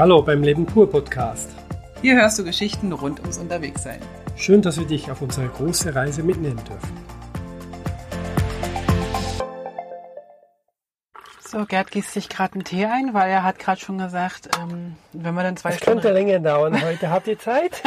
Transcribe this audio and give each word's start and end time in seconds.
Hallo 0.00 0.22
beim 0.22 0.42
Leben 0.42 0.64
pur 0.64 0.90
Podcast. 0.90 1.50
Hier 2.00 2.16
hörst 2.16 2.38
du 2.38 2.44
Geschichten 2.44 2.90
rund 2.90 3.20
ums 3.20 3.36
Unterwegssein. 3.36 4.00
Schön, 4.34 4.62
dass 4.62 4.78
wir 4.78 4.86
dich 4.86 5.10
auf 5.10 5.20
unsere 5.20 5.48
große 5.48 5.94
Reise 5.94 6.22
mitnehmen 6.22 6.58
dürfen. 6.64 6.96
So, 11.46 11.66
Gerd 11.66 11.90
gießt 11.90 12.14
sich 12.14 12.30
gerade 12.30 12.54
einen 12.54 12.64
Tee 12.64 12.86
ein, 12.86 13.12
weil 13.12 13.28
er 13.28 13.44
hat 13.44 13.58
gerade 13.58 13.78
schon 13.78 13.98
gesagt, 13.98 14.48
ähm, 14.58 14.96
wenn 15.12 15.34
wir 15.34 15.42
dann 15.42 15.58
zwei 15.58 15.68
Es 15.68 15.76
Stunden... 15.76 16.00
könnte 16.00 16.14
länger 16.14 16.38
dauern. 16.38 16.82
Heute 16.82 17.10
habt 17.10 17.26
ihr 17.26 17.38
Zeit? 17.38 17.82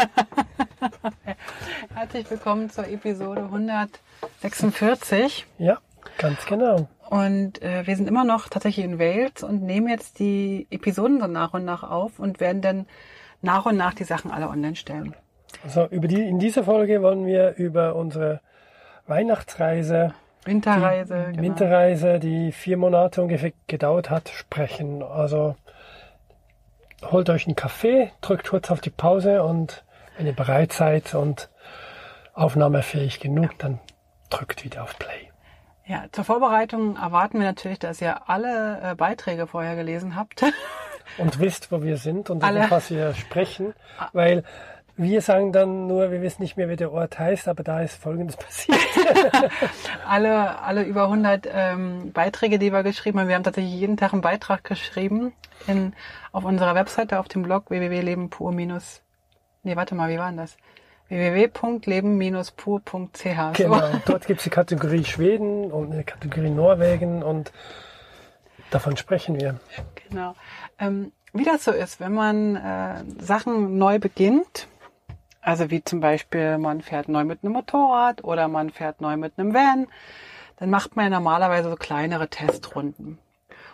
Herzlich 1.96 2.30
willkommen 2.30 2.70
zur 2.70 2.88
Episode 2.90 3.42
146. 3.42 5.48
ja, 5.58 5.80
ganz 6.20 6.46
genau. 6.46 6.88
Und 7.14 7.62
äh, 7.62 7.86
wir 7.86 7.96
sind 7.96 8.08
immer 8.08 8.24
noch 8.24 8.50
tatsächlich 8.50 8.84
in 8.84 8.98
Wales 8.98 9.44
und 9.44 9.62
nehmen 9.62 9.88
jetzt 9.88 10.18
die 10.18 10.66
Episoden 10.72 11.20
so 11.20 11.28
nach 11.28 11.54
und 11.54 11.64
nach 11.64 11.84
auf 11.84 12.18
und 12.18 12.40
werden 12.40 12.64
dann 12.64 12.88
nach 13.44 13.68
und 13.68 13.78
nach 13.78 13.94
die 13.94 14.04
Sachen 14.04 14.32
alle 14.32 14.50
online 14.50 14.76
stellen. 14.76 15.16
Also 15.64 15.86
über 15.92 16.08
die, 16.08 16.28
in 16.28 16.40
dieser 16.40 16.64
Folge 16.64 17.04
wollen 17.04 17.28
wir 17.28 17.54
über 17.58 17.94
unsere 17.94 18.42
Weihnachtsreise, 19.06 20.16
Winterreise. 20.46 21.26
die 21.30 21.36
genau. 21.36 21.44
Winterreise, 21.44 22.20
die 22.20 22.52
vier 22.52 22.78
Monate 22.78 23.22
ungefähr 23.22 23.54
gedauert 23.68 24.10
hat, 24.10 24.30
sprechen. 24.30 25.04
Also 25.04 25.56
holt 27.04 27.30
euch 27.30 27.46
einen 27.46 27.56
Kaffee, 27.56 28.12
drückt 28.22 28.48
kurz 28.50 28.72
auf 28.72 28.82
die 28.82 28.90
Pause 28.90 29.44
und 29.44 29.86
wenn 30.18 30.26
ihr 30.26 30.34
bereit 30.34 30.74
seid 30.74 31.14
und 31.14 31.52
aufnahmefähig 32.34 33.20
genug, 33.20 33.52
dann 33.60 33.80
drückt 34.32 34.64
wieder 34.64 34.82
auf 34.82 34.98
Play. 34.98 35.33
Ja, 35.86 36.06
zur 36.12 36.24
Vorbereitung 36.24 36.96
erwarten 36.96 37.40
wir 37.40 37.46
natürlich, 37.48 37.80
dass 37.80 38.02
ihr 38.02 38.30
alle 38.30 38.80
äh, 38.82 38.96
Beiträge 38.96 39.48
vorher 39.48 39.76
gelesen 39.76 40.16
habt. 40.16 40.44
und 41.18 41.40
wisst, 41.40 41.72
wo 41.72 41.82
wir 41.84 41.98
sind 41.98 42.30
und 42.30 42.44
Alle. 42.44 42.60
über 42.62 42.72
was 42.72 42.90
wir 42.90 43.14
sprechen, 43.14 43.74
weil 44.14 44.44
wir 44.96 45.22
sagen 45.22 45.52
dann 45.52 45.88
nur, 45.88 46.12
wir 46.12 46.22
wissen 46.22 46.42
nicht 46.44 46.56
mehr, 46.56 46.70
wie 46.70 46.76
der 46.76 46.92
Ort 46.92 47.18
heißt, 47.20 47.48
aber 47.48 47.64
da 47.64 47.82
ist 47.82 48.02
Folgendes 48.02 48.38
passiert. 48.38 48.78
alle, 50.08 50.60
alle 50.62 50.84
über 50.84 51.04
100 51.04 51.50
ähm, 51.52 52.12
Beiträge, 52.14 52.60
die 52.60 52.72
wir 52.72 52.84
geschrieben 52.84 53.20
haben. 53.20 53.28
Wir 53.28 53.36
haben 53.36 53.44
tatsächlich 53.44 53.74
jeden 53.74 53.98
Tag 53.98 54.14
einen 54.14 54.22
Beitrag 54.22 54.64
geschrieben 54.64 55.34
in, 55.68 55.94
auf 56.32 56.46
unserer 56.46 56.76
Webseite, 56.76 57.20
auf 57.20 57.28
dem 57.28 57.44
Blog 57.44 57.70
www.lebenpur- 57.70 58.54
Nee, 59.64 59.76
warte 59.76 59.96
mal, 59.96 60.10
wie 60.10 60.18
war 60.18 60.28
denn 60.28 60.38
das? 60.38 60.58
www.leben-pur.ch. 61.18 63.54
Genau, 63.54 63.82
dort 64.06 64.28
gibt 64.28 64.40
es 64.40 64.44
die 64.44 64.50
Kategorie 64.50 65.06
Schweden 65.06 65.72
und 65.72 65.92
eine 65.92 66.04
Kategorie 66.04 66.50
Norwegen 66.50 67.24
und 67.24 67.52
davon 68.72 68.98
sprechen 68.98 69.40
wir. 69.40 69.60
Genau. 70.10 70.36
Ähm, 70.80 71.12
wie 71.34 71.44
das 71.44 71.64
so 71.64 71.72
ist, 71.72 72.00
wenn 72.00 72.14
man 72.14 72.56
äh, 72.56 73.04
Sachen 73.20 73.78
neu 73.78 74.00
beginnt, 74.00 74.68
also 75.42 75.72
wie 75.72 75.84
zum 75.84 76.00
Beispiel 76.00 76.58
man 76.58 76.82
fährt 76.82 77.10
neu 77.10 77.24
mit 77.24 77.44
einem 77.44 77.54
Motorrad 77.54 78.24
oder 78.24 78.48
man 78.48 78.70
fährt 78.70 79.02
neu 79.02 79.18
mit 79.18 79.34
einem 79.38 79.54
Van, 79.54 79.88
dann 80.58 80.70
macht 80.70 80.96
man 80.96 81.06
ja 81.06 81.10
normalerweise 81.10 81.70
so 81.70 81.76
kleinere 81.76 82.30
Testrunden. 82.30 83.18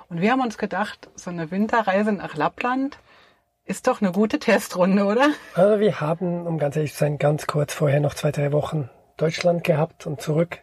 Und 0.09 0.21
wir 0.21 0.31
haben 0.31 0.41
uns 0.41 0.57
gedacht, 0.57 1.09
so 1.15 1.29
eine 1.29 1.51
Winterreise 1.51 2.11
nach 2.11 2.35
Lappland 2.35 2.97
ist 3.69 3.87
doch 3.87 4.01
eine 4.01 4.11
gute 4.11 4.39
Testrunde, 4.39 5.05
oder? 5.05 5.29
Also 5.53 5.79
wir 5.79 6.01
haben, 6.01 6.47
um 6.47 6.57
ganz 6.57 6.75
ehrlich 6.75 6.93
zu 6.93 6.99
sein, 6.99 7.19
ganz 7.19 7.45
kurz 7.45 7.73
vorher 7.73 7.99
noch 7.99 8.15
zwei, 8.15 8.31
drei 8.31 8.51
Wochen 8.51 8.89
Deutschland 9.17 9.63
gehabt 9.63 10.07
und 10.07 10.21
zurück. 10.21 10.59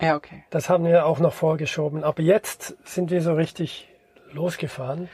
Ja, 0.00 0.16
okay. 0.16 0.44
Das 0.50 0.68
haben 0.68 0.84
wir 0.84 1.06
auch 1.06 1.18
noch 1.18 1.32
vorgeschoben. 1.32 2.04
Aber 2.04 2.22
jetzt 2.22 2.76
sind 2.84 3.10
wir 3.10 3.22
so 3.22 3.32
richtig 3.34 3.88
losgefahren, 4.32 5.08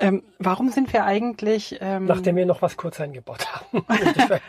Ähm, 0.00 0.22
warum 0.38 0.70
sind 0.70 0.92
wir 0.92 1.04
eigentlich, 1.04 1.78
ähm, 1.80 2.04
nachdem 2.06 2.36
wir 2.36 2.46
noch 2.46 2.62
was 2.62 2.76
kurz 2.76 3.00
eingebaut 3.00 3.46
haben. 3.52 3.84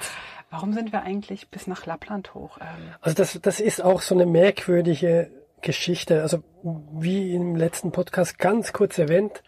warum 0.52 0.74
sind 0.74 0.92
wir 0.92 1.02
eigentlich 1.04 1.50
bis 1.50 1.66
nach 1.68 1.86
Lappland 1.86 2.34
hoch? 2.34 2.58
Ähm, 2.62 2.68
Also 3.02 3.16
das, 3.16 3.40
das 3.42 3.60
ist 3.60 3.84
auch 3.84 4.02
so 4.02 4.14
eine 4.16 4.26
merkwürdige 4.26 5.32
Geschichte. 5.62 6.22
Also 6.22 6.44
wie 6.64 7.34
im 7.34 7.56
letzten 7.56 7.92
Podcast 7.92 8.38
ganz 8.38 8.74
kurz 8.74 8.98
erwähnt, 9.00 9.42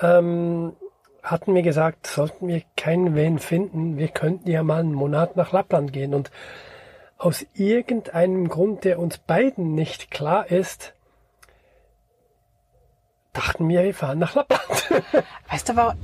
ähm, 0.00 0.74
hatten 1.22 1.54
wir 1.54 1.62
gesagt, 1.62 2.06
sollten 2.06 2.48
wir 2.48 2.62
keinen 2.76 3.14
Van 3.16 3.38
finden, 3.38 3.96
wir 3.96 4.08
könnten 4.08 4.50
ja 4.50 4.62
mal 4.62 4.80
einen 4.80 4.92
Monat 4.92 5.36
nach 5.36 5.52
Lappland 5.52 5.92
gehen. 5.92 6.14
Und 6.14 6.30
aus 7.16 7.46
irgendeinem 7.54 8.48
Grund, 8.48 8.84
der 8.84 8.98
uns 8.98 9.18
beiden 9.18 9.74
nicht 9.74 10.10
klar 10.10 10.50
ist, 10.50 10.94
dachten 13.32 13.68
wir, 13.68 13.84
wir 13.84 13.94
fahren 13.94 14.18
nach 14.18 14.34
Lappland. 14.34 15.04
Weißt 15.48 15.68
du, 15.68 15.76
wa- 15.76 15.94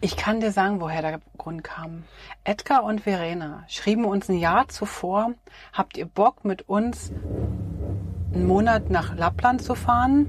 ich 0.00 0.16
kann 0.16 0.40
dir 0.40 0.50
sagen, 0.52 0.80
woher 0.80 1.00
der 1.02 1.20
Grund 1.38 1.64
kam. 1.64 2.02
Edgar 2.44 2.84
und 2.84 3.02
Verena 3.02 3.64
schrieben 3.68 4.04
uns 4.04 4.28
ein 4.28 4.38
Jahr 4.38 4.68
zuvor, 4.68 5.32
habt 5.72 5.96
ihr 5.96 6.06
Bock 6.06 6.44
mit 6.44 6.68
uns 6.68 7.12
einen 8.34 8.46
Monat 8.46 8.90
nach 8.90 9.16
Lappland 9.16 9.62
zu 9.62 9.74
fahren? 9.74 10.26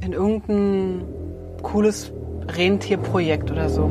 In 0.00 0.12
irgendein 0.12 1.04
cooles 1.62 2.12
Rentierprojekt 2.48 3.50
oder 3.50 3.68
so. 3.68 3.90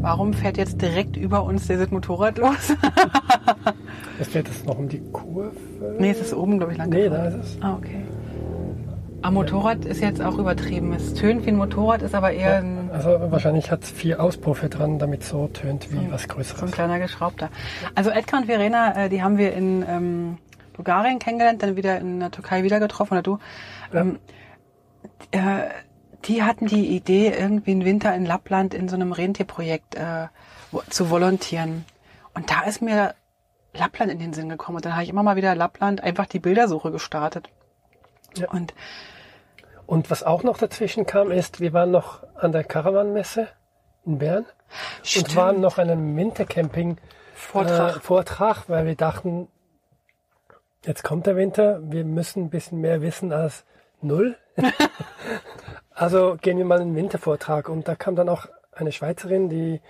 Warum 0.00 0.32
fährt 0.32 0.56
jetzt 0.56 0.80
direkt 0.80 1.16
über 1.16 1.42
uns 1.42 1.66
dieses 1.66 1.90
Motorrad 1.90 2.38
los? 2.38 2.74
Jetzt 4.18 4.34
wird 4.34 4.48
es 4.48 4.64
noch 4.64 4.78
um 4.78 4.88
die 4.88 5.00
Kurve. 5.12 5.50
nee, 5.98 6.10
es 6.10 6.20
ist 6.20 6.34
oben, 6.34 6.58
glaube 6.58 6.72
ich, 6.72 6.78
lang 6.78 6.88
Nee, 6.88 7.04
gefahren. 7.08 7.30
da 7.32 7.38
ist 7.38 7.44
es. 7.56 7.58
Ah, 7.62 7.74
okay. 7.74 8.02
Am 9.22 9.34
Motorrad 9.34 9.84
ist 9.84 10.00
jetzt 10.00 10.22
auch 10.22 10.38
übertrieben. 10.38 10.92
Es 10.92 11.12
tönt 11.14 11.44
wie 11.44 11.50
ein 11.50 11.56
Motorrad, 11.56 12.02
ist 12.02 12.14
aber 12.14 12.30
eher 12.30 12.58
ein 12.58 12.88
Also 12.92 13.10
wahrscheinlich 13.30 13.70
hat 13.72 13.82
es 13.82 13.90
vier 13.90 14.22
Auspuffe 14.22 14.68
dran, 14.68 15.00
damit 15.00 15.22
es 15.22 15.30
so 15.30 15.48
tönt 15.48 15.92
wie 15.92 16.08
was 16.10 16.22
So 16.22 16.28
ein 16.28 16.34
Größeres. 16.36 16.70
kleiner 16.70 17.00
geschraubter. 17.00 17.50
Also 17.96 18.10
Edgar 18.10 18.40
und 18.40 18.46
Verena, 18.46 18.94
äh, 19.04 19.08
die 19.08 19.20
haben 19.22 19.36
wir 19.36 19.52
in 19.54 19.84
ähm, 19.88 20.38
Bulgarien 20.74 21.18
kennengelernt, 21.18 21.62
dann 21.64 21.74
wieder 21.74 21.98
in 21.98 22.20
der 22.20 22.30
Türkei 22.30 22.62
wieder 22.62 22.78
getroffen, 22.78 23.14
oder 23.14 23.22
du. 23.22 23.38
Ähm, 23.92 24.18
äh, 25.32 25.38
die 26.24 26.42
hatten 26.42 26.66
die 26.66 26.88
Idee, 26.88 27.28
irgendwie 27.28 27.70
einen 27.72 27.84
Winter 27.84 28.14
in 28.14 28.26
Lappland 28.26 28.74
in 28.74 28.88
so 28.88 28.96
einem 28.96 29.12
Rentierprojekt 29.12 29.94
äh, 29.94 30.28
zu 30.90 31.10
volontieren. 31.10 31.84
Und 32.34 32.50
da 32.50 32.62
ist 32.62 32.82
mir 32.82 33.14
Lappland 33.74 34.10
in 34.10 34.18
den 34.18 34.32
Sinn 34.32 34.48
gekommen. 34.48 34.76
Und 34.76 34.84
dann 34.84 34.94
habe 34.94 35.04
ich 35.04 35.08
immer 35.08 35.22
mal 35.22 35.36
wieder 35.36 35.54
Lappland 35.54 36.02
einfach 36.02 36.26
die 36.26 36.40
Bildersuche 36.40 36.90
gestartet. 36.90 37.48
Ja. 38.36 38.50
Und 38.50 38.74
Und 39.88 40.10
was 40.10 40.22
auch 40.22 40.42
noch 40.42 40.58
dazwischen 40.58 41.06
kam, 41.06 41.30
ist, 41.30 41.60
wir 41.60 41.72
waren 41.72 41.90
noch 41.90 42.22
an 42.34 42.52
der 42.52 42.62
Caravan-Messe 42.62 43.48
in 44.04 44.18
Bern 44.18 44.44
und 45.16 45.34
waren 45.34 45.60
noch 45.62 45.78
an 45.78 45.88
einem 45.88 46.14
Wintercamping 46.14 46.98
Vortrag. 47.32 47.96
Äh, 47.96 48.00
Vortrag, 48.00 48.68
weil 48.68 48.84
wir 48.84 48.96
dachten, 48.96 49.48
jetzt 50.84 51.04
kommt 51.04 51.26
der 51.26 51.36
Winter, 51.36 51.80
wir 51.82 52.04
müssen 52.04 52.44
ein 52.44 52.50
bisschen 52.50 52.82
mehr 52.82 53.00
wissen 53.00 53.32
als 53.32 53.64
null. 54.02 54.36
also 55.98 56.36
gehen 56.40 56.58
wir 56.58 56.64
mal 56.64 56.80
in 56.80 56.88
den 56.94 56.96
Wintervortrag 56.96 57.68
und 57.68 57.88
da 57.88 57.94
kam 57.96 58.14
dann 58.16 58.28
auch 58.28 58.46
eine 58.72 58.92
Schweizerin, 58.92 59.48
die 59.48 59.80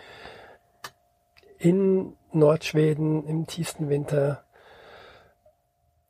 in 1.59 2.17
Nordschweden 2.33 3.27
im 3.27 3.47
tiefsten 3.47 3.89
Winter 3.89 4.43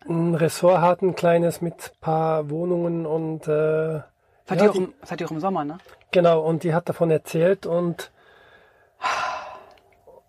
ein 0.09 0.35
Ressort 0.35 0.81
hat, 0.81 1.03
ein 1.03 1.15
kleines 1.15 1.61
mit 1.61 1.93
paar 2.01 2.49
Wohnungen 2.51 3.07
und 3.07 3.47
äh, 3.49 4.01
seid, 4.47 4.59
ja, 4.59 4.65
ihr 4.65 4.71
auch 4.71 4.73
die- 4.75 4.79
im, 4.79 4.95
seid 5.03 5.21
ihr 5.21 5.27
auch 5.27 5.31
im 5.33 5.41
Sommer, 5.41 5.65
ne? 5.65 5.79
Genau, 6.11 6.41
und 6.41 6.63
die 6.63 6.73
hat 6.75 6.89
davon 6.89 7.11
erzählt 7.11 7.67
und, 7.67 8.11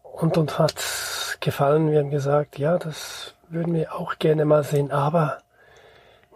und 0.04 0.38
uns 0.38 0.60
hat 0.60 1.38
gefallen. 1.40 1.92
Wir 1.92 2.00
haben 2.00 2.10
gesagt, 2.10 2.58
ja, 2.58 2.78
das 2.78 3.36
würden 3.48 3.74
wir 3.74 3.96
auch 3.96 4.18
gerne 4.20 4.44
mal 4.46 4.64
sehen, 4.64 4.92
aber 4.92 5.38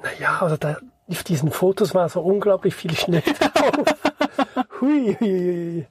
naja, 0.02 0.38
also 0.42 0.56
da 0.58 0.78
auf 1.10 1.24
diesen 1.24 1.52
Fotos 1.52 1.94
war 1.94 2.10
so 2.10 2.22
unglaublich 2.22 2.76
viel 2.76 2.96
Schnee 2.96 3.22
drauf. 3.40 3.96
hui, 4.82 5.16
hui, 5.20 5.30
hui. 5.30 5.88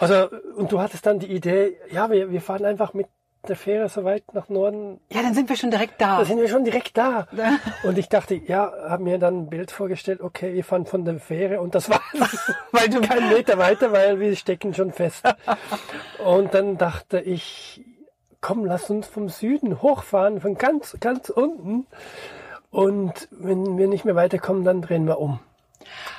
Also, 0.00 0.28
und 0.56 0.70
du 0.72 0.80
hattest 0.80 1.06
dann 1.06 1.18
die 1.18 1.32
Idee, 1.32 1.76
ja, 1.90 2.10
wir, 2.10 2.30
wir 2.30 2.40
fahren 2.40 2.64
einfach 2.64 2.94
mit 2.94 3.06
der 3.48 3.56
Fähre 3.56 3.88
so 3.88 4.02
weit 4.04 4.34
nach 4.34 4.48
Norden, 4.48 4.98
Ja, 5.12 5.22
dann 5.22 5.32
sind 5.34 5.48
wir 5.48 5.56
schon 5.56 5.70
direkt 5.70 6.00
da. 6.00 6.18
da 6.18 6.24
sind 6.24 6.40
wir 6.40 6.48
schon 6.48 6.64
direkt 6.64 6.98
da. 6.98 7.28
Und 7.84 7.96
ich 7.96 8.08
dachte, 8.08 8.34
ja, 8.34 8.72
haben 8.88 9.04
mir 9.04 9.18
dann 9.18 9.42
ein 9.42 9.48
Bild 9.48 9.70
vorgestellt, 9.70 10.20
okay, 10.20 10.52
wir 10.54 10.64
fahren 10.64 10.84
von 10.86 11.04
der 11.04 11.20
Fähre 11.20 11.60
und 11.60 11.74
das 11.76 11.88
war 11.88 12.00
weil 12.72 12.88
du 12.88 13.00
keinen 13.00 13.32
Meter 13.32 13.56
weiter, 13.58 13.92
weil 13.92 14.18
wir 14.18 14.34
stecken 14.34 14.74
schon 14.74 14.92
fest. 14.92 15.22
Und 16.24 16.54
dann 16.54 16.76
dachte 16.76 17.20
ich, 17.20 17.84
komm, 18.40 18.64
lass 18.64 18.90
uns 18.90 19.06
vom 19.06 19.28
Süden 19.28 19.80
hochfahren, 19.80 20.40
von 20.40 20.56
ganz, 20.56 20.96
ganz 21.00 21.28
unten. 21.30 21.86
Und 22.70 23.28
wenn 23.30 23.78
wir 23.78 23.88
nicht 23.88 24.04
mehr 24.04 24.16
weiterkommen, 24.16 24.64
dann 24.64 24.82
drehen 24.82 25.06
wir 25.06 25.18
um. 25.18 25.40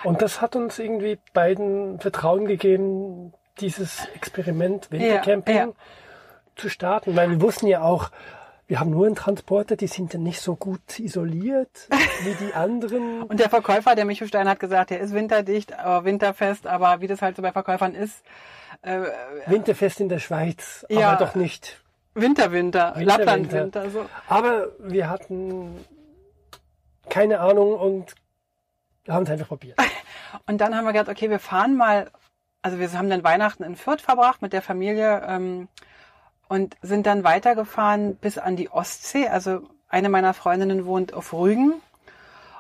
Und 0.03 0.21
das 0.21 0.41
hat 0.41 0.55
uns 0.55 0.79
irgendwie 0.79 1.19
beiden 1.33 1.99
Vertrauen 1.99 2.45
gegeben, 2.45 3.33
dieses 3.59 4.07
Experiment 4.15 4.91
Wintercamping 4.91 5.55
Ja, 5.55 5.65
ja. 5.65 5.71
zu 6.55 6.69
starten, 6.69 7.15
weil 7.15 7.29
wir 7.29 7.41
wussten 7.41 7.67
ja 7.67 7.81
auch, 7.81 8.11
wir 8.67 8.79
haben 8.79 8.89
nur 8.91 9.05
einen 9.05 9.15
Transporter, 9.15 9.75
die 9.75 9.87
sind 9.87 10.13
ja 10.13 10.19
nicht 10.19 10.41
so 10.41 10.55
gut 10.55 10.99
isoliert 10.99 11.87
wie 12.23 12.33
die 12.45 12.53
anderen. 12.53 13.23
Und 13.23 13.39
der 13.39 13.49
Verkäufer, 13.49 13.95
der 13.95 14.05
Micho 14.05 14.25
Stein 14.27 14.47
hat 14.47 14.59
gesagt, 14.59 14.89
der 14.91 14.99
ist 14.99 15.13
winterdicht, 15.13 15.77
aber 15.77 16.05
winterfest, 16.05 16.67
aber 16.67 17.01
wie 17.01 17.07
das 17.07 17.21
halt 17.21 17.35
so 17.35 17.41
bei 17.41 17.51
Verkäufern 17.51 17.95
ist. 17.95 18.23
Äh, 18.83 19.01
Winterfest 19.47 19.99
in 19.99 20.09
der 20.09 20.19
Schweiz, 20.19 20.85
Ja. 20.89 21.09
aber 21.11 21.25
doch 21.25 21.35
nicht. 21.35 21.81
Winter, 22.13 22.51
Winter, 22.51 22.93
Winter, 22.95 23.17
Lappland, 23.17 23.51
Winter. 23.51 23.83
Winter. 23.83 23.89
So. 23.91 24.05
Aber 24.27 24.67
wir 24.79 25.09
hatten 25.09 25.73
keine 27.09 27.39
Ahnung 27.39 27.73
und 27.73 28.15
haben 29.07 29.23
es 29.23 29.29
einfach 29.29 29.47
probiert. 29.47 29.79
Und 30.45 30.59
dann 30.59 30.75
haben 30.75 30.85
wir 30.85 30.91
gedacht, 30.91 31.09
okay, 31.09 31.29
wir 31.29 31.39
fahren 31.39 31.75
mal, 31.75 32.11
also 32.61 32.79
wir 32.79 32.91
haben 32.91 33.09
dann 33.09 33.23
Weihnachten 33.23 33.63
in 33.63 33.75
Fürth 33.75 34.01
verbracht 34.01 34.41
mit 34.41 34.51
der 34.51 34.61
Familie 34.61 35.23
ähm, 35.25 35.69
und 36.49 36.75
sind 36.81 37.05
dann 37.07 37.23
weitergefahren 37.23 38.17
bis 38.17 38.37
an 38.37 38.55
die 38.57 38.69
Ostsee. 38.69 39.27
Also 39.29 39.61
eine 39.87 40.09
meiner 40.09 40.33
Freundinnen 40.33 40.85
wohnt 40.85 41.13
auf 41.13 41.33
Rügen. 41.33 41.73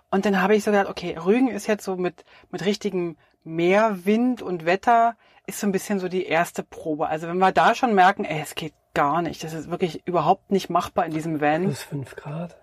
Und 0.09 0.25
dann 0.25 0.41
habe 0.41 0.55
ich 0.55 0.63
so 0.63 0.71
gedacht, 0.71 0.89
okay, 0.89 1.17
Rügen 1.17 1.49
ist 1.49 1.67
jetzt 1.67 1.83
so 1.83 1.97
mit, 1.97 2.23
mit 2.49 2.63
richtigem 2.65 3.17
Meer, 3.43 4.05
Wind 4.05 4.41
und 4.41 4.65
Wetter, 4.65 5.15
ist 5.45 5.59
so 5.59 5.67
ein 5.67 5.71
bisschen 5.71 5.99
so 5.99 6.07
die 6.07 6.25
erste 6.25 6.63
Probe. 6.63 7.07
Also 7.07 7.27
wenn 7.27 7.37
wir 7.37 7.51
da 7.51 7.75
schon 7.75 7.93
merken, 7.93 8.25
ey, 8.25 8.41
es 8.41 8.55
geht 8.55 8.73
gar 8.93 9.21
nicht, 9.21 9.43
das 9.43 9.53
ist 9.53 9.69
wirklich 9.69 10.07
überhaupt 10.07 10.51
nicht 10.51 10.69
machbar 10.69 11.05
in 11.05 11.13
diesem 11.13 11.39
Van. 11.39 11.63
Plus 11.63 11.83
fünf 11.83 12.15
Grad. 12.15 12.57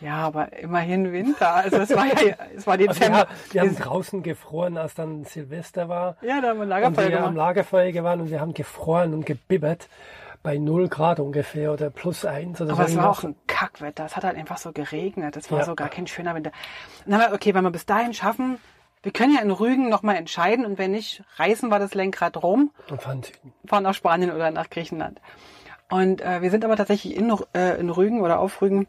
Ja, 0.00 0.16
aber 0.18 0.52
immerhin 0.58 1.12
Winter. 1.12 1.54
Also 1.54 1.78
es 1.78 1.90
war 1.94 2.06
ja, 2.06 2.14
es 2.56 2.66
war 2.66 2.74
Also 2.74 2.84
wir, 2.84 2.88
Dezember. 2.88 3.26
wir 3.50 3.60
haben 3.62 3.76
draußen 3.76 4.22
gefroren, 4.22 4.76
als 4.76 4.94
dann 4.94 5.24
Silvester 5.24 5.88
war. 5.88 6.16
ja, 6.22 6.40
da 6.40 6.48
haben 6.50 6.58
wir 6.58 6.62
Und 6.62 6.68
Lagerfeuer 6.68 7.08
wir 7.08 7.16
am 7.18 7.22
gemacht. 7.34 7.36
Lagerfeuer 7.36 8.04
waren 8.04 8.20
und 8.20 8.30
wir 8.30 8.40
haben 8.40 8.54
gefroren 8.54 9.12
und 9.14 9.26
gebibbert 9.26 9.88
bei 10.44 10.56
null 10.56 10.88
Grad 10.88 11.18
ungefähr 11.18 11.72
oder 11.72 11.90
plus 11.90 12.24
eins 12.24 12.60
oder 12.60 12.72
Aber 12.74 12.84
so. 12.86 12.92
es 12.92 12.96
war 12.96 13.10
auch 13.10 13.24
ein 13.24 13.34
Kackwetter. 13.48 14.04
Es 14.06 14.14
hat 14.16 14.22
halt 14.22 14.36
einfach 14.36 14.58
so 14.58 14.70
geregnet. 14.72 15.36
Es 15.36 15.50
war 15.50 15.58
Ja. 15.60 15.64
so 15.64 15.74
gar 15.74 15.88
kein 15.88 16.06
schöner 16.06 16.34
Winter. 16.36 16.52
Und 17.04 17.12
dann 17.12 17.20
haben 17.20 17.30
wir, 17.32 17.34
okay, 17.34 17.54
wenn 17.54 17.64
wir 17.64 17.72
bis 17.72 17.84
dahin 17.86 18.14
schaffen, 18.14 18.58
wir 19.02 19.10
können 19.12 19.34
ja 19.34 19.40
in 19.42 19.50
Rügen 19.50 19.88
nochmal 19.88 20.14
entscheiden 20.16 20.64
und 20.64 20.78
wenn 20.78 20.92
nicht, 20.92 21.24
reißen 21.38 21.68
wir 21.70 21.78
das 21.80 21.94
Lenkrad 21.94 22.40
rum, 22.42 22.70
Und 22.88 23.02
fahren 23.02 23.22
fahren 23.64 23.82
nach 23.82 23.94
Spanien 23.94 24.30
oder 24.30 24.50
nach 24.52 24.70
Griechenland. 24.70 25.20
Und 25.90 26.20
äh, 26.20 26.40
wir 26.42 26.50
sind 26.50 26.64
aber 26.64 26.76
tatsächlich 26.76 27.16
in, 27.16 27.32
äh, 27.54 27.78
in 27.80 27.90
Rügen 27.90 28.20
oder 28.20 28.38
auf 28.38 28.60
Rügen, 28.62 28.86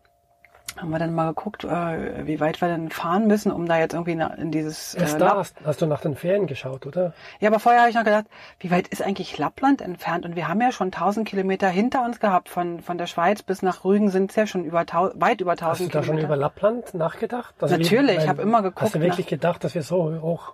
haben 0.77 0.89
wir 0.89 1.00
dann 1.00 1.13
mal 1.13 1.30
geguckt, 1.30 1.63
äh, 1.63 2.25
wie 2.27 2.39
weit 2.39 2.62
wir 2.62 2.68
denn 2.68 2.89
fahren 2.89 3.27
müssen, 3.27 3.51
um 3.51 3.66
da 3.68 3.77
jetzt 3.80 3.94
irgendwie 3.94 4.16
na- 4.16 4.33
in 4.36 4.51
dieses 4.51 4.94
Erst 4.94 5.16
äh, 5.16 5.19
da 5.19 5.36
hast, 5.38 5.56
hast 5.66 5.81
du 5.81 5.86
nach 5.86 6.01
den 6.01 6.16
Ferien 6.16 6.48
geschaut, 6.48 6.86
oder? 6.86 7.13
Ja, 7.39 7.50
aber 7.50 7.60
vorher 7.60 7.81
habe 7.81 7.89
ich 7.89 7.95
noch 7.95 8.04
gedacht, 8.04 8.25
wie 8.60 8.69
weit 8.71 8.88
ist 8.88 9.01
eigentlich 9.01 9.38
Lappland 9.38 9.81
entfernt? 9.81 10.25
Und 10.25 10.36
wir 10.36 10.48
haben 10.48 10.62
ja 10.62 10.71
schon 10.71 10.88
1000 10.88 11.27
Kilometer 11.27 11.68
hinter 11.69 12.04
uns 12.06 12.19
gehabt. 12.19 12.50
Von, 12.50 12.81
von 12.81 12.98
der 12.98 13.07
Schweiz 13.07 13.42
bis 13.44 13.62
nach 13.62 13.83
Rügen 13.83 14.10
sind 14.10 14.30
es 14.31 14.36
ja 14.36 14.45
schon 14.48 14.63
über, 14.66 14.86
weit 15.16 15.42
über 15.42 15.51
1000 15.51 15.69
Hast 15.71 15.80
du 15.81 15.86
da 15.88 15.92
schon 15.92 16.04
Kilometer. 16.16 16.27
über 16.27 16.36
Lappland 16.38 16.94
nachgedacht? 16.94 17.56
Also 17.62 17.75
Natürlich, 17.77 18.12
ich 18.12 18.18
weil- 18.22 18.27
hab 18.30 18.39
immer 18.39 18.62
geguckt 18.62 18.81
Hast 18.81 18.95
du 18.95 19.00
wirklich 19.01 19.25
nach- 19.25 19.30
gedacht, 19.30 19.63
dass 19.63 19.75
wir 19.75 19.83
so 19.83 20.22
hoch 20.22 20.54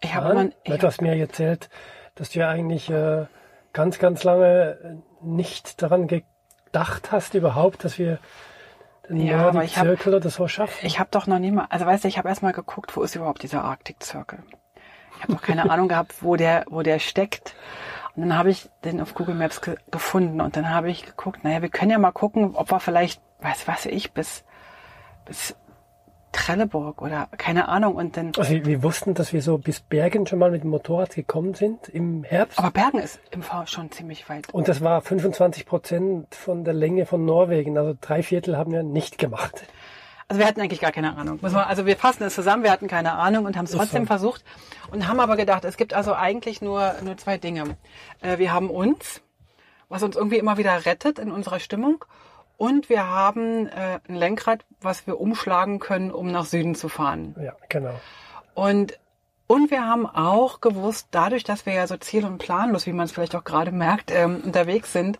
ich 0.00 0.14
habe 0.14 0.30
immer, 0.30 0.46
ich 0.64 0.78
Du 0.78 0.86
hast 0.86 1.00
mir 1.00 1.14
erzählt, 1.16 1.68
dass 2.16 2.30
du 2.30 2.40
ja 2.40 2.48
eigentlich 2.48 2.90
äh, 2.90 3.26
ganz, 3.72 3.98
ganz 4.00 4.24
lange 4.24 5.00
nicht 5.22 5.80
daran 5.80 6.08
gedacht 6.08 7.12
hast 7.12 7.34
überhaupt, 7.34 7.84
dass 7.84 7.98
wir 7.98 8.18
den 9.08 9.26
Ja, 9.26 9.36
Nordic 9.38 9.54
aber 9.54 9.64
ich 9.64 9.76
hab- 9.78 9.84
Circle 9.86 10.14
oder 10.14 10.30
so 10.30 10.48
schaffen. 10.48 10.86
Ich 10.86 10.98
habe 10.98 11.08
doch 11.10 11.26
noch 11.26 11.38
nie 11.38 11.50
mal, 11.50 11.66
also 11.70 11.86
weißt 11.86 12.04
du, 12.04 12.08
ich 12.08 12.18
habe 12.18 12.28
erst 12.28 12.42
mal 12.42 12.52
geguckt, 12.52 12.96
wo 12.96 13.02
ist 13.02 13.14
überhaupt 13.16 13.42
dieser 13.42 13.64
Arctic 13.64 13.96
Circle. 14.02 14.42
Ich 15.16 15.22
habe 15.22 15.32
noch 15.32 15.42
keine 15.42 15.62
Ahnung 15.70 15.88
gehabt, 15.88 16.22
wo 16.22 16.36
der, 16.36 16.64
wo 16.68 16.82
der 16.82 16.98
steckt. 16.98 17.54
Und 18.14 18.22
dann 18.22 18.36
habe 18.36 18.50
ich 18.50 18.68
den 18.84 19.00
auf 19.00 19.14
Google 19.14 19.34
Maps 19.34 19.60
ge 19.62 19.76
gefunden 19.90 20.40
und 20.40 20.56
dann 20.56 20.68
habe 20.70 20.90
ich 20.90 21.06
geguckt, 21.06 21.44
naja, 21.44 21.62
wir 21.62 21.70
können 21.70 21.90
ja 21.90 21.98
mal 21.98 22.12
gucken, 22.12 22.54
ob 22.54 22.70
wir 22.70 22.78
vielleicht, 22.80 23.22
weiß 23.40 23.66
was 23.68 23.86
ich, 23.86 24.12
bis, 24.12 24.44
bis 25.24 25.56
Trelleborg 26.32 27.00
oder 27.02 27.28
keine 27.36 27.68
Ahnung 27.68 27.94
und 27.94 28.16
dann, 28.16 28.32
Also 28.36 28.52
wir, 28.64 28.82
wussten, 28.82 29.14
dass 29.14 29.32
wir 29.32 29.42
so 29.42 29.58
bis 29.58 29.80
Bergen 29.80 30.26
schon 30.26 30.38
mal 30.38 30.50
mit 30.50 30.62
dem 30.62 30.70
Motorrad 30.70 31.14
gekommen 31.14 31.54
sind 31.54 31.88
im 31.88 32.24
Herbst. 32.24 32.58
aber 32.58 32.70
Bergen 32.70 32.98
ist 32.98 33.20
im 33.30 33.42
V 33.42 33.66
schon 33.66 33.90
ziemlich 33.92 34.28
weit. 34.28 34.52
und 34.52 34.68
das 34.68 34.80
war 34.80 35.00
25 35.02 35.66
Prozent 35.66 36.34
von 36.34 36.64
der 36.64 36.74
Länge 36.74 37.06
von 37.06 37.24
Norwegen. 37.24 37.76
Also 37.78 37.96
drei 38.00 38.22
Viertel 38.22 38.56
haben 38.56 38.72
wir 38.72 38.82
nicht 38.82 39.18
gemacht. 39.18 39.62
Also 40.28 40.40
wir 40.40 40.46
hatten 40.46 40.62
eigentlich 40.62 40.80
gar 40.80 40.92
keine 40.92 41.14
Ahnung. 41.16 41.38
Also 41.42 41.84
wir 41.84 41.96
fassen 41.96 42.22
es 42.24 42.34
zusammen, 42.34 42.62
wir 42.62 42.70
hatten 42.70 42.88
keine 42.88 43.12
Ahnung 43.12 43.44
und 43.44 43.56
haben 43.56 43.66
es 43.66 43.72
trotzdem 43.72 44.04
so. 44.04 44.06
versucht 44.06 44.42
und 44.90 45.06
haben 45.06 45.20
aber 45.20 45.36
gedacht, 45.36 45.64
es 45.66 45.76
gibt 45.76 45.92
also 45.92 46.14
eigentlich 46.14 46.62
nur, 46.62 46.94
nur 47.04 47.18
zwei 47.18 47.36
Dinge. 47.36 47.76
Äh, 48.22 48.38
wir 48.38 48.50
haben 48.50 48.70
uns, 48.70 49.20
was 49.90 50.02
uns 50.02 50.16
irgendwie 50.16 50.38
immer 50.38 50.56
wieder 50.56 50.86
rettet 50.86 51.18
in 51.18 51.30
unserer 51.30 51.60
Stimmung 51.60 52.04
und 52.62 52.88
wir 52.88 53.08
haben 53.08 53.66
äh, 53.66 53.98
ein 54.08 54.14
Lenkrad, 54.14 54.64
was 54.80 55.04
wir 55.08 55.20
umschlagen 55.20 55.80
können, 55.80 56.12
um 56.12 56.30
nach 56.30 56.44
Süden 56.44 56.76
zu 56.76 56.88
fahren. 56.88 57.34
Ja, 57.42 57.56
genau. 57.68 58.00
Und, 58.54 59.00
und 59.48 59.72
wir 59.72 59.84
haben 59.84 60.06
auch 60.06 60.60
gewusst, 60.60 61.08
dadurch, 61.10 61.42
dass 61.42 61.66
wir 61.66 61.72
ja 61.72 61.88
so 61.88 61.96
ziel- 61.96 62.24
und 62.24 62.38
planlos, 62.38 62.86
wie 62.86 62.92
man 62.92 63.06
es 63.06 63.10
vielleicht 63.10 63.34
auch 63.34 63.42
gerade 63.42 63.72
merkt, 63.86 64.12
ähm, 64.12 64.42
unterwegs 64.44 64.92
sind, 64.92 65.18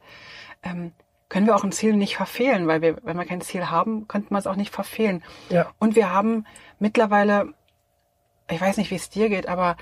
ähm, 0.63 0.93
können 1.29 1.47
wir 1.47 1.57
auch 1.57 1.65
ein 1.65 1.73
Ziel 1.73 1.97
nicht 1.97 2.17
verfehlen, 2.17 2.69
weil 2.69 2.81
wir, 2.81 2.99
wenn 3.03 3.17
wir 3.17 3.25
kein 3.25 3.41
Ziel 3.41 3.71
haben, 3.71 4.07
könnte 4.07 4.33
man 4.33 4.39
es 4.39 4.47
auch 4.47 4.55
nicht 4.55 4.73
verfehlen. 4.73 5.25
Ja. 5.49 5.69
Und 5.81 5.97
wir 5.97 6.13
haben 6.13 6.47
mittlerweile, 6.79 7.55
ich 8.49 8.61
weiß 8.61 8.77
nicht, 8.77 8.93
wie 8.93 8.97
es 8.97 9.11
dir 9.11 9.29
geht, 9.29 9.49
aber 9.49 9.77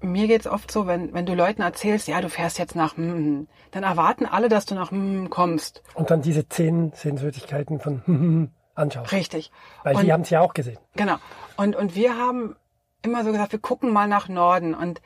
mir 0.00 0.26
geht's 0.26 0.46
oft 0.46 0.70
so, 0.70 0.86
wenn, 0.86 1.12
wenn 1.14 1.26
du 1.26 1.34
Leuten 1.34 1.62
erzählst, 1.62 2.06
ja, 2.08 2.20
du 2.20 2.28
fährst 2.28 2.58
jetzt 2.58 2.76
nach, 2.76 2.96
hm, 2.96 3.48
dann 3.70 3.82
erwarten 3.82 4.26
alle, 4.26 4.48
dass 4.48 4.66
du 4.66 4.74
nach 4.74 4.90
hm, 4.90 5.30
kommst. 5.30 5.82
Und 5.94 6.10
dann 6.10 6.22
diese 6.22 6.48
zehn 6.48 6.92
Sehenswürdigkeiten 6.94 7.80
von 7.80 8.50
anschaust. 8.74 9.12
Richtig. 9.12 9.50
Weil 9.84 9.96
Und- 9.96 10.04
die 10.04 10.12
haben 10.12 10.20
es 10.22 10.30
ja 10.30 10.40
auch 10.40 10.54
gesehen. 10.54 10.78
Genau. 10.96 11.16
Und, 11.56 11.76
und 11.76 11.94
wir 11.94 12.16
haben 12.18 12.56
immer 13.02 13.24
so 13.24 13.32
gesagt, 13.32 13.52
wir 13.52 13.58
gucken 13.58 13.92
mal 13.92 14.06
nach 14.08 14.28
Norden. 14.28 14.74
Und 14.74 15.00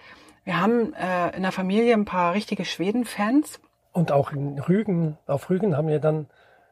wir 0.45 0.61
haben 0.61 0.93
äh, 0.95 1.37
in 1.37 1.43
der 1.43 1.53
Familie 1.53 1.95
ein 1.95 2.05
paar 2.05 2.35
richtige 2.35 2.65
Schweden-Fans. 2.65 3.61
Und 3.93 4.11
auch 4.13 4.33
in 4.33 4.59
Rügen, 4.59 5.19
auf 5.27 5.51
Rügen 5.51 5.77
haben 5.77 5.89
wir 5.89 6.01
dann 6.01 6.27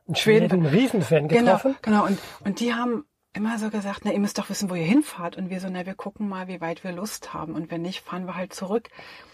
einen 0.06 0.17
Schweden- 0.17 0.49
Schweden 0.49 0.67
Riesenfan 0.67 1.29
Genau, 1.29 1.44
getroffen. 1.44 1.76
genau. 1.82 2.05
Und, 2.06 2.19
und 2.44 2.61
die 2.61 2.75
haben 2.75 3.05
immer 3.35 3.59
so 3.59 3.71
gesagt, 3.71 4.01
na, 4.05 4.13
ihr 4.13 4.21
müsst 4.21 4.39
doch 4.39 4.49
wissen, 4.51 4.71
wo 4.71 4.75
ihr 4.75 4.85
hinfahrt. 4.85 5.37
Und 5.37 5.51
wir 5.51 5.61
so, 5.61 5.69
na, 5.71 5.87
wir 5.87 5.95
gucken 5.95 6.29
mal, 6.29 6.49
wie 6.49 6.61
weit 6.61 6.85
wir 6.85 6.93
Lust 6.93 7.35
haben. 7.35 7.55
Und 7.55 7.71
wenn 7.71 7.83
nicht, 7.83 8.05
fahren 8.05 8.27
wir 8.27 8.37
halt 8.37 8.53
zurück. 8.53 8.89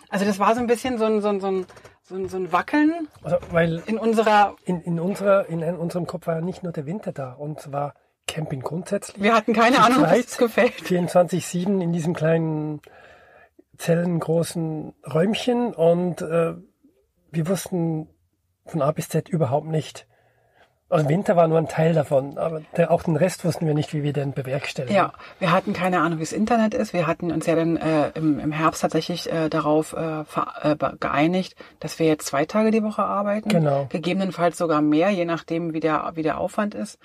Also 0.08 0.25
das 0.25 0.38
war 0.38 0.55
so 0.55 0.61
ein 0.61 0.67
bisschen 0.67 0.99
so 0.99 1.05
ein, 1.05 1.20
so 1.20 1.29
ein, 1.29 1.41
so 1.41 1.49
ein, 1.49 1.67
so 2.02 2.14
ein, 2.14 2.29
so 2.29 2.37
ein 2.37 2.52
Wackeln 2.52 3.08
Also, 3.23 3.37
weil 3.50 3.82
in 3.87 3.99
unserer, 3.99 4.56
in, 4.64 4.81
in, 4.82 5.00
unserer, 5.00 5.49
in 5.49 5.62
unserem 5.62 6.06
Kopf 6.06 6.26
war 6.26 6.37
ja 6.37 6.41
nicht 6.41 6.62
nur 6.62 6.73
der 6.73 6.87
Winter 6.87 7.12
da, 7.12 7.32
und 7.32 7.61
zwar 7.61 7.94
Camping 8.26 8.61
grundsätzlich. 8.61 9.23
wir 9.23 9.35
hatten 9.35 9.52
keine 9.52 9.81
Ahnung, 9.81 10.00
zweit. 10.00 10.25
es 10.26 10.38
gefällt. 10.38 10.73
24-7 10.82 11.82
in 11.82 11.93
diesem 11.93 12.14
kleinen 12.14 12.81
zellengroßen 13.76 14.94
Räumchen 15.13 15.74
und 15.74 16.22
äh, 16.22 16.55
wir 17.31 17.48
wussten 17.48 18.08
von 18.67 18.82
A 18.82 18.93
bis 18.93 19.08
Z 19.08 19.29
überhaupt 19.29 19.67
nicht. 19.67 20.06
Also 20.94 21.08
Winter 21.08 21.34
war 21.34 21.48
nur 21.48 21.58
ein 21.58 21.67
Teil 21.67 21.93
davon, 21.93 22.39
aber 22.39 22.63
der, 22.77 22.93
auch 22.93 23.03
den 23.03 23.17
Rest 23.17 23.44
wussten 23.44 23.67
wir 23.67 23.74
nicht, 23.74 23.93
wie 23.93 24.05
wir 24.05 24.13
den 24.13 24.32
bewerkstelligen. 24.32 24.94
Ja, 24.94 25.13
wir 25.41 25.51
hatten 25.51 25.72
keine 25.72 26.01
Ahnung, 26.01 26.19
wie 26.19 26.22
das 26.22 26.32
Internet 26.32 26.72
ist. 26.72 26.93
Wir 26.93 27.08
hatten 27.08 27.32
uns 27.32 27.46
ja 27.46 27.56
dann 27.56 27.77
äh, 27.77 28.10
im, 28.15 28.39
im 28.39 28.53
Herbst 28.53 28.82
tatsächlich 28.82 29.31
äh, 29.32 29.48
darauf 29.48 29.93
äh, 29.94 30.20
äh, 30.63 30.77
geeinigt, 31.01 31.56
dass 31.81 31.98
wir 31.98 32.06
jetzt 32.06 32.27
zwei 32.27 32.44
Tage 32.44 32.70
die 32.70 32.84
Woche 32.84 33.03
arbeiten. 33.03 33.48
Genau. 33.48 33.86
Gegebenenfalls 33.89 34.56
sogar 34.56 34.82
mehr, 34.82 35.10
je 35.10 35.24
nachdem, 35.24 35.74
wie 35.74 35.81
der, 35.81 36.13
wie 36.15 36.22
der 36.22 36.39
Aufwand 36.39 36.77
ist. 36.77 37.01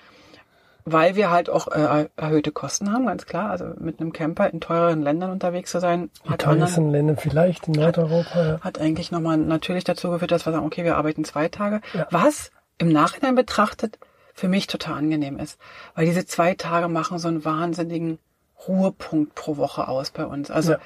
Weil 0.84 1.16
wir 1.16 1.30
halt 1.30 1.50
auch 1.50 1.66
äh, 1.68 2.06
erhöhte 2.16 2.52
Kosten 2.52 2.92
haben, 2.92 3.06
ganz 3.06 3.26
klar. 3.26 3.50
Also 3.50 3.66
mit 3.78 4.00
einem 4.00 4.12
Camper 4.12 4.50
in 4.50 4.60
teureren 4.60 5.02
Ländern 5.02 5.32
unterwegs 5.32 5.72
zu 5.72 5.80
sein, 5.80 6.10
hat, 6.24 6.46
anderen, 6.46 6.60
teuersten 6.60 6.90
Länder 6.90 7.16
vielleicht 7.16 7.66
in 7.66 7.74
Nordeuropa. 7.74 8.46
Ja. 8.46 8.60
hat 8.60 8.80
eigentlich 8.80 9.10
nochmal 9.10 9.36
natürlich 9.36 9.82
dazu 9.82 10.10
geführt, 10.10 10.30
dass 10.30 10.46
wir 10.46 10.52
sagen, 10.52 10.64
okay, 10.64 10.84
wir 10.84 10.96
arbeiten 10.96 11.24
zwei 11.24 11.48
Tage. 11.48 11.80
Ja. 11.92 12.06
Was 12.10 12.50
im 12.80 12.88
Nachhinein 12.88 13.34
betrachtet 13.34 13.98
für 14.32 14.48
mich 14.48 14.66
total 14.66 14.94
angenehm 14.98 15.38
ist. 15.38 15.60
Weil 15.94 16.06
diese 16.06 16.24
zwei 16.24 16.54
Tage 16.54 16.88
machen 16.88 17.18
so 17.18 17.28
einen 17.28 17.44
wahnsinnigen 17.44 18.18
Ruhepunkt 18.66 19.34
pro 19.34 19.56
Woche 19.58 19.86
aus 19.86 20.10
bei 20.10 20.24
uns. 20.24 20.50
Also 20.50 20.72
Ja. 20.72 20.78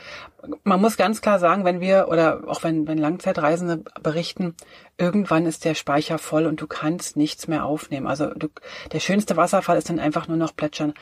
man 0.65 0.81
muss 0.81 0.97
ganz 0.97 1.21
klar 1.21 1.39
sagen, 1.39 1.65
wenn 1.65 1.81
wir 1.81 2.09
oder 2.09 2.43
auch 2.49 2.65
wenn, 2.65 2.87
wenn 2.89 2.99
Langzeitreisende 2.99 3.85
berichten, 4.03 4.55
irgendwann 4.99 5.47
ist 5.47 5.65
der 5.65 5.75
Speicher 5.75 6.19
voll 6.19 6.47
und 6.47 6.61
du 6.61 6.67
kannst 6.67 7.17
nichts 7.17 7.47
mehr 7.49 7.65
aufnehmen. 7.65 8.07
Also 8.09 8.27
du, 8.35 8.49
der 8.93 9.01
schönste 9.01 9.37
Wasserfall 9.37 9.79
ist 9.79 9.89
dann 9.89 10.01
einfach 10.01 10.29
nur 10.29 10.37
noch 10.37 10.55
plätschern. 10.55 10.95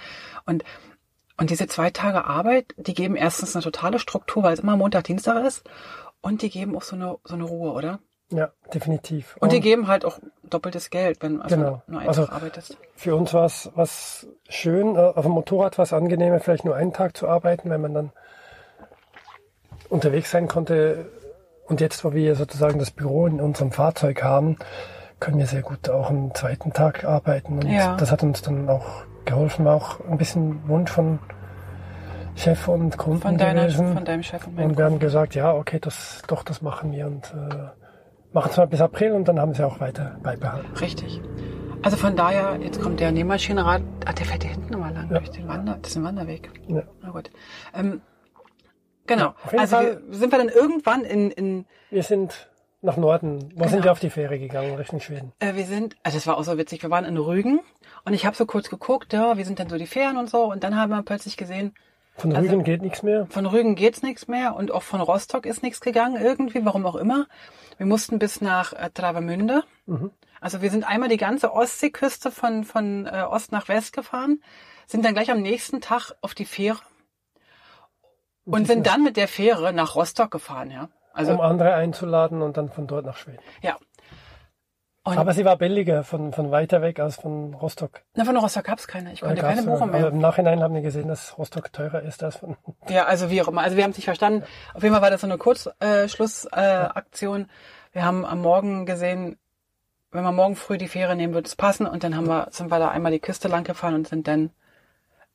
Und 0.45 0.63
und 1.39 1.49
diese 1.49 1.67
zwei 1.67 1.91
Tage 1.91 2.27
Arbeit, 2.27 2.75
die 2.77 2.93
geben 2.95 3.17
erstens 3.17 3.57
eine 3.57 3.63
totale 3.65 3.99
Struktur, 3.99 4.43
weil 4.43 4.53
es 4.53 4.61
immer 4.61 4.77
Montag, 4.77 5.05
Dienstag 5.05 5.45
ist. 5.45 5.65
Und 6.21 6.43
die 6.43 6.51
geben 6.51 6.77
auch 6.77 6.83
so 6.83 6.95
eine, 6.95 7.19
so 7.25 7.35
eine 7.35 7.45
Ruhe, 7.45 7.73
oder? 7.73 7.99
Ja, 8.33 8.51
definitiv. 8.75 9.37
Und 9.41 9.53
die 9.53 9.61
geben 9.61 9.87
halt 9.89 10.05
auch 10.05 10.19
doppeltes 10.43 10.91
Geld, 10.91 11.23
wenn 11.23 11.41
also 11.41 11.57
Genau. 11.57 11.83
nur 11.87 12.01
einfach 12.01 12.19
Also- 12.19 12.33
arbeitest. 12.33 12.77
Für 12.97 13.17
uns 13.17 13.33
war 13.35 13.45
es 13.47 13.71
was 13.75 14.27
schön, 14.49 14.97
äh, 14.97 14.99
auf 14.99 15.23
dem 15.25 15.33
Motorrad 15.33 15.79
war 15.79 15.83
es 15.85 15.93
angenehmer, 15.93 16.41
vielleicht 16.41 16.65
nur 16.65 16.77
einen 16.77 16.93
Tag 16.93 17.17
zu 17.17 17.29
arbeiten, 17.29 17.71
wenn 17.71 17.81
man 17.81 17.95
dann 17.95 18.13
unterwegs 19.89 20.31
sein 20.31 20.49
konnte. 20.49 21.07
Und 21.67 21.81
jetzt, 21.81 22.05
wo 22.05 22.13
wir 22.13 22.35
sozusagen 22.35 22.79
das 22.79 22.91
Büro 22.91 23.27
in 23.27 23.41
unserem 23.41 23.73
Fahrzeug 23.73 24.23
haben, 24.23 24.57
können 25.21 25.39
wir 25.39 25.47
sehr 25.47 25.63
gut 25.63 25.89
auch 25.89 26.11
am 26.11 26.35
zweiten 26.35 26.73
Tag 26.73 27.05
arbeiten. 27.05 27.55
Und 27.61 27.69
Ja. 27.71 27.97
das 27.97 28.11
hat 28.11 28.23
uns 28.23 28.43
dann 28.43 28.69
auch 28.69 29.05
geholfen, 29.25 29.65
war 29.65 29.77
auch 29.77 30.01
ein 30.01 30.19
bisschen 30.19 30.67
Wunsch 30.69 30.91
von 30.91 31.19
Chef 32.35 32.67
und 32.67 32.97
Kunden 32.99 33.21
Von, 33.21 33.39
deiner, 33.39 33.63
gewesen. 33.67 33.93
von 33.95 34.05
deinem 34.05 34.23
Chef 34.23 34.47
und 34.47 34.57
meinem 34.57 34.71
und 34.71 34.79
wir 34.79 34.85
haben 34.87 34.99
gesagt, 34.99 35.35
ja, 35.35 35.53
okay, 35.55 35.79
das, 35.79 36.23
doch, 36.27 36.43
das 36.43 36.63
machen 36.63 36.91
wir 36.93 37.07
und 37.07 37.27
äh, 37.27 37.82
machen 38.33 38.51
es 38.51 38.57
mal 38.57 38.67
bis 38.67 38.81
April 38.81 39.13
und 39.13 39.27
dann 39.29 39.39
haben 39.41 39.55
sie 39.55 39.65
auch 39.67 39.81
weiter 39.81 40.17
beibehalten. 40.23 40.73
Richtig. 40.81 41.21
Also 41.83 41.97
von 41.97 42.15
daher, 42.17 42.59
jetzt 42.63 42.81
kommt 42.81 43.01
der 43.01 43.11
Nähmaschinenrad, 43.13 43.83
ah, 44.07 44.13
der 44.13 44.25
fährt 44.25 44.45
hier 44.45 44.53
hinten 44.53 44.73
nochmal 44.73 44.95
lang 44.95 45.11
Ja. 45.11 45.19
durch 45.19 45.31
den 45.31 45.49
Wander, 45.49 45.79
das 45.83 45.91
ist 45.93 45.97
ein 45.97 46.05
Wanderweg. 46.05 46.51
Ja. 46.69 46.83
Na 47.03 47.11
gut. 47.11 47.31
Ähm, 47.75 48.01
genau. 49.07 49.35
jeden 49.47 49.59
also 49.59 49.77
Fall- 49.77 50.01
wir, 50.09 50.15
sind 50.19 50.31
wir 50.33 50.39
dann 50.39 50.49
irgendwann 50.49 51.05
in, 51.05 51.31
in 51.33 51.67
Wir 51.91 52.03
sind 52.05 52.49
nach 52.83 52.97
Norden, 52.97 53.51
wo 53.55 53.61
Genau. 53.61 53.69
sind 53.69 53.85
wir 53.85 53.93
auf 53.93 54.01
die 54.01 54.11
Fähre 54.11 54.39
gegangen, 54.39 54.75
Richtung 54.77 55.01
Schweden. 55.01 55.33
äh, 55.41 55.55
wir 55.55 55.65
sind, 55.67 55.97
also 56.03 56.17
das 56.19 56.27
war 56.27 56.37
auch 56.39 56.45
so 56.45 56.57
witzig, 56.59 56.83
wir 56.83 56.91
waren 56.91 57.05
in 57.05 57.17
Rügen 57.17 57.61
und 58.05 58.13
ich 58.13 58.27
habe 58.27 58.37
so 58.37 58.47
kurz 58.47 58.69
geguckt, 58.71 59.13
ja, 59.13 59.37
wie 59.37 59.45
sind 59.45 59.59
denn 59.59 59.69
so 59.69 59.77
die 59.77 59.87
Fähren 59.87 60.17
und 60.17 60.31
so 60.31 60.51
und 60.51 60.63
dann 60.65 60.77
haben 60.77 60.91
wir 60.91 61.03
plötzlich 61.03 61.37
gesehen, 61.37 61.75
Von 62.17 62.35
Also- 62.37 62.51
Rügen 62.51 62.65
geht 62.65 62.83
nichts 62.83 63.03
mehr. 63.03 63.27
von 63.31 63.47
Rügen 63.47 63.75
geht's 63.75 64.03
nichts 64.03 64.29
mehr 64.29 64.55
und 64.55 64.71
auch 64.71 64.83
von 64.83 65.01
Rostock 65.01 65.47
ist 65.47 65.63
nichts 65.63 65.81
gegangen 65.81 66.23
irgendwie, 66.23 66.65
warum 66.65 66.85
auch 66.87 66.97
immer. 66.97 67.27
Wir 67.79 67.87
mussten 67.87 68.19
bis 68.19 68.41
nach 68.41 68.73
äh, 68.75 68.91
Travemünde. 68.93 69.65
Mhm. 69.87 70.11
Also 70.41 70.61
wir 70.61 70.71
sind 70.71 70.85
einmal 70.87 71.09
die 71.09 71.17
ganze 71.17 71.53
Ostseeküste 71.53 72.31
von, 72.31 72.65
von 72.65 73.07
äh, 73.07 73.23
Ost 73.29 73.53
nach 73.53 73.69
West 73.69 73.93
gefahren, 73.95 74.43
sind 74.87 75.05
dann 75.05 75.15
gleich 75.15 75.31
am 75.31 75.41
nächsten 75.41 75.81
Tag 75.81 76.13
auf 76.21 76.35
die 76.35 76.45
Fähre 76.45 76.79
und 78.45 78.67
sind 78.67 78.87
dann 78.87 79.03
mit 79.05 79.17
der 79.17 79.29
Fähre 79.29 79.73
nach 79.73 79.95
Rostock 79.95 80.31
gefahren, 80.31 80.71
ja. 80.71 80.89
Also 81.15 81.33
um 81.33 81.41
andere 81.41 81.75
einzuladen 81.75 82.43
und 82.43 82.57
dann 82.57 82.71
von 82.71 82.87
dort 82.87 83.07
nach 83.07 83.17
Schweden. 83.17 83.41
ja. 83.63 83.77
Und 85.05 85.19
Aber 85.19 85.33
sie 85.33 85.45
war 85.45 85.57
billiger 85.57 86.05
von, 86.05 86.33
von 86.33 86.53
weiter 86.53 86.81
weg 86.81 87.01
als 87.01 87.17
von 87.17 87.55
Rostock. 87.55 88.03
na, 88.15 88.25
von 88.25 88.37
Rostock 88.37 88.65
gab's 88.65 88.87
keine. 88.87 89.13
Ich 89.13 89.21
Da 89.21 89.27
konnte 89.27 89.43
keine 89.43 89.63
Bochum 89.65 89.89
aber 89.89 89.99
mehr. 89.99 90.09
Im 90.09 90.19
Nachhinein 90.19 90.63
haben 90.63 90.75
wir 90.75 90.83
gesehen, 90.83 91.09
dass 91.09 91.37
Rostock 91.39 91.73
teurer 91.73 92.03
ist 92.03 92.23
als 92.23 92.37
von. 92.37 92.57
Ja, 92.89 93.07
also 93.07 93.29
wie 93.29 93.43
auch 93.43 93.49
immer. 93.49 93.63
Also 93.63 93.77
wir 93.77 93.83
haben 93.83 93.91
es 93.91 93.97
nicht 93.97 94.05
verstanden. 94.05 94.45
Auf 94.75 94.83
jeden 94.83 94.95
Fall 94.95 95.03
war 95.03 95.11
das 95.11 95.21
so 95.21 95.27
eine 95.27 95.39
Kurzschlussaktion. 95.39 96.53
Äh, 96.53 96.87
Aktion. 96.95 97.51
wir 97.93 98.05
haben 98.05 98.25
am 98.25 98.43
Morgen 98.43 98.87
gesehen, 98.87 99.39
wenn 100.13 100.23
wir 100.23 100.33
morgen 100.33 100.55
früh 100.55 100.79
die 100.79 100.89
Fähre 100.89 101.17
nehmen, 101.17 101.35
wird 101.35 101.49
es 101.49 101.57
passen. 101.57 101.87
Und 101.87 102.05
dann 102.05 102.17
haben 102.17 102.29
wir, 102.29 102.47
sind 102.51 102.71
wir 102.71 102.79
da 102.79 102.89
einmal 102.89 103.11
die 103.11 103.19
Küste 103.19 103.49
lang 103.49 103.65
gefahren 103.65 103.95
und 103.95 104.07
sind 104.07 104.29
dann 104.29 104.51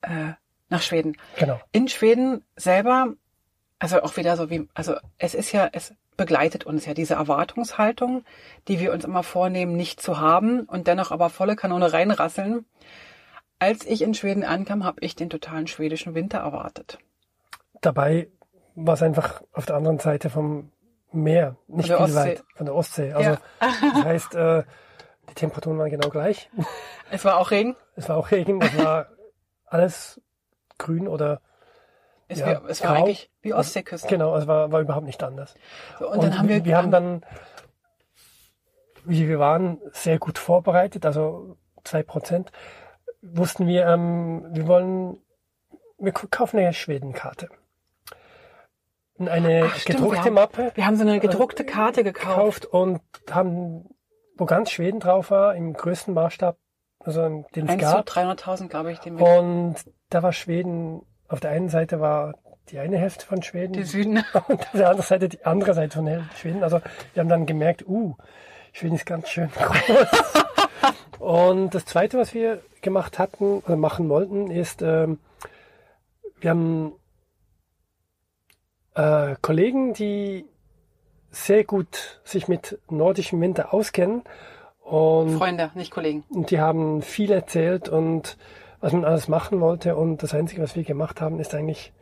äh, 0.02 0.34
nach 0.70 0.82
Schweden. 0.82 1.18
Genau. 1.38 1.60
In 1.74 1.90
Schweden 1.90 2.46
selber, 2.56 3.14
also 3.80 4.02
auch 4.02 4.16
wieder 4.16 4.38
so 4.38 4.50
wie, 4.50 4.70
also 4.74 4.96
es 5.18 5.34
ist 5.34 5.52
ja, 5.52 5.70
es 5.74 5.94
begleitet 6.18 6.66
uns 6.66 6.86
ja 6.86 6.94
diese 6.94 7.14
Erwartungshaltung, 7.14 8.26
die 8.68 8.80
wir 8.80 8.92
uns 8.92 9.06
immer 9.06 9.24
vornehmen, 9.24 9.76
nicht 9.76 10.02
zu 10.02 10.20
haben 10.20 10.62
und 10.62 10.88
dennoch 10.88 11.12
aber 11.12 11.30
volle 11.30 11.56
Kanone 11.56 11.94
reinrasseln. 11.94 12.66
Als 13.60 13.86
ich 13.86 14.02
in 14.02 14.14
Schweden 14.14 14.44
ankam, 14.44 14.84
habe 14.84 15.00
ich 15.02 15.16
den 15.16 15.30
totalen 15.30 15.68
schwedischen 15.68 16.16
Winter 16.16 16.40
erwartet. 16.40 17.00
Dabei 17.82 18.28
war 18.76 18.96
es 18.96 19.04
einfach 19.04 19.42
auf 19.54 19.66
der 19.66 19.76
anderen 19.76 20.00
Seite 20.00 20.30
vom 20.30 20.72
Meer, 21.12 21.56
nicht 21.68 21.88
viel 21.88 21.96
Ostsee. 21.96 22.16
weit, 22.16 22.44
von 22.56 22.66
der 22.66 22.76
Ostsee. 22.76 23.14
Also 23.14 23.30
Ja. 23.32 23.38
das 23.94 24.04
heißt, 24.04 24.36
äh, 24.36 24.64
die 25.30 25.34
Temperaturen 25.34 25.78
waren 25.78 25.90
genau 25.90 26.10
gleich. 26.10 26.50
Es 27.10 27.24
war 27.24 27.38
auch 27.38 27.52
Regen. 27.52 27.76
Es 27.96 28.10
war 28.10 28.18
auch 28.18 28.30
Regen, 28.32 28.62
es 28.62 28.78
war 28.78 29.08
alles 29.66 30.22
grün 30.78 31.08
oder 31.08 31.42
Es, 32.30 32.40
Ja, 32.40 32.48
war, 32.62 32.70
es 32.70 32.84
war 32.84 32.92
eigentlich 32.96 33.30
wie 33.42 33.54
Ostseeküste. 33.54 34.08
genau, 34.08 34.36
es 34.36 34.48
war, 34.48 34.72
war 34.72 34.82
überhaupt 34.82 35.06
nicht 35.06 35.24
anders. 35.24 35.56
So, 36.00 36.10
und, 36.12 36.22
dann 36.24 36.38
haben 36.38 36.50
wir, 36.50 36.66
wir 36.66 36.76
haben 36.78 36.92
dann, 36.92 37.24
wie 39.06 39.28
wir 39.28 39.40
waren, 39.40 39.80
sehr 39.94 40.20
gut 40.20 40.38
vorbereitet, 40.38 41.06
also 41.06 41.58
zwei 41.84 42.04
Prozent, 42.04 42.52
wussten 43.22 43.68
wir, 43.68 43.86
ähm, 43.88 44.46
wir 44.52 44.68
wollen, 44.68 45.18
wir 45.98 46.12
kaufen 46.12 46.60
eine 46.60 46.74
Schwedenkarte. 46.74 47.50
Und 49.18 49.30
Eine 49.30 49.64
Ach, 49.68 49.76
stimmt, 49.78 50.00
wir 50.00 50.04
gedruckte 50.06 50.26
haben- 50.26 50.34
Mappe 50.36 50.72
wir 50.76 50.86
haben 50.86 50.96
so 50.96 51.02
eine 51.02 51.20
gedruckte 51.20 51.66
Karte 51.66 52.04
gekauft. 52.04 52.62
gekauft 52.62 52.66
und 52.66 53.02
haben, 53.32 53.90
wo 54.36 54.46
ganz 54.46 54.70
Schweden 54.70 55.00
drauf 55.00 55.32
war, 55.32 55.56
im 55.56 55.74
größten 55.74 56.14
Maßstab, 56.14 56.58
also 57.00 57.46
den 57.56 57.66
es 57.66 57.72
1 57.72 57.82
zu 57.84 57.96
gab. 57.96 58.06
300.000, 58.10 58.68
glaube 58.70 58.92
ich, 58.92 59.00
den 59.00 59.18
wir, 59.18 59.26
Und 59.26 59.76
da 60.10 60.22
war 60.22 60.34
Schweden, 60.34 61.02
auf 61.28 61.40
der 61.40 61.52
einen 61.52 61.70
Seite 61.70 62.00
war 62.00 62.36
die 62.70 62.80
eine 62.80 62.98
Hälfte 62.98 63.26
von 63.26 63.42
Schweden 63.42 63.74
die 63.74 63.84
Süden. 63.84 64.18
und 64.48 64.60
auf 64.62 64.72
der 64.74 64.90
anderen 64.90 65.08
Seite 65.08 65.30
die 65.30 65.46
andere 65.46 65.74
Seite 65.74 65.98
von 65.98 66.30
Schweden. 66.36 66.64
Also 66.64 66.82
wir 67.14 67.22
haben 67.22 67.30
dann 67.30 67.46
gemerkt, 67.46 67.88
uh, 67.88 68.16
Schweden 68.74 68.96
ist 68.96 69.06
ganz 69.06 69.30
schön 69.30 69.50
groß. 69.56 70.44
und 71.20 71.74
das 71.74 71.86
Zweite, 71.86 72.18
was 72.18 72.34
wir 72.34 72.62
gemacht 72.82 73.20
hatten 73.20 73.60
oder 73.60 73.76
machen 73.76 74.10
wollten, 74.10 74.52
ist, 74.52 74.82
ähm, 74.82 75.20
wir 76.40 76.52
haben 76.52 76.94
äh, 78.96 79.36
Kollegen, 79.42 79.94
die 79.94 80.46
sehr 81.32 81.64
gut 81.64 82.22
sich 82.24 82.48
mit 82.48 82.80
nordischem 82.90 83.40
Winter 83.42 83.74
auskennen 83.74 84.24
und 84.82 85.38
Freunde, 85.38 85.72
nicht 85.76 85.92
Kollegen. 85.92 86.24
und 86.30 86.52
die 86.52 86.60
haben 86.60 87.02
viel 87.02 87.32
erzählt 87.32 87.90
und 87.90 88.38
was 88.80 88.94
man 88.94 89.06
alles 89.06 89.28
machen 89.28 89.60
wollte. 89.62 89.96
Und 89.96 90.24
das 90.24 90.34
Einzige, 90.34 90.62
was 90.62 90.76
wir 90.76 90.84
gemacht 90.84 91.22
haben, 91.22 91.40
ist 91.40 91.54
eigentlich 91.54 91.94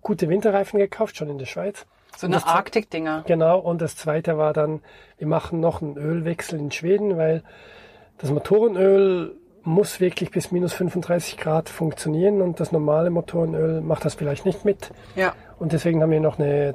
gute 0.00 0.28
Winterreifen 0.28 0.78
gekauft, 0.78 1.16
schon 1.16 1.28
in 1.28 1.38
der 1.38 1.46
Schweiz. 1.46 1.86
So 2.16 2.26
eine 2.26 2.46
Arktik-Dinger. 2.46 3.24
Genau. 3.26 3.58
Und 3.58 3.80
das 3.80 3.96
Zweite 3.96 4.36
war 4.36 4.52
dann, 4.52 4.80
wir 5.18 5.26
machen 5.26 5.60
noch 5.60 5.80
einen 5.80 5.96
Ölwechsel 5.96 6.58
in 6.58 6.70
Schweden, 6.70 7.16
weil 7.16 7.42
das 8.18 8.30
Motorenöl 8.30 9.34
muss 9.64 10.00
wirklich 10.00 10.30
bis 10.30 10.50
minus 10.50 10.72
35 10.72 11.36
Grad 11.36 11.68
funktionieren 11.68 12.42
und 12.42 12.60
das 12.60 12.72
normale 12.72 13.10
Motorenöl 13.10 13.80
macht 13.80 14.04
das 14.04 14.14
vielleicht 14.14 14.44
nicht 14.44 14.64
mit. 14.64 14.90
Ja, 15.14 15.34
Und 15.58 15.72
deswegen 15.72 16.02
haben 16.02 16.10
wir 16.10 16.20
noch 16.20 16.38
eine, 16.38 16.74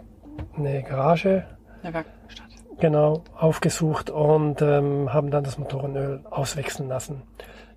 eine 0.56 0.84
Garage 0.84 1.46
eine 1.84 1.94
Werkstatt. 1.94 2.48
genau 2.80 3.24
aufgesucht 3.38 4.10
und 4.10 4.62
ähm, 4.62 5.14
haben 5.14 5.32
dann 5.32 5.44
das 5.44 5.58
Motorenöl 5.58 6.22
auswechseln 6.30 6.88
lassen. 6.88 7.24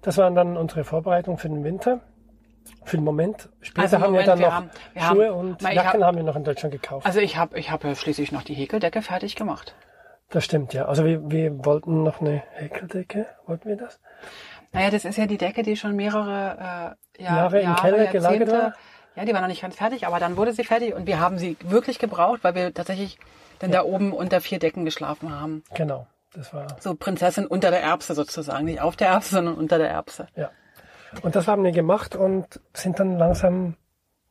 Das 0.03 0.17
waren 0.19 0.35
dann 0.35 0.57
unsere 0.57 0.85
Vorbereitungen 0.85 1.39
für 1.39 1.49
den 1.49 1.65
Winter. 1.65 2.01
Für 2.85 2.97
den 2.97 3.05
Moment. 3.05 3.49
Später 3.61 3.83
Also 3.83 3.97
haben 3.97 4.03
wir 4.15 4.21
Moment, 4.23 4.29
dann 4.29 4.39
wir 4.39 4.47
noch 4.47 4.55
haben- 4.55 4.71
wir 4.95 5.03
Schuhe 5.03 5.29
haben- 5.29 5.35
und 5.39 5.63
Jacken 5.63 6.01
hab- 6.01 6.03
haben 6.09 6.17
wir 6.17 6.25
noch 6.25 6.37
in 6.37 6.45
Deutschland 6.45 6.73
gekauft. 6.73 7.07
Also 7.07 7.21
ich 7.21 7.37
habe 7.37 7.59
ich 7.59 7.71
hab 7.71 7.85
ja 7.85 7.95
schließlich 7.95 8.33
noch 8.33 8.43
die 8.43 8.55
Häkeldecke 8.55 9.03
fertig 9.03 9.37
gemacht. 9.37 9.75
das 10.31 10.45
stimmt, 10.45 10.73
ja. 10.75 10.85
Also 10.85 11.05
wir, 11.05 11.29
wir 11.31 11.65
wollten 11.65 12.05
noch 12.05 12.21
eine 12.21 12.43
Häkeldecke. 12.53 13.27
Wollten 13.47 13.69
wir 13.69 13.77
das? 13.77 13.99
Naja, 14.73 14.91
das 14.91 15.05
ist 15.05 15.19
ja 15.19 15.27
die 15.27 15.39
Decke, 15.39 15.65
die 15.65 15.75
schon 15.77 15.97
mehrere 15.97 16.95
äh, 17.19 17.23
Jahr, 17.25 17.37
Jahre 17.37 17.61
im 17.61 17.75
Keller 17.75 18.07
gelagert 18.07 18.15
Jahrzehnte- 18.49 18.53
war? 18.53 18.75
Ja, 19.17 19.25
die 19.25 19.35
war 19.35 19.41
noch 19.41 19.49
nicht 19.49 19.61
ganz 19.63 19.75
fertig, 19.75 20.07
aber 20.07 20.21
dann 20.21 20.37
wurde 20.37 20.53
sie 20.53 20.63
fertig 20.63 20.95
und 20.95 21.09
wir 21.09 21.19
haben 21.19 21.37
sie 21.37 21.57
wirklich 21.65 21.99
gebraucht, 21.99 22.45
weil 22.45 22.55
wir 22.55 22.73
tatsächlich 22.73 23.19
dann 23.59 23.73
da 23.73 23.83
oben 23.83 24.13
unter 24.13 24.41
vier 24.41 24.61
Decken 24.61 24.85
geschlafen 24.85 25.35
haben. 25.39 25.65
Genau. 25.75 26.07
Das 26.33 26.53
war, 26.55 26.77
So 26.81 26.95
Prinzessin 26.95 27.47
unter 27.47 27.71
der 27.71 27.83
Erbse 27.83 28.15
sozusagen. 28.15 28.65
Nicht 28.67 28.81
auf 28.81 28.97
der 28.97 29.09
Erbse, 29.09 29.31
sondern 29.37 29.55
unter 29.57 29.79
der 29.79 29.91
Erbse. 29.91 30.27
ja. 30.37 30.51
Und 31.23 31.35
das 31.35 31.49
haben 31.49 31.65
wir 31.65 31.73
gemacht 31.73 32.15
und 32.15 32.61
sind 32.73 33.01
dann 33.01 33.19
langsam 33.19 33.75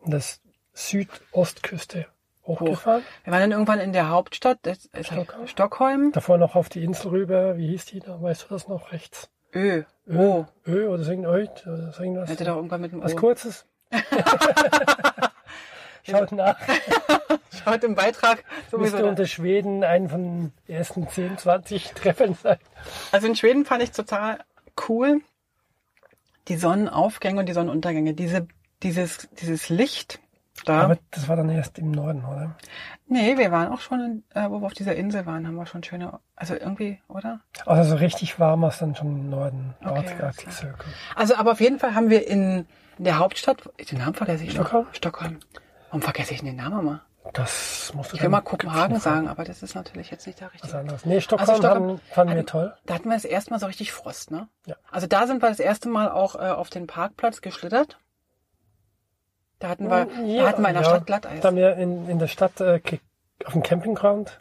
in 0.06 0.12
das 0.12 0.40
Südostküste 0.72 2.06
hochgefahren. 2.46 3.04
Wir 3.26 3.34
waren 3.34 3.42
dann 3.42 3.52
irgendwann 3.52 3.80
in 3.82 3.92
der 3.92 4.08
Hauptstadt, 4.08 4.60
das 4.62 4.86
ist 4.86 5.08
Stockholm. 5.08 5.48
Stockholm. 5.48 6.12
Davor 6.14 6.38
noch 6.38 6.56
auf 6.56 6.70
die 6.70 6.82
Insel 6.84 7.10
rüber. 7.10 7.58
Wie 7.58 7.68
hieß 7.68 7.86
die 7.88 8.00
da? 8.00 8.22
Weißt 8.22 8.44
du 8.44 8.54
das 8.54 8.70
noch? 8.70 8.94
Rechts. 8.94 9.30
Ö. 9.54 9.84
Ö, 10.08 10.18
Oh. 10.18 10.46
Ö 10.66 10.88
oder 10.88 11.06
irgendwas? 11.06 11.66
Oder 11.68 12.00
irgendwas? 12.00 12.30
Hätte 12.30 12.46
doch 12.46 12.56
irgendwann 12.56 12.80
mit 12.82 12.94
dem 12.94 13.04
Was 13.04 13.14
O. 13.14 13.18
Kurzes. 13.18 13.66
Schaut 16.10 16.32
nach. 16.32 16.58
Schaut 17.64 17.84
im 17.84 17.96
Beitrag 17.96 18.44
sowieso. 18.72 18.96
Müsste 18.96 19.06
unter 19.06 19.26
Schweden 19.26 19.84
einen 19.84 20.10
von 20.10 20.24
den 20.24 20.54
ersten 20.68 21.08
10, 21.08 21.38
20 21.38 21.94
Treffern 21.94 22.36
sein. 22.36 22.58
Also 23.12 23.28
in 23.28 23.36
Schweden 23.36 23.66
fand 23.66 23.84
ich 23.84 23.92
total 23.92 24.40
cool 24.88 25.22
die 26.48 26.56
Sonnenaufgänge 26.56 27.40
und 27.40 27.46
die 27.48 27.54
Sonnenuntergänge. 27.54 28.14
Diese, 28.14 28.48
dieses, 28.82 29.30
dieses 29.40 29.70
Licht 29.70 30.20
da. 30.66 30.82
Aber 30.82 30.98
das 31.12 31.28
war 31.28 31.36
dann 31.36 31.50
erst 31.50 31.78
im 31.80 31.92
Norden, 31.92 32.26
oder? 32.26 32.56
nee, 33.08 33.38
wir 33.38 33.52
waren 33.52 33.72
auch 33.72 33.80
schon, 33.80 34.00
in, 34.02 34.24
äh, 34.36 34.50
wo 34.50 34.60
wir 34.60 34.66
auf 34.66 34.74
dieser 34.74 34.96
Insel 34.96 35.26
waren, 35.26 35.48
haben 35.48 35.56
wir 35.56 35.66
schon 35.66 35.84
schöne, 35.84 36.20
also 36.36 36.54
irgendwie, 36.54 37.00
oder? 37.08 37.40
Also 37.66 37.92
so 37.92 37.96
richtig 37.96 38.40
warm 38.40 38.62
war 38.62 38.70
es 38.70 38.80
dann 38.80 38.96
schon 38.96 39.08
im 39.08 39.30
Norden. 39.30 39.74
Okay, 39.84 40.22
Arctic. 40.22 40.52
Circle. 40.52 40.92
Also, 41.16 41.36
aber 41.36 41.54
auf 41.54 41.62
jeden 41.62 41.80
Fall 41.80 41.96
haben 41.96 42.10
wir 42.10 42.28
in, 42.28 42.68
der 43.00 43.18
Hauptstadt, 43.18 43.58
den 43.92 44.00
Namen 44.00 44.14
vergesse 44.14 44.44
ich 44.44 44.52
Stockholm? 44.52 44.86
Stockholm. 44.92 45.40
Warum 45.90 46.02
vergesse 46.02 46.34
ich 46.34 46.42
den 46.42 46.56
Namen 46.56 46.80
immer? 46.80 47.02
Das 47.34 47.92
musst 47.94 48.12
du 48.12 48.16
Ich 48.16 48.22
will 48.22 48.30
mal 48.30 48.42
Kopenhagen 48.42 49.00
sagen, 49.00 49.28
aber 49.28 49.44
das 49.44 49.62
ist 49.62 49.76
natürlich 49.76 50.10
jetzt 50.10 50.26
nicht 50.26 50.40
der 50.40 50.52
richtige. 50.54 50.74
Was 50.74 50.80
anderes. 50.80 51.06
Nee, 51.06 51.22
Stockholm, 51.22 51.50
Also 51.50 51.62
Stockholm- 51.62 51.90
haben, 51.90 52.02
fanden 52.12 52.36
wir 52.36 52.46
toll. 52.46 52.74
Da 52.86 52.96
hatten 52.96 53.10
wir 53.10 53.16
das 53.16 53.26
erste 53.26 53.52
Mal 53.52 53.60
so 53.60 53.66
richtig 53.68 53.92
Frost, 53.92 54.32
ne? 54.32 54.48
Ja. 54.66 54.76
Also 54.90 55.06
da 55.06 55.28
sind 55.28 55.42
wir 55.42 55.50
das 55.50 55.60
erste 55.60 55.90
Mal 55.90 56.10
auch 56.10 56.36
äh, 56.36 56.50
auf 56.50 56.70
den 56.70 56.88
Parkplatz 56.88 57.42
geschlittert. 57.42 58.00
Da 59.60 59.70
hatten 59.70 59.90
wir, 59.90 60.06
da 60.06 60.48
hatten 60.48 60.62
wir 60.62 60.70
in 60.70 60.76
der 60.76 60.84
ja, 60.84 60.90
Stadt 60.90 61.06
Glatteis. 61.06 61.42
Da 61.42 61.50
haben 61.50 61.58
wir 61.58 61.76
in, 61.76 62.10
in 62.10 62.18
der 62.18 62.28
Stadt 62.28 62.62
äh, 62.62 62.80
auf 63.46 63.54
dem 63.54 63.64
Campingground 63.64 64.40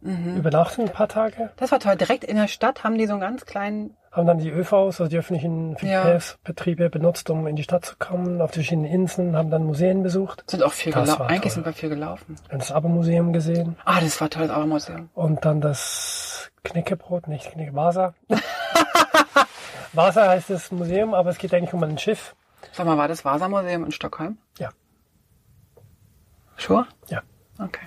übernachten 0.00 0.82
ein 0.82 0.92
paar 0.92 1.08
Tage. 1.08 1.50
Das 1.56 1.72
war 1.72 1.80
toll. 1.80 1.96
Direkt 1.96 2.22
in 2.22 2.36
der 2.36 2.46
Stadt 2.46 2.84
haben 2.84 2.96
die 2.96 3.06
so 3.06 3.12
einen 3.12 3.20
ganz 3.20 3.44
kleinen, 3.46 3.96
Haben 4.10 4.26
dann 4.26 4.38
die 4.38 4.50
ÖVs, 4.50 4.72
also 4.72 5.06
die 5.06 5.18
öffentlichen 5.18 5.76
Verkehrsbetriebe 5.76 6.88
benutzt, 6.90 7.28
um 7.30 7.46
in 7.46 7.56
die 7.56 7.62
Stadt 7.62 7.84
zu 7.84 7.94
kommen, 7.98 8.40
auf 8.40 8.50
die 8.50 8.60
verschiedenen 8.60 8.90
Inseln, 8.90 9.36
haben 9.36 9.50
dann 9.50 9.64
Museen 9.64 10.02
besucht. 10.02 10.44
sind 10.50 10.62
auch 10.62 10.72
viel 10.72 10.92
gelaufen. 10.92 11.22
Eigentlich 11.22 11.40
toll. 11.42 11.50
sind 11.52 11.66
wir 11.66 11.72
viel 11.74 11.88
gelaufen. 11.90 12.36
Haben 12.48 12.58
das 12.58 12.72
Aber-Museum 12.72 13.32
gesehen 13.32 13.76
Ah, 13.84 14.00
das 14.00 14.20
war 14.20 14.30
toll, 14.30 14.48
das 14.48 14.56
Auermuseum. 14.56 15.10
und 15.14 15.44
dann 15.44 15.60
das 15.60 16.50
Knickebrot, 16.64 17.28
nicht 17.28 17.50
Knicke, 17.52 17.74
Vasa. 17.74 18.14
Vasa 19.92 20.28
heißt 20.28 20.50
das 20.50 20.70
Museum, 20.70 21.14
aber 21.14 21.30
es 21.30 21.38
geht 21.38 21.52
eigentlich 21.54 21.72
um 21.72 21.82
ein 21.82 21.98
Schiff. 21.98 22.34
Sag 22.72 22.86
mal, 22.86 22.96
war 22.98 23.08
das 23.08 23.24
Vasa-Museum 23.24 23.84
in 23.84 23.92
Stockholm? 23.92 24.38
Ja. 24.58 24.70
Sure? 26.56 26.86
Ja. 27.08 27.22
Okay. 27.58 27.86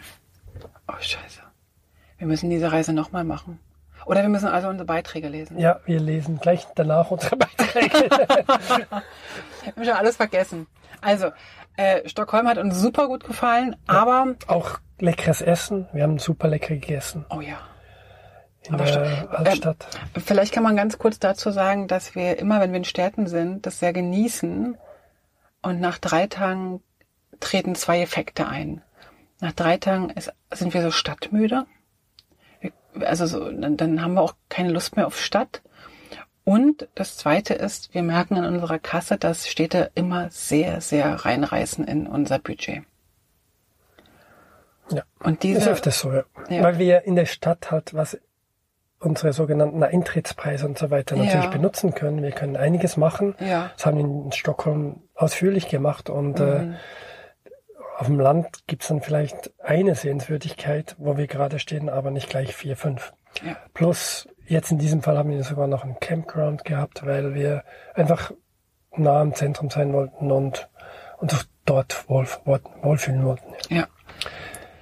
Oh, 0.87 0.93
scheiße. 0.99 1.41
Wir 2.17 2.27
müssen 2.27 2.49
diese 2.49 2.71
Reise 2.71 2.93
nochmal 2.93 3.23
machen. 3.23 3.59
Oder 4.05 4.21
wir 4.21 4.29
müssen 4.29 4.47
also 4.47 4.67
unsere 4.67 4.85
Beiträge 4.85 5.27
lesen. 5.27 5.59
Ja, 5.59 5.79
wir 5.85 5.99
lesen 5.99 6.39
gleich 6.39 6.67
danach 6.75 7.11
unsere 7.11 7.35
Beiträge. 7.37 8.09
Ich 9.63 9.67
habe 9.67 9.85
schon 9.85 9.93
alles 9.95 10.15
vergessen. 10.15 10.65
Also, 11.01 11.31
äh, 11.77 12.07
Stockholm 12.09 12.47
hat 12.47 12.57
uns 12.57 12.79
super 12.79 13.07
gut 13.07 13.23
gefallen, 13.23 13.75
aber... 13.85 14.33
Auch 14.47 14.79
leckeres 14.99 15.41
Essen. 15.41 15.87
Wir 15.93 16.01
haben 16.03 16.17
super 16.17 16.47
lecker 16.47 16.73
gegessen 16.73 17.25
Oh 17.29 17.41
ja. 17.41 17.57
in 18.63 18.73
Aber 18.73 18.85
der 18.85 18.91
sta- 18.91 19.27
Altstadt. 19.35 19.87
Vielleicht 20.25 20.51
kann 20.53 20.63
man 20.63 20.75
ganz 20.75 20.97
kurz 20.97 21.19
dazu 21.19 21.51
sagen, 21.51 21.87
dass 21.87 22.15
wir 22.15 22.39
immer, 22.39 22.59
wenn 22.59 22.71
wir 22.71 22.77
in 22.77 22.83
Städten 22.85 23.27
sind, 23.27 23.65
das 23.67 23.77
sehr 23.79 23.93
genießen. 23.93 24.77
Und 25.61 25.79
nach 25.79 25.99
drei 25.99 26.25
Tagen 26.25 26.81
treten 27.39 27.75
zwei 27.75 28.01
Effekte 28.01 28.47
ein. 28.47 28.81
Nach 29.41 29.51
drei 29.53 29.77
Tagen 29.77 30.09
ist, 30.09 30.31
sind 30.51 30.73
wir 30.73 30.81
so 30.81 30.89
stadtmüde. 30.91 31.65
Also 32.99 33.25
so, 33.25 33.51
dann, 33.51 33.77
dann 33.77 34.01
haben 34.01 34.13
wir 34.15 34.21
auch 34.21 34.35
keine 34.49 34.69
Lust 34.71 34.95
mehr 34.97 35.07
auf 35.07 35.19
Stadt. 35.19 35.61
Und 36.43 36.87
das 36.95 37.17
Zweite 37.17 37.53
ist, 37.53 37.93
wir 37.93 38.01
merken 38.03 38.35
an 38.37 38.45
unserer 38.55 38.79
Kasse, 38.79 39.17
dass 39.17 39.47
Städte 39.47 39.91
immer 39.95 40.29
sehr, 40.31 40.81
sehr 40.81 41.13
reinreißen 41.25 41.85
in 41.85 42.07
unser 42.07 42.39
Budget. 42.39 42.83
Ja. 44.91 45.03
Und 45.19 45.35
Ist 45.35 45.43
diese, 45.43 45.71
öfters 45.71 45.99
so, 45.99 46.11
ja. 46.11 46.23
Ja. 46.49 46.63
Weil 46.63 46.77
wir 46.79 47.03
in 47.03 47.15
der 47.15 47.25
Stadt 47.25 47.71
halt 47.71 47.93
was 47.93 48.17
unsere 48.99 49.33
sogenannten 49.33 49.81
Eintrittspreise 49.81 50.65
und 50.67 50.77
so 50.77 50.91
weiter 50.91 51.15
natürlich 51.15 51.45
Ja. 51.45 51.49
benutzen 51.49 51.95
können. 51.95 52.21
Wir 52.21 52.31
können 52.31 52.55
einiges 52.55 52.97
machen. 52.97 53.35
Ja. 53.39 53.71
Das 53.75 53.85
haben 53.85 53.97
wir 53.97 54.03
in 54.03 54.31
Stockholm 54.31 55.01
ausführlich 55.15 55.69
gemacht 55.69 56.09
und 56.09 56.39
Mhm. 56.39 56.73
äh, 56.73 56.75
auf 58.01 58.07
dem 58.07 58.19
Land 58.19 58.65
gibt's 58.65 58.87
dann 58.87 59.01
vielleicht 59.01 59.53
eine 59.63 59.93
Sehenswürdigkeit, 59.93 60.95
wo 60.97 61.17
wir 61.17 61.27
gerade 61.27 61.59
stehen, 61.59 61.87
aber 61.87 62.09
nicht 62.09 62.31
gleich 62.31 62.55
vier, 62.55 62.75
fünf. 62.75 63.13
ja, 63.45 63.55
Plus, 63.75 64.27
jetzt 64.47 64.71
in 64.71 64.79
diesem 64.79 65.03
Fall 65.03 65.19
haben 65.19 65.29
wir 65.29 65.43
sogar 65.43 65.67
noch 65.67 65.83
einen 65.83 65.99
Campground 65.99 66.65
gehabt, 66.65 67.05
weil 67.05 67.35
wir 67.35 67.63
einfach 67.93 68.31
nah 68.97 69.21
am 69.21 69.35
Zentrum 69.35 69.69
sein 69.69 69.93
wollten 69.93 70.31
und 70.31 70.67
uns 71.19 71.47
dort 71.65 72.09
wohl, 72.09 72.25
wohl, 72.43 72.59
wohlfühlen 72.81 73.23
wollten. 73.23 73.53
ja. 73.69 73.87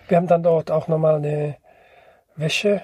Wir 0.08 0.16
haben 0.16 0.28
dann 0.28 0.42
dort 0.42 0.72
auch 0.72 0.88
nochmal 0.88 1.16
eine 1.16 1.58
Wäsche 2.38 2.82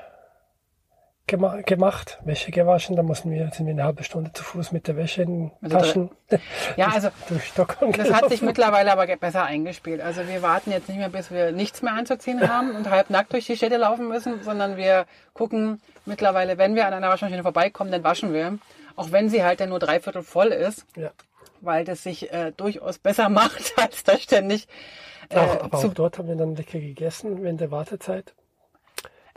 gema 1.27 1.61
gemacht, 1.61 2.19
Wäsche 2.23 2.51
gewaschen. 2.51 2.95
Da 2.95 3.03
mussten 3.03 3.31
wir, 3.31 3.49
sind 3.51 3.65
wir 3.65 3.73
eine 3.73 3.83
halbe 3.83 4.03
Stunde 4.03 4.31
zu 4.33 4.43
Fuß 4.43 4.71
mit 4.71 4.87
der 4.87 4.95
Wäsche 4.95 5.23
in 5.23 5.51
den 5.61 5.69
Taschen 5.69 6.11
Ja, 6.77 6.87
also 6.89 7.09
durch 7.27 7.45
Stockholm 7.45 7.91
Das 7.93 8.11
hat 8.13 8.29
sich 8.29 8.41
mittlerweile 8.41 8.91
aber 8.91 9.07
besser 9.17 9.43
eingespielt. 9.43 10.01
Also 10.01 10.27
wir 10.27 10.41
warten 10.41 10.71
jetzt 10.71 10.87
nicht 10.87 10.97
mehr, 10.97 11.09
bis 11.09 11.31
wir 11.31 11.51
nichts 11.51 11.81
mehr 11.81 11.93
anzuziehen 11.93 12.47
haben 12.47 12.75
und 12.75 12.89
halb 12.89 13.09
nackt 13.09 13.33
durch 13.33 13.45
die 13.47 13.57
Städte 13.57 13.77
laufen 13.77 14.07
müssen, 14.07 14.43
sondern 14.43 14.77
wir 14.77 15.05
gucken 15.33 15.81
mittlerweile, 16.05 16.57
wenn 16.57 16.75
wir 16.75 16.85
an 16.85 16.93
einer 16.93 17.09
Waschmaschine 17.09 17.41
vorbeikommen, 17.43 17.91
dann 17.91 18.03
waschen 18.03 18.33
wir. 18.33 18.57
Auch 18.95 19.11
wenn 19.11 19.29
sie 19.29 19.43
halt 19.43 19.59
dann 19.59 19.69
nur 19.69 19.79
dreiviertel 19.79 20.23
voll 20.23 20.47
ist, 20.47 20.85
Ja. 20.95 21.09
weil 21.61 21.83
das 21.85 22.03
sich 22.03 22.31
äh, 22.31 22.51
durchaus 22.55 22.99
besser 22.99 23.29
macht, 23.41 23.73
als 23.77 24.03
da 24.03 24.17
ständig 24.17 24.67
äh, 25.29 25.37
Auch, 25.37 25.63
aber 25.63 25.77
auch 25.79 25.93
dort 25.93 26.19
haben 26.19 26.27
wir 26.27 26.35
dann 26.35 26.55
lecker 26.55 26.79
gegessen 26.79 27.41
während 27.41 27.59
der 27.61 27.71
Wartezeit. 27.71 28.35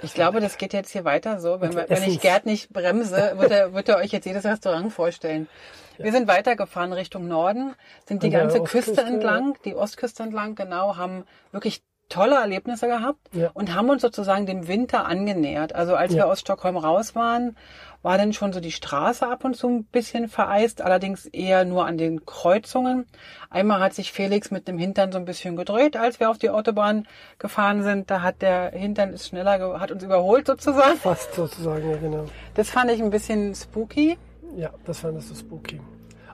Ich 0.02 0.14
glaube, 0.14 0.40
das 0.40 0.58
geht 0.58 0.72
jetzt 0.72 0.90
hier 0.90 1.04
weiter 1.04 1.40
so. 1.40 1.60
Wenn, 1.60 1.74
wir, 1.74 1.88
wenn 1.88 2.02
ich 2.04 2.20
Gerd 2.20 2.46
nicht 2.46 2.72
bremse, 2.72 3.34
wird 3.38 3.50
er, 3.50 3.74
wird 3.74 3.88
er 3.88 3.96
euch 3.96 4.12
jetzt 4.12 4.26
jedes 4.26 4.44
Restaurant 4.44 4.92
vorstellen. 4.92 5.48
Wir 5.96 6.12
sind 6.12 6.28
weitergefahren 6.28 6.92
Richtung 6.92 7.26
Norden, 7.26 7.74
sind 8.06 8.22
die 8.22 8.30
ganze 8.30 8.60
Ostküste, 8.62 8.92
Küste 8.92 9.06
entlang, 9.06 9.56
die 9.64 9.74
Ostküste 9.74 10.22
entlang, 10.22 10.54
genau, 10.54 10.96
haben 10.96 11.24
wirklich 11.50 11.82
tolle 12.08 12.36
Erlebnisse 12.36 12.86
gehabt 12.86 13.18
Ja. 13.32 13.50
und 13.52 13.74
haben 13.74 13.90
uns 13.90 14.00
sozusagen 14.02 14.46
dem 14.46 14.68
Winter 14.68 15.06
angenähert. 15.06 15.74
Also 15.74 15.96
als 15.96 16.12
Ja. 16.12 16.18
wir 16.18 16.26
aus 16.28 16.40
Stockholm 16.40 16.76
raus 16.76 17.14
waren, 17.16 17.56
war 18.02 18.16
dann 18.16 18.32
schon 18.32 18.52
so 18.52 18.60
die 18.60 18.72
Straße 18.72 19.26
ab 19.26 19.44
und 19.44 19.54
zu 19.54 19.68
ein 19.68 19.84
bisschen 19.84 20.28
vereist, 20.28 20.82
allerdings 20.82 21.26
eher 21.26 21.64
nur 21.64 21.86
an 21.86 21.98
den 21.98 22.24
Kreuzungen. 22.24 23.06
Einmal 23.50 23.80
hat 23.80 23.94
sich 23.94 24.12
Felix 24.12 24.50
mit 24.50 24.68
dem 24.68 24.78
Hintern 24.78 25.10
so 25.10 25.18
ein 25.18 25.24
bisschen 25.24 25.56
gedreht, 25.56 25.96
als 25.96 26.20
wir 26.20 26.30
auf 26.30 26.38
die 26.38 26.50
Autobahn 26.50 27.06
gefahren 27.38 27.82
sind. 27.82 28.10
Da 28.10 28.22
hat 28.22 28.40
der 28.42 28.70
Hintern 28.70 29.12
ist 29.12 29.28
schneller, 29.28 29.80
hat 29.80 29.90
uns 29.90 30.02
überholt 30.02 30.46
sozusagen. 30.46 30.96
Fast 30.98 31.34
sozusagen, 31.34 31.90
ja 31.90 31.96
genau. 31.96 32.24
Das 32.54 32.70
fand 32.70 32.90
ich 32.90 33.02
ein 33.02 33.10
bisschen 33.10 33.54
spooky. 33.54 34.16
Ja, 34.56 34.70
das 34.84 35.00
fand 35.00 35.18
ich 35.18 35.26
so 35.26 35.34
spooky. 35.34 35.80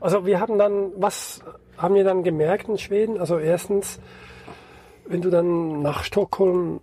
Also 0.01 0.27
wir 0.27 0.41
haben 0.41 0.59
dann, 0.59 0.93
was 0.97 1.41
haben 1.79 1.95
wir 1.95 2.05
dann 2.05 2.23
gemerkt 2.23 2.69
in 2.69 2.79
Schweden? 2.79 3.19
Also 3.19 3.39
erstens, 3.39 4.01
wenn 5.07 5.23
du 5.23 5.31
dann 5.31 5.81
nach 5.83 6.05
Stockholm 6.05 6.81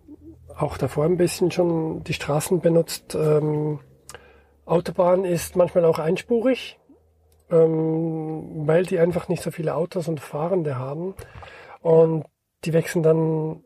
auch 0.57 0.77
davor 0.77 1.05
ein 1.05 1.17
bisschen 1.17 1.51
schon 1.51 2.03
die 2.03 2.13
Straßen 2.13 2.59
benutzt, 2.61 3.15
ähm, 3.15 3.79
Autobahn 4.65 5.25
ist 5.25 5.55
manchmal 5.55 5.85
auch 5.85 5.99
einspurig, 5.99 6.79
ähm, 7.49 8.67
weil 8.67 8.85
die 8.85 8.99
einfach 8.99 9.27
nicht 9.27 9.43
so 9.43 9.51
viele 9.51 9.75
Autos 9.75 10.07
und 10.07 10.19
Fahrende 10.19 10.77
haben. 10.77 11.15
Und 11.81 12.25
die 12.63 12.73
wechseln 12.73 13.03
dann 13.03 13.63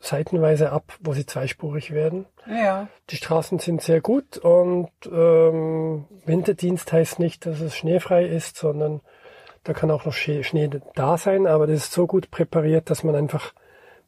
seitenweise 0.00 0.70
ab, 0.70 0.96
wo 1.00 1.12
sie 1.12 1.26
zweispurig 1.26 1.92
werden. 1.92 2.26
Ja. 2.46 2.88
Die 3.10 3.16
Straßen 3.16 3.58
sind 3.58 3.82
sehr 3.82 4.00
gut 4.00 4.38
und 4.38 4.90
ähm, 5.10 6.04
Winterdienst 6.24 6.92
heißt 6.92 7.18
nicht, 7.18 7.46
dass 7.46 7.60
es 7.60 7.76
schneefrei 7.76 8.24
ist, 8.24 8.56
sondern 8.56 9.00
da 9.64 9.72
kann 9.72 9.90
auch 9.90 10.04
noch 10.04 10.12
Schnee, 10.12 10.70
da 10.94 11.18
sein, 11.18 11.46
aber 11.46 11.66
das 11.66 11.76
ist 11.78 11.92
so 11.92 12.06
gut 12.06 12.30
präpariert, 12.30 12.90
dass 12.90 13.02
man 13.02 13.16
einfach 13.16 13.52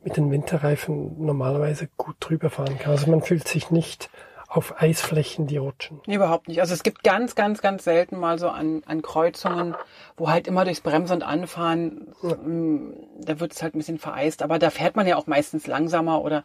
mit 0.03 0.17
den 0.17 0.31
Winterreifen 0.31 1.23
normalerweise 1.23 1.89
gut 1.97 2.17
drüber 2.21 2.51
fahren 2.51 2.79
kann. 2.79 2.93
Also 2.93 3.11
man 3.11 3.21
fühlt 3.21 3.47
sich 3.47 3.71
nicht 3.71 4.11
auf 4.51 4.83
Eisflächen, 4.83 5.47
die 5.47 5.59
rutschen. 5.59 6.01
Überhaupt 6.09 6.49
nicht. 6.49 6.61
Also 6.61 6.75
es 6.75 6.83
gibt 6.83 7.05
ganz, 7.05 7.37
ganz, 7.37 7.63
ganz 7.63 7.85
selten 7.85 8.19
mal 8.19 8.37
so 8.37 8.49
an, 8.49 8.83
an 8.85 9.01
Kreuzungen, 9.01 9.77
wo 10.17 10.29
halt 10.29 10.49
immer 10.49 10.65
durchs 10.65 10.81
Bremsen 10.81 11.15
und 11.15 11.23
Anfahren, 11.23 12.13
ähm, 12.25 12.95
da 13.21 13.39
wird 13.39 13.53
es 13.53 13.63
halt 13.63 13.77
ein 13.77 13.79
bisschen 13.79 13.99
vereist. 13.99 14.43
Aber 14.43 14.59
da 14.59 14.71
fährt 14.71 14.97
man 14.97 15.07
ja 15.07 15.15
auch 15.17 15.29
meistens 15.29 15.69
langsamer 15.69 16.23
oder 16.23 16.43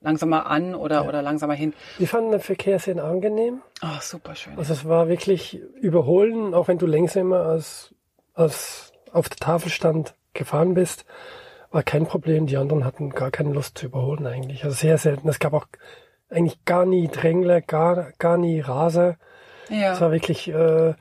langsamer 0.00 0.46
an 0.46 0.76
oder, 0.76 1.08
oder 1.08 1.20
langsamer 1.20 1.54
hin. 1.54 1.74
Wir 1.98 2.06
fanden 2.06 2.30
den 2.30 2.40
Verkehr 2.40 2.78
sehr 2.78 3.02
angenehm. 3.02 3.60
Oh, 3.82 4.00
super 4.00 4.36
schön. 4.36 4.56
Also 4.56 4.72
es 4.72 4.84
war 4.84 5.08
wirklich 5.08 5.60
überholen, 5.80 6.54
auch 6.54 6.68
wenn 6.68 6.78
du 6.78 6.86
langsamer 6.86 7.40
als, 7.40 7.92
als 8.34 8.92
auf 9.12 9.28
der 9.28 9.38
Tafel 9.38 9.70
stand 9.70 10.14
gefahren 10.32 10.74
bist, 10.74 11.06
war 11.72 11.82
kein 11.82 12.06
Problem. 12.06 12.46
Die 12.46 12.56
anderen 12.56 12.84
hatten 12.84 13.10
gar 13.10 13.32
keine 13.32 13.52
Lust 13.52 13.78
zu 13.78 13.86
überholen 13.86 14.28
eigentlich. 14.28 14.62
Also 14.62 14.76
sehr 14.76 14.96
selten. 14.96 15.28
Es 15.28 15.40
gab 15.40 15.54
auch 15.54 15.66
eigentlich 16.30 16.64
gar 16.64 16.84
nie 16.86 17.08
Drängler, 17.08 17.60
gar, 17.60 18.12
gar 18.18 18.36
nie 18.36 18.60
Raser. 18.60 19.16
Es 19.68 19.76
Ja. 19.78 20.00
war 20.00 20.12
wirklich 20.12 20.48
äh, 20.48 20.94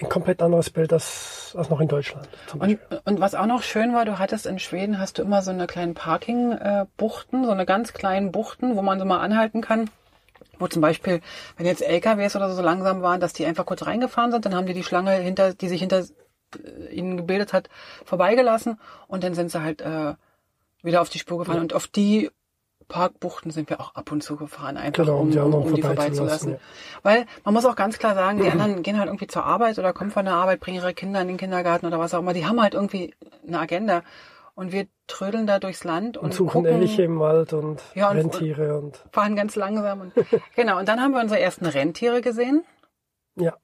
ein 0.00 0.08
komplett 0.08 0.42
anderes 0.42 0.70
Bild 0.70 0.92
als, 0.92 1.54
als 1.56 1.70
noch 1.70 1.80
in 1.80 1.88
Deutschland. 1.88 2.28
Zum 2.46 2.60
Und, 2.60 2.78
und 3.04 3.20
was 3.20 3.34
auch 3.34 3.46
noch 3.46 3.62
schön 3.62 3.94
war, 3.94 4.04
du 4.04 4.18
hattest 4.18 4.46
in 4.46 4.58
Schweden, 4.58 4.98
hast 4.98 5.18
du 5.18 5.22
immer 5.22 5.42
so 5.42 5.50
eine 5.50 5.66
kleinen 5.66 5.94
Parking-Buchten, 5.94 7.44
so 7.44 7.50
eine 7.50 7.66
ganz 7.66 7.92
kleinen 7.92 8.32
Buchten, 8.32 8.76
wo 8.76 8.82
man 8.82 8.98
so 8.98 9.04
mal 9.04 9.20
anhalten 9.20 9.60
kann. 9.60 9.90
Wo 10.58 10.68
zum 10.68 10.82
Beispiel, 10.82 11.20
wenn 11.56 11.66
jetzt 11.66 11.82
LKWs 11.82 12.36
oder 12.36 12.48
so, 12.48 12.54
so 12.56 12.62
langsam 12.62 13.02
waren, 13.02 13.20
dass 13.20 13.32
die 13.32 13.44
einfach 13.44 13.66
kurz 13.66 13.86
reingefahren 13.86 14.30
sind, 14.30 14.44
dann 14.46 14.54
haben 14.54 14.66
die 14.66 14.74
die 14.74 14.84
Schlange 14.84 15.12
hinter, 15.12 15.54
die 15.54 15.68
sich 15.68 15.80
hinter 15.80 16.00
äh, 16.00 16.94
ihnen 16.94 17.16
gebildet 17.16 17.52
hat, 17.52 17.68
vorbeigelassen 18.04 18.78
und 19.08 19.24
dann 19.24 19.34
sind 19.34 19.50
sie 19.50 19.62
halt 19.62 19.80
äh, 19.80 20.14
wieder 20.82 21.00
auf 21.00 21.08
die 21.08 21.18
Spur 21.18 21.38
gefahren. 21.38 21.58
Und 21.60 21.72
auf 21.72 21.86
die 21.88 22.30
Parkbuchten 22.88 23.50
sind 23.50 23.70
wir 23.70 23.80
auch 23.80 23.94
ab 23.94 24.12
und 24.12 24.22
zu 24.22 24.36
gefahren, 24.36 24.76
einfach 24.76 25.04
Genau, 25.04 25.18
um 25.18 25.30
die 25.30 25.38
um, 25.38 25.54
um 25.54 25.74
die 25.74 25.82
vorbeizulassen, 25.82 26.56
vorbeizulassen. 26.56 26.56
Weil 27.02 27.26
man 27.44 27.54
muss 27.54 27.64
auch 27.64 27.76
ganz 27.76 27.98
klar 27.98 28.14
sagen, 28.14 28.38
die 28.42 28.48
anderen 28.50 28.82
gehen 28.82 28.98
halt 28.98 29.08
irgendwie 29.08 29.26
zur 29.26 29.44
Arbeit 29.44 29.78
oder 29.78 29.92
kommen 29.92 30.10
von 30.10 30.24
der 30.24 30.34
Arbeit, 30.34 30.60
bringen 30.60 30.76
ihre 30.78 30.94
Kinder 30.94 31.20
in 31.20 31.28
den 31.28 31.36
Kindergarten 31.36 31.86
oder 31.86 31.98
was 31.98 32.14
auch 32.14 32.20
immer. 32.20 32.32
Die 32.34 32.46
haben 32.46 32.60
halt 32.60 32.74
irgendwie 32.74 33.14
eine 33.46 33.58
Agenda. 33.58 34.02
Und 34.56 34.70
wir 34.70 34.86
trödeln 35.08 35.48
da 35.48 35.58
durchs 35.58 35.82
Land 35.82 36.16
und, 36.16 36.26
Und 36.26 36.34
suchen 36.34 36.62
gucken, 36.62 36.80
Elche 36.80 37.02
im 37.02 37.18
Wald 37.18 37.52
und 37.52 37.82
Ja, 37.96 38.10
und- 38.10 38.18
Rentiere 38.18 38.78
und 38.78 39.02
fahren 39.10 39.34
ganz 39.34 39.56
langsam. 39.56 40.00
Und, 40.00 40.12
genau, 40.54 40.78
und 40.78 40.88
dann 40.88 41.00
haben 41.00 41.12
wir 41.12 41.20
unsere 41.20 41.40
ersten 41.40 41.66
Rentiere 41.66 42.20
gesehen. 42.20 42.64
ja. 43.34 43.54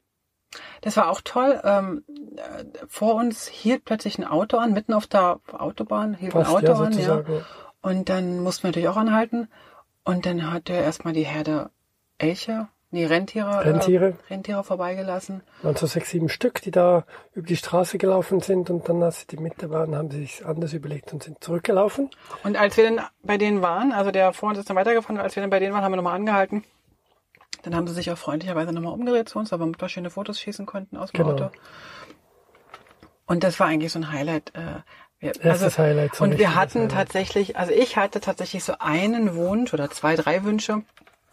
Das 0.80 0.96
war 0.96 1.08
auch 1.10 1.20
toll. 1.22 1.60
Ähm, 1.62 2.02
äh, 2.34 2.64
vor 2.88 3.14
uns 3.14 3.46
hielt 3.46 3.84
plötzlich 3.84 4.18
ein 4.18 4.24
Auto 4.26 4.56
an, 4.56 4.72
mitten 4.72 4.94
auf 4.94 5.06
der 5.06 5.38
Autobahn 5.52 6.14
hielt 6.14 6.32
Fast, 6.32 6.50
ein 6.50 6.56
Auto 6.56 6.66
ja, 6.66 6.78
an. 6.80 6.98
Ja. 6.98 7.22
Und 7.82 8.08
dann 8.08 8.40
mussten 8.40 8.64
wir 8.64 8.68
natürlich 8.68 8.88
auch 8.88 8.96
anhalten. 8.96 9.48
Und 10.04 10.26
dann 10.26 10.50
hat 10.52 10.68
er 10.70 10.82
erstmal 10.82 11.12
die 11.12 11.24
Herde 11.24 11.70
Elche, 12.18 12.68
nee, 12.90 13.06
Rentiere, 13.06 13.64
Rentiere. 13.64 14.08
Äh, 14.28 14.32
Rentiere 14.34 14.62
vorbeigelassen. 14.64 15.42
waren 15.62 15.76
so 15.76 15.86
sechs, 15.86 16.10
sieben 16.10 16.28
Stück, 16.28 16.60
die 16.62 16.70
da 16.70 17.04
über 17.32 17.46
die 17.46 17.56
Straße 17.56 17.96
gelaufen 17.98 18.40
sind 18.40 18.68
und 18.70 18.88
dann, 18.88 19.02
als 19.02 19.20
sie 19.20 19.26
die 19.26 19.36
Mitte 19.38 19.70
waren, 19.70 19.94
haben 19.94 20.10
sie 20.10 20.20
sich 20.20 20.44
anders 20.44 20.72
überlegt 20.74 21.12
und 21.12 21.22
sind 21.22 21.42
zurückgelaufen. 21.42 22.10
Und 22.44 22.58
als 22.58 22.76
wir 22.76 22.84
dann 22.90 23.00
bei 23.22 23.38
denen 23.38 23.62
waren, 23.62 23.92
also 23.92 24.10
der 24.10 24.32
vor 24.32 24.50
uns 24.50 24.58
ist 24.58 24.68
dann 24.68 24.76
weitergefahren, 24.76 25.18
als 25.18 25.36
wir 25.36 25.42
dann 25.42 25.50
bei 25.50 25.60
denen 25.60 25.72
waren, 25.72 25.82
haben 25.82 25.92
wir 25.92 25.96
nochmal 25.96 26.16
angehalten. 26.16 26.64
Dann 27.62 27.74
haben 27.74 27.86
sie 27.86 27.94
sich 27.94 28.10
auch 28.10 28.18
freundlicherweise 28.18 28.72
nochmal 28.72 28.92
umgedreht 28.94 29.28
zu 29.28 29.38
uns, 29.38 29.52
aber 29.52 29.64
wir 29.64 29.70
ein 29.70 29.74
paar 29.74 29.88
schöne 29.90 30.10
Fotos 30.10 30.40
schießen 30.40 30.66
konnten 30.66 30.96
aus 30.96 31.12
dem 31.12 31.24
Genau. 31.24 31.32
Auto. 31.34 31.50
Und 33.26 33.44
das 33.44 33.60
war 33.60 33.66
eigentlich 33.68 33.92
so 33.92 33.98
ein 33.98 34.10
Highlight. 34.10 34.54
Äh, 34.54 34.80
wir, 35.20 35.32
Erstes 35.44 35.78
Highlight, 35.78 36.14
so 36.16 36.24
und 36.24 36.38
wir 36.38 36.54
hatten 36.54 36.88
tatsächlich, 36.88 37.56
also 37.56 37.72
ich 37.72 37.96
hatte 37.96 38.20
tatsächlich 38.20 38.64
so 38.64 38.74
einen 38.78 39.34
Wunsch 39.34 39.72
oder 39.74 39.90
zwei, 39.90 40.16
drei 40.16 40.42
Wünsche 40.44 40.82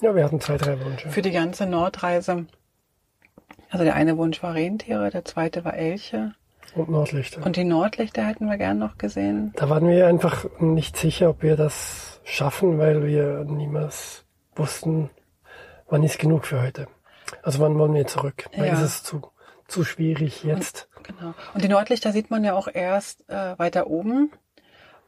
Ja, 0.01 0.13
wir 0.15 0.23
hatten 0.25 0.39
zwei, 0.41 0.57
drei 0.57 0.79
Wünsche. 0.79 1.09
für 1.09 1.21
die 1.21 1.31
ganze 1.31 1.65
Nordreise. 1.65 2.45
Also 3.69 3.83
der 3.83 3.95
eine 3.95 4.17
Wunsch 4.17 4.41
war 4.43 4.53
Rentiere, 4.53 5.09
der 5.09 5.25
zweite 5.25 5.65
war 5.65 5.73
Elche 5.73 6.33
Und 6.75 6.89
Nordlichter. 6.89 7.45
und 7.45 7.55
die 7.55 7.63
Nordlichter 7.63 8.25
hätten 8.25 8.47
wir 8.47 8.57
gern 8.57 8.77
noch 8.77 8.97
gesehen. 8.97 9.53
Da 9.55 9.69
waren 9.69 9.87
wir 9.87 10.07
einfach 10.07 10.45
nicht 10.59 10.95
sicher, 10.97 11.29
ob 11.29 11.41
wir 11.43 11.55
das 11.57 12.19
schaffen, 12.23 12.77
weil 12.77 13.05
wir 13.05 13.43
niemals 13.45 14.25
wussten, 14.55 15.09
wann 15.89 16.03
ist 16.03 16.19
genug 16.19 16.45
für 16.45 16.61
heute. 16.61 16.87
Also 17.43 17.59
wann 17.59 17.77
wollen 17.77 17.93
wir 17.93 18.07
zurück? 18.07 18.45
Weil 18.55 18.67
Ja. 18.67 18.73
es 18.73 18.81
ist 18.81 19.05
zu, 19.05 19.21
zu 19.67 19.83
schwierig 19.83 20.43
jetzt. 20.43 20.87
Genau. 21.03 21.33
Und 21.53 21.63
die 21.63 21.69
Nordlichter 21.69 22.11
sieht 22.11 22.31
man 22.31 22.43
ja 22.43 22.53
auch 22.53 22.67
erst 22.73 23.29
äh, 23.29 23.57
weiter 23.57 23.87
oben, 23.87 24.31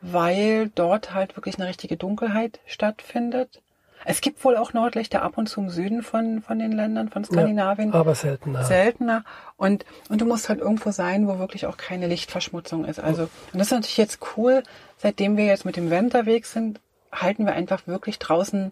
weil 0.01 0.69
dort 0.75 1.13
halt 1.13 1.35
wirklich 1.35 1.57
eine 1.59 1.67
richtige 1.67 1.97
Dunkelheit 1.97 2.59
stattfindet. 2.65 3.61
Es 4.05 4.21
gibt 4.21 4.43
wohl 4.45 4.55
auch 4.55 4.71
Nordlichter 4.71 5.23
ab 5.23 5.37
und 5.37 5.47
zu 5.47 5.59
im 5.59 5.69
Süden 5.69 6.03
von, 6.03 6.41
von 6.41 6.57
den 6.57 6.71
Ländern, 6.71 7.09
von 7.09 7.25
Skandinavien. 7.25 7.93
Aber 7.93 8.15
seltener. 8.15 8.63
Seltener. 8.63 9.25
Und, 9.57 9.85
und 10.07 10.21
du 10.21 10.25
musst 10.25 10.47
halt 10.47 10.61
irgendwo 10.61 10.91
sein, 10.91 11.27
wo 11.27 11.37
wirklich 11.37 11.65
auch 11.65 11.75
keine 11.75 12.07
Lichtverschmutzung 12.07 12.85
ist. 12.85 13.01
Also, 13.01 13.23
und 13.23 13.29
das 13.59 13.67
ist 13.67 13.71
natürlich 13.73 13.97
jetzt 13.97 14.19
cool. 14.37 14.63
Seitdem 14.97 15.35
wir 15.35 15.45
jetzt 15.45 15.65
mit 15.65 15.75
dem 15.75 15.91
Van 15.91 16.05
unterwegs 16.05 16.53
sind, 16.53 16.79
halten 17.11 17.45
wir 17.45 17.53
einfach 17.53 17.87
wirklich 17.87 18.19
draußen 18.19 18.71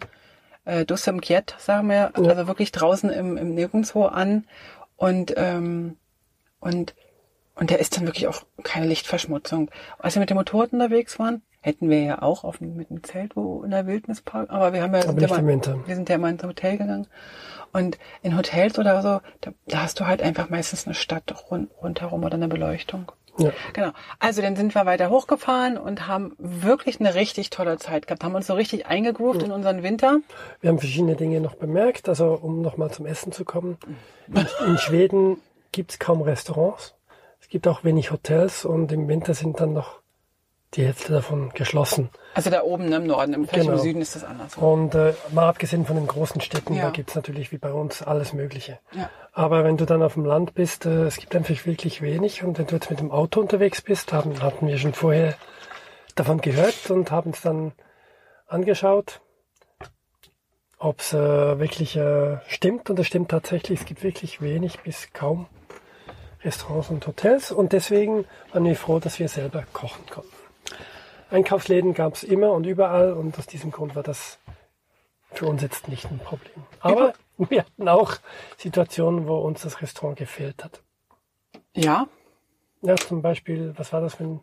äh, 0.63 0.85
Dusse 0.85 1.09
im 1.09 1.19
Kiet, 1.19 1.55
sagen 1.59 1.89
wir, 1.89 2.11
Ja. 2.17 2.29
also 2.29 2.47
wirklich 2.47 2.71
draußen 2.71 3.09
im, 3.09 3.35
im 3.35 3.53
Nirgendwo 3.53 4.05
an. 4.05 4.45
Und, 4.97 5.33
ähm, 5.37 5.95
und, 6.59 6.93
und 7.55 7.71
da 7.71 7.75
ist 7.75 7.95
dann 7.97 8.05
wirklich 8.05 8.27
auch 8.27 8.43
keine 8.63 8.87
Lichtverschmutzung. 8.87 9.71
Als 9.99 10.15
wir 10.15 10.19
mit 10.19 10.29
dem 10.29 10.37
Motorrad 10.37 10.73
unterwegs 10.73 11.17
waren, 11.19 11.41
hätten 11.61 11.89
wir 11.89 12.01
ja 12.01 12.21
auch 12.21 12.43
auf, 12.43 12.57
dem- 12.57 12.75
mit 12.75 12.89
dem 12.89 13.03
Zelt 13.03 13.35
wo 13.35 13.63
in 13.63 13.71
der 13.71 13.87
Wildnis 13.87 14.21
parken, 14.21 14.51
aber 14.51 14.73
wir 14.73 14.81
haben 14.81 14.93
ja, 14.93 15.01
sind 15.01 15.21
ja 15.21 15.27
mal- 15.29 15.37
wir 15.87 15.95
sind 15.95 16.09
ja 16.09 16.17
mal 16.17 16.29
ins 16.31 16.43
Hotel 16.43 16.77
gegangen. 16.77 17.07
Und 17.73 17.97
in 18.23 18.35
Hotels 18.37 18.79
oder 18.79 19.01
so, 19.01 19.19
da, 19.41 19.51
da 19.67 19.81
hast 19.83 19.99
du 19.99 20.07
halt 20.07 20.21
einfach 20.21 20.49
meistens 20.49 20.85
eine 20.87 20.93
Stadt 20.95 21.33
rund, 21.51 21.69
rundherum 21.81 22.23
oder 22.23 22.35
eine 22.35 22.47
Beleuchtung. 22.47 23.11
Ja. 23.37 23.51
Genau. 23.73 23.91
Also 24.19 24.41
dann 24.41 24.55
sind 24.55 24.73
wir 24.75 24.85
weiter 24.85 25.09
hochgefahren 25.09 25.77
und 25.77 26.07
haben 26.07 26.33
wirklich 26.37 26.99
eine 26.99 27.15
richtig 27.15 27.49
tolle 27.49 27.77
Zeit 27.77 28.07
gehabt. 28.07 28.23
Haben 28.23 28.35
uns 28.35 28.47
so 28.47 28.53
richtig 28.53 28.87
eingegroovt 28.87 29.43
in 29.43 29.51
unseren 29.51 29.83
Winter. 29.83 30.19
Wir 30.61 30.69
haben 30.69 30.79
verschiedene 30.79 31.15
Dinge 31.15 31.39
noch 31.39 31.55
bemerkt. 31.55 32.09
Also 32.09 32.33
um 32.33 32.61
nochmal 32.61 32.91
zum 32.91 33.05
Essen 33.05 33.31
zu 33.31 33.45
kommen. 33.45 33.77
In, 34.27 34.47
in 34.65 34.77
Schweden 34.77 35.37
gibt 35.71 35.91
es 35.91 35.99
kaum 35.99 36.21
Restaurants. 36.21 36.95
Es 37.39 37.49
gibt 37.49 37.67
auch 37.67 37.83
wenig 37.83 38.11
Hotels 38.11 38.65
und 38.65 38.91
im 38.91 39.07
Winter 39.07 39.33
sind 39.33 39.59
dann 39.59 39.73
noch 39.73 40.01
die 40.73 40.85
Hälfte 40.85 41.13
davon 41.13 41.51
geschlossen. 41.53 42.09
Also 42.33 42.49
da 42.49 42.61
oben 42.61 42.89
ne, 42.89 42.97
im 42.97 43.07
Norden, 43.07 43.33
im, 43.33 43.47
Genau. 43.47 43.73
im 43.73 43.77
Süden 43.79 44.01
ist 44.01 44.15
das 44.15 44.23
anders. 44.23 44.55
Und 44.57 44.93
äh, 44.95 45.13
mal 45.31 45.47
abgesehen 45.47 45.85
von 45.85 45.95
den 45.95 46.07
großen 46.07 46.41
Städten, 46.41 46.73
Ja. 46.73 46.83
da 46.83 46.89
gibt's 46.89 47.15
natürlich 47.15 47.51
wie 47.51 47.57
bei 47.57 47.71
uns 47.71 48.01
alles 48.01 48.33
Mögliche. 48.33 48.79
Ja. 48.93 49.09
Aber 49.31 49.63
wenn 49.63 49.77
du 49.77 49.85
dann 49.85 50.03
auf 50.03 50.15
dem 50.15 50.25
Land 50.25 50.53
bist, 50.55 50.85
äh, 50.85 51.05
es 51.05 51.17
gibt 51.17 51.35
einfach 51.35 51.65
wirklich 51.65 52.01
wenig. 52.01 52.43
Und 52.43 52.57
wenn 52.57 52.67
du 52.67 52.75
jetzt 52.75 52.89
mit 52.89 52.99
dem 52.99 53.11
Auto 53.11 53.39
unterwegs 53.39 53.81
bist, 53.81 54.11
haben, 54.11 54.41
hatten 54.41 54.67
wir 54.67 54.77
schon 54.77 54.93
vorher 54.93 55.35
davon 56.15 56.41
gehört 56.41 56.91
und 56.91 57.11
haben 57.11 57.31
es 57.31 57.41
dann 57.41 57.71
angeschaut, 58.47 59.21
ob 60.79 60.99
es 60.99 61.13
äh, 61.13 61.59
wirklich 61.59 61.95
äh, 61.95 62.37
stimmt. 62.47 62.89
Und 62.89 62.99
es 62.99 63.07
stimmt 63.07 63.31
tatsächlich, 63.31 63.79
es 63.79 63.85
gibt 63.85 64.03
wirklich 64.03 64.41
wenig 64.41 64.81
bis 64.81 65.13
kaum 65.13 65.47
Restaurants 66.43 66.89
und 66.89 67.07
Hotels. 67.07 67.51
Und 67.51 67.71
deswegen 67.73 68.25
waren 68.51 68.65
wir 68.65 68.75
froh, 68.75 68.99
dass 68.99 69.17
wir 69.17 69.27
selber 69.29 69.63
kochen 69.73 70.05
konnten. 70.09 70.36
Einkaufsläden 71.29 71.93
gab 71.93 72.13
es 72.13 72.23
immer 72.23 72.51
und 72.51 72.65
überall 72.65 73.13
und 73.13 73.37
aus 73.37 73.47
diesem 73.47 73.71
Grund 73.71 73.95
war 73.95 74.03
das 74.03 74.39
für 75.31 75.45
uns 75.45 75.61
jetzt 75.61 75.87
nicht 75.87 76.05
ein 76.05 76.19
Problem. 76.19 76.63
Aber 76.79 77.13
wir 77.37 77.61
hatten 77.61 77.87
auch 77.87 78.13
Situationen, 78.57 79.27
wo 79.27 79.37
uns 79.37 79.61
das 79.61 79.81
Restaurant 79.81 80.17
gefehlt 80.17 80.63
hat. 80.63 80.81
Ja, 81.75 82.07
Ja, 82.81 82.95
zum 82.95 83.21
Beispiel, 83.21 83.73
was 83.77 83.91
war 83.93 84.01
das, 84.01 84.19
wenn 84.19 84.39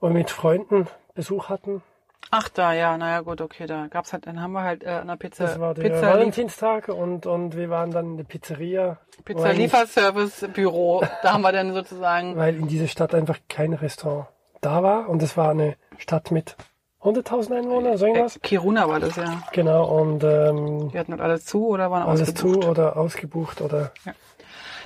wir 0.00 0.10
mit 0.10 0.30
Freunden 0.30 0.88
Besuch 1.14 1.48
hatten? 1.48 1.82
ach 2.30 2.48
da, 2.48 2.72
ja, 2.72 2.96
naja 2.96 3.20
gut, 3.20 3.40
okay, 3.40 3.66
da 3.66 3.86
gab's 3.88 4.12
halt, 4.12 4.26
dann 4.26 4.40
haben 4.40 4.52
wir 4.52 4.62
halt 4.62 4.82
äh, 4.82 4.88
an 4.88 5.06
der 5.06 5.16
Pizza, 5.16 5.44
Das 5.44 5.60
war 5.60 5.74
der 5.74 5.82
Pizza, 5.82 6.02
Valentinstag 6.02 6.88
und, 6.88 7.26
und 7.26 7.56
wir 7.56 7.68
waren 7.70 7.90
dann 7.90 8.12
in 8.12 8.16
der 8.16 8.24
Pizzeria. 8.24 8.98
Pizza 9.24 9.52
Lieferservice 9.52 10.48
Büro. 10.52 11.04
Da 11.22 11.34
haben 11.34 11.42
wir 11.42 11.52
dann 11.52 11.72
sozusagen, 11.74 12.36
Weil 12.36 12.56
in 12.56 12.68
dieser 12.68 12.88
Stadt 12.88 13.14
einfach 13.14 13.38
kein 13.48 13.74
Restaurant 13.74 14.28
da 14.62 14.82
war 14.82 15.08
und 15.10 15.22
es 15.22 15.36
war 15.36 15.50
eine 15.50 15.76
Stadt 15.98 16.30
mit 16.30 16.56
100.000 17.02 17.58
Einwohnern, 17.58 17.98
so 17.98 18.06
äh, 18.06 18.08
irgendwas. 18.08 18.40
Kiruna 18.42 18.88
war 18.88 19.00
das 19.00 19.16
ja. 19.16 19.42
Genau, 19.52 19.84
und 20.00 20.22
ähm, 20.24 20.88
Die 20.90 20.98
hatten 20.98 21.12
halt 21.12 21.20
alles 21.20 21.44
zu 21.44 21.66
oder 21.66 21.90
waren 21.90 22.04
alles 22.08 22.28
ausgebucht. 22.30 22.62
zu 22.62 22.68
oder 22.70 22.96
ausgebucht 22.96 23.60
oder 23.60 23.92
Ja. 24.04 24.14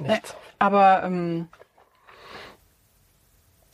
nicht. 0.00 0.34
Aber 0.58 1.02
ähm, 1.04 1.48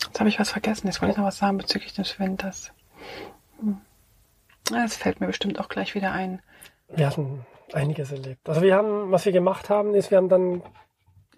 jetzt 0.04 0.18
habe 0.18 0.28
ich 0.28 0.38
was 0.40 0.50
vergessen. 0.50 0.88
Jetzt 0.88 1.00
wollte 1.00 1.12
ich 1.12 1.18
noch 1.18 1.24
was 1.26 1.38
sagen 1.38 1.56
bezüglich 1.58 1.94
des 1.94 2.18
Winters. 2.18 2.72
Hm. 3.60 3.80
Das 4.70 4.96
fällt 4.96 5.20
mir 5.20 5.26
bestimmt 5.28 5.60
auch 5.60 5.68
gleich 5.68 5.94
wieder 5.94 6.12
ein. 6.12 6.40
Wir 6.88 7.06
hatten 7.06 7.46
einiges 7.72 8.10
erlebt. 8.12 8.48
Also 8.48 8.60
wir 8.62 8.74
haben, 8.74 9.10
was 9.12 9.24
wir 9.24 9.32
gemacht 9.32 9.70
haben, 9.70 9.94
ist, 9.94 10.10
wir 10.10 10.18
haben 10.18 10.28
dann 10.28 10.62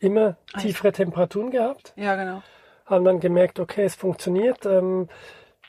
immer 0.01 0.37
tiefere 0.59 0.93
Temperaturen 0.93 1.51
gehabt, 1.51 1.93
Ja, 1.97 2.17
genau. 2.17 2.43
Haben 2.87 3.05
dann 3.05 3.21
gemerkt, 3.21 3.61
okay, 3.61 3.85
es 3.85 3.95
funktioniert. 3.95 4.67
Ähm, 4.67 5.09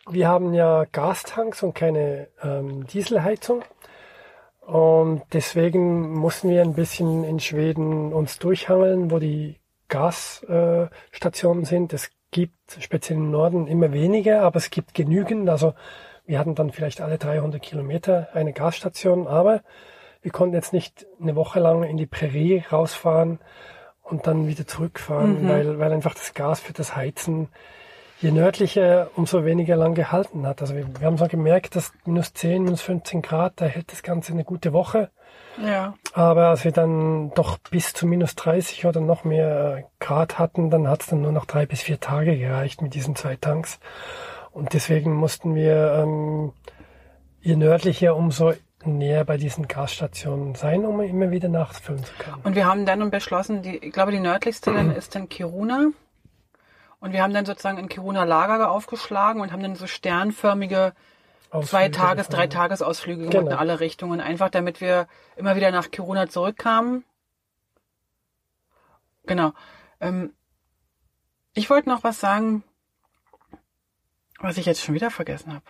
wir 0.07 0.27
haben 0.27 0.53
ja 0.53 0.85
Gastanks 0.91 1.63
und 1.63 1.73
keine 1.73 2.27
ähm, 2.43 2.85
Dieselheizung. 2.87 3.63
Und 4.61 5.23
deswegen 5.33 6.13
mussten 6.13 6.49
wir 6.49 6.61
ein 6.61 6.73
bisschen 6.73 7.23
in 7.23 7.39
Schweden 7.39 8.13
uns 8.13 8.39
durchhangeln, 8.39 9.11
wo 9.11 9.19
die 9.19 9.59
Gasstationen 9.87 11.63
äh, 11.63 11.67
sind. 11.67 11.93
Es 11.93 12.09
gibt 12.31 12.77
speziell 12.79 13.17
im 13.17 13.31
Norden 13.31 13.67
immer 13.67 13.93
weniger, 13.93 14.41
aber 14.41 14.57
es 14.57 14.71
gibt 14.71 14.93
genügend. 14.93 15.49
Also 15.49 15.73
wir 16.25 16.39
hatten 16.39 16.55
dann 16.55 16.71
vielleicht 16.71 17.01
alle 17.01 17.17
300 17.17 17.61
Kilometer 17.61 18.29
eine 18.33 18.53
Gasstation, 18.53 19.27
aber 19.27 19.61
wir 20.21 20.31
konnten 20.31 20.55
jetzt 20.55 20.73
nicht 20.73 21.05
eine 21.21 21.35
Woche 21.35 21.59
lang 21.59 21.83
in 21.83 21.97
die 21.97 22.07
Prärie 22.07 22.63
rausfahren 22.71 23.39
und 24.05 24.27
dann 24.27 24.47
wieder 24.47 24.65
zurückfahren, 24.67 25.49
weil, 25.49 25.79
weil 25.79 25.91
einfach 25.91 26.13
das 26.13 26.33
Gas 26.33 26.59
für 26.59 26.73
das 26.73 26.95
Heizen 26.95 27.49
je 28.21 28.31
nördlicher, 28.31 29.09
umso 29.15 29.43
weniger 29.43 29.75
lang 29.75 29.93
gehalten 29.93 30.47
hat. 30.47 30.61
Also 30.61 30.75
wir, 30.75 30.87
wir 30.99 31.05
haben 31.05 31.17
so 31.17 31.27
gemerkt, 31.27 31.75
dass 31.75 31.91
minus 32.05 32.33
10, 32.33 32.63
minus 32.63 32.81
15 32.81 33.21
Grad, 33.21 33.53
da 33.57 33.65
hält 33.65 33.91
das 33.91 34.03
Ganze 34.03 34.31
eine 34.31 34.43
gute 34.43 34.73
Woche. 34.73 35.09
Ja. 35.63 35.95
Aber 36.13 36.47
als 36.47 36.63
wir 36.63 36.71
dann 36.71 37.31
doch 37.35 37.57
bis 37.57 37.93
zu 37.93 38.07
minus 38.07 38.35
30 38.35 38.85
oder 38.85 39.01
noch 39.01 39.23
mehr 39.23 39.89
Grad 39.99 40.39
hatten, 40.39 40.69
dann 40.69 40.87
hat 40.87 41.01
es 41.01 41.07
dann 41.07 41.21
nur 41.21 41.31
noch 41.31 41.45
drei 41.45 41.65
bis 41.65 41.81
vier 41.81 41.99
Tage 41.99 42.37
gereicht 42.37 42.81
mit 42.81 42.93
diesen 42.93 43.15
zwei 43.15 43.35
Tanks. 43.35 43.79
Und 44.51 44.73
deswegen 44.73 45.13
mussten 45.13 45.55
wir 45.55 45.93
ähm, 46.01 46.53
je 47.41 47.55
nördlicher, 47.55 48.15
umso 48.15 48.53
näher 48.85 49.23
bei 49.25 49.37
diesen 49.37 49.67
Gasstationen 49.67 50.55
sein, 50.55 50.85
um 50.85 51.01
immer 51.01 51.31
wieder 51.31 51.49
nachfüllen 51.49 52.03
zu 52.03 52.13
können. 52.15 52.41
Und 52.43 52.55
wir 52.55 52.65
haben 52.65 52.85
dann 52.85 53.09
beschlossen, 53.11 53.61
die, 53.61 53.77
ich 53.77 53.91
glaube, 53.93 54.11
die 54.11 54.19
nördlichste 54.19 54.73
dann 54.73 54.95
ist 54.95 55.15
dann 55.15 55.29
Kiruna. 55.29 55.87
Und 56.99 57.13
wir 57.13 57.21
haben 57.21 57.33
dann 57.33 57.45
sozusagen 57.45 57.77
in 57.77 57.89
Kiruna 57.89 58.23
Lager 58.23 58.71
aufgeschlagen 58.71 59.41
und 59.41 59.51
haben 59.51 59.61
dann 59.61 59.75
so 59.75 59.85
sternförmige 59.87 60.93
zwei 61.49 61.57
Ausflüge 61.57 61.91
Tages-, 61.91 62.27
gefahren. 62.27 62.39
drei 62.41 62.47
Tagesausflüge 62.47 63.21
gemacht 63.23 63.33
Genau. 63.37 63.51
in 63.51 63.57
alle 63.57 63.79
Richtungen. 63.79 64.21
Einfach 64.21 64.49
damit 64.49 64.81
wir 64.81 65.07
immer 65.35 65.55
wieder 65.55 65.71
nach 65.71 65.91
Kiruna 65.91 66.27
zurückkamen. 66.29 67.03
Genau. 69.25 69.53
Ähm, 69.99 70.33
ich 71.53 71.69
wollte 71.69 71.89
noch 71.89 72.03
was 72.03 72.19
sagen, 72.19 72.63
was 74.39 74.57
ich 74.57 74.65
jetzt 74.65 74.81
schon 74.81 74.95
wieder 74.95 75.11
vergessen 75.11 75.53
habe. 75.53 75.63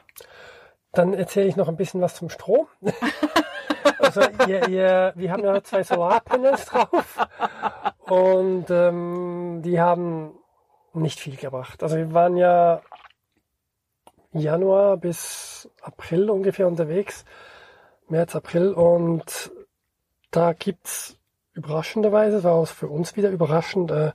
Dann 0.96 1.14
erzähle 1.14 1.48
ich 1.48 1.56
noch 1.56 1.68
ein 1.68 1.76
bisschen 1.76 2.02
was 2.02 2.16
zum 2.16 2.30
Strom. 2.30 2.68
also 4.00 4.22
ihr, 4.48 4.68
ihr, 4.68 5.14
wir 5.16 5.32
haben 5.32 5.44
ja 5.44 5.62
zwei 5.64 5.84
Solarpanels 5.84 6.66
drauf 6.66 7.28
und 8.08 8.70
ähm, 8.70 9.62
die 9.64 9.80
haben 9.80 10.34
nicht 10.94 11.20
viel 11.20 11.36
gebracht. 11.36 11.84
Also 11.84 11.98
wir 11.98 12.14
waren 12.14 12.38
ja 12.38 12.82
Januar 14.32 14.98
bis 14.98 15.70
April 15.82 16.30
ungefähr 16.30 16.68
unterwegs 16.68 17.26
März, 18.08 18.36
April 18.36 18.74
und 18.74 19.52
da 20.32 20.54
gibt's 20.54 21.18
überraschenderweise, 21.54 22.44
war 22.44 22.62
es 22.62 22.72
für 22.72 22.88
uns 22.88 23.16
wieder 23.16 23.30
überraschend, 23.30 23.92
äh, 23.92 24.12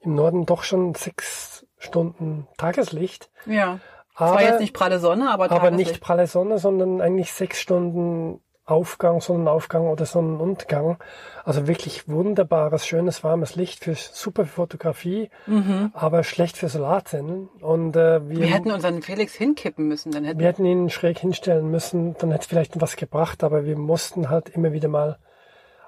im 0.00 0.14
Norden 0.14 0.46
doch 0.46 0.62
schon 0.62 0.94
sechs 0.94 1.66
Stunden 1.78 2.48
Tageslicht. 2.56 3.30
Ja. 3.46 3.78
Aber, 4.20 4.34
war 4.34 4.42
jetzt 4.42 4.60
nicht 4.60 4.74
pralle 4.74 4.98
Sonne, 4.98 5.30
aber. 5.30 5.50
Aber 5.50 5.70
nicht 5.70 6.00
pralle 6.00 6.26
Sonne, 6.26 6.58
sondern 6.58 7.00
eigentlich 7.00 7.32
sechs 7.32 7.60
Stunden 7.60 8.40
Aufgang, 8.70 9.20
Sonnenaufgang 9.20 9.88
oder 9.88 10.06
Sonnenuntergang. 10.06 10.98
Also 11.44 11.66
wirklich 11.66 12.08
wunderbares, 12.08 12.86
schönes, 12.86 13.24
warmes 13.24 13.56
Licht 13.56 13.82
für 13.82 13.94
super 13.94 14.46
Fotografie, 14.46 15.28
mhm. 15.46 15.90
aber 15.92 16.22
schlecht 16.22 16.56
für 16.56 16.68
Solarzellen. 16.68 17.48
Und 17.60 17.96
äh, 17.96 18.28
wir, 18.28 18.38
wir 18.38 18.46
hätten 18.46 18.70
unseren 18.70 19.02
Felix 19.02 19.34
hinkippen 19.34 19.88
müssen, 19.88 20.12
dann 20.12 20.24
hätten 20.24 20.38
wir 20.38 20.46
hätten 20.46 20.64
ihn 20.64 20.88
schräg 20.88 21.18
hinstellen 21.18 21.68
müssen, 21.70 22.14
dann 22.18 22.30
hätte 22.30 22.42
es 22.42 22.46
vielleicht 22.46 22.80
was 22.80 22.96
gebracht, 22.96 23.42
aber 23.42 23.64
wir 23.64 23.76
mussten 23.76 24.30
halt 24.30 24.48
immer 24.50 24.72
wieder 24.72 24.88
mal 24.88 25.18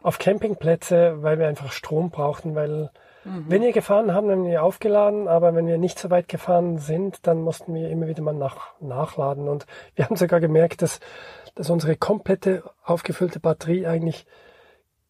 auf 0.03 0.18
Campingplätze, 0.18 1.23
weil 1.23 1.38
wir 1.38 1.47
einfach 1.47 1.71
Strom 1.71 2.11
brauchten, 2.11 2.57
weil 2.57 2.90
mhm. 3.24 3.44
wenn 3.48 3.62
wir 3.62 3.72
gefahren 3.72 4.14
haben, 4.14 4.30
haben 4.30 4.46
wir 4.46 4.62
aufgeladen, 4.62 5.28
aber 5.28 5.54
wenn 5.54 5.66
wir 5.66 5.78
nicht 5.78 5.98
so 5.98 6.11
weit 6.11 6.28
gefahren 6.28 6.78
sind, 6.78 7.26
dann 7.26 7.42
mussten 7.42 7.74
wir 7.74 7.90
immer 7.90 8.06
wieder 8.06 8.22
mal 8.22 8.35
nach, 8.35 8.74
nachladen. 8.80 9.48
Und 9.48 9.66
wir 9.94 10.06
haben 10.06 10.16
sogar 10.16 10.40
gemerkt, 10.40 10.82
dass 10.82 11.00
dass 11.54 11.70
unsere 11.70 11.96
komplette 11.96 12.62
aufgefüllte 12.85 13.40
Batterie 13.40 13.87
eigentlich 13.87 14.26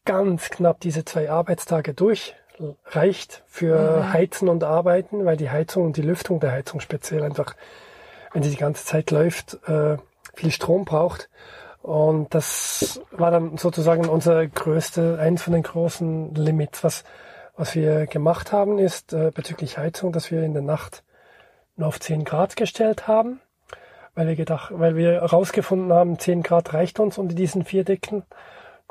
ganz 0.05 0.51
knapp 0.51 0.81
diese 0.81 1.05
zwei 1.05 1.31
Arbeitstage 1.31 1.95
durchreicht 1.95 3.45
für 3.47 3.99
mhm. 3.99 4.13
Heizen 4.13 4.49
und 4.49 4.65
Arbeiten, 4.65 5.25
weil 5.25 5.37
die 5.37 5.51
Heizung 5.51 5.85
und 5.85 5.97
die 5.97 6.03
Lüftung 6.03 6.41
der 6.41 6.53
Heizung 6.53 6.81
speziell 6.81 7.23
einfach, 7.23 7.55
wenn 8.33 8.43
sie 8.43 8.51
die 8.51 8.57
ganze 8.57 8.85
Zeit 8.85 9.11
läuft, 9.11 9.59
äh, 9.69 9.97
viel 10.35 10.51
Strom 10.51 10.85
braucht. 10.85 11.29
Und 11.83 12.33
das 12.35 13.01
war 13.11 13.31
dann 13.31 13.57
sozusagen 13.57 14.09
unser 14.09 14.47
größte, 14.47 15.19
eins 15.21 15.43
von 15.43 15.53
den 15.53 15.65
großen 15.65 16.35
Limits. 16.35 16.85
Was, 16.85 17.05
was 17.57 17.75
wir 17.75 18.07
gemacht 18.07 18.53
haben, 18.53 18.79
ist 18.79 19.13
äh, 19.13 19.31
bezüglich 19.35 19.79
Heizung, 19.79 20.13
dass 20.13 20.31
wir 20.31 20.43
in 20.43 20.55
der 20.55 20.63
Nacht 20.63 21.05
nur 21.77 21.89
auf 21.89 22.01
10 22.01 22.25
Grad 22.25 22.57
gestellt 22.57 23.07
haben 23.09 23.41
weil 24.15 24.29
wir 24.29 24.37
gedacht, 24.37 24.71
weil 24.75 24.97
wir 24.97 25.13
herausgefunden 25.13 25.93
haben, 25.93 26.19
10 26.19 26.43
Grad 26.43 26.75
reicht 26.75 27.01
uns 27.01 27.19
unter 27.19 27.35
diesen 27.35 27.65
vier 27.65 27.85
Decken. 27.85 28.25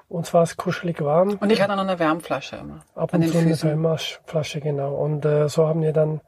Und 0.08 0.26
zwar 0.26 0.43
ist 0.43 0.58
kuschelig 0.58 1.02
warm. 1.02 1.38
Und 1.39 1.52
ich 1.52 1.62
hatte 1.62 1.76
noch 1.76 1.84
eine 1.84 1.97
Wärmflasche 2.00 2.58
immer. 2.58 2.82
Ab 2.95 3.13
und 3.13 3.28
zu 3.28 3.38
eine 3.38 3.62
Wärmflasche, 3.62 4.60
genau. 4.60 4.95
Und 4.95 5.26
äh, 5.26 5.47
so 5.47 5.67
haben 5.67 5.82
wir 5.82 5.93
dann 5.93 6.21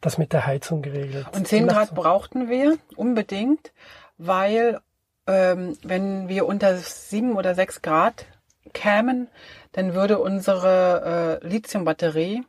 das 0.00 0.18
mit 0.18 0.32
der 0.32 0.46
Heizung 0.46 0.82
geregelt. 0.82 1.26
Und 1.32 1.46
10 1.46 1.68
Grad 1.68 1.94
brauchten 1.94 2.48
wir 2.48 2.76
unbedingt, 2.96 3.72
weil 4.18 4.80
ähm, 5.26 5.78
wenn 5.82 6.28
wir 6.28 6.46
unter 6.46 6.76
7 6.76 7.36
oder 7.36 7.54
6 7.54 7.82
Grad 7.82 8.26
kämen, 8.72 9.28
dann 9.74 9.94
würde 9.94 10.18
unsere 10.18 11.40
äh, 11.42 11.46
Lithiumbatterie 11.46 12.42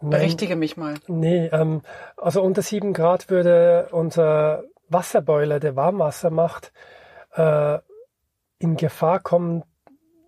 Berichtige 0.00 0.56
mich 0.56 0.76
mal. 0.76 0.94
Nee, 1.06 1.46
ähm, 1.46 1.82
also 2.16 2.42
unter 2.42 2.62
7 2.62 2.92
Grad 2.92 3.30
würde 3.30 3.88
unser 3.90 4.64
Wasserboiler, 4.88 5.60
der 5.60 5.76
Warmwasser 5.76 6.30
macht, 6.30 6.72
äh, 7.34 7.78
in 8.58 8.76
Gefahr 8.76 9.20
kommen, 9.20 9.64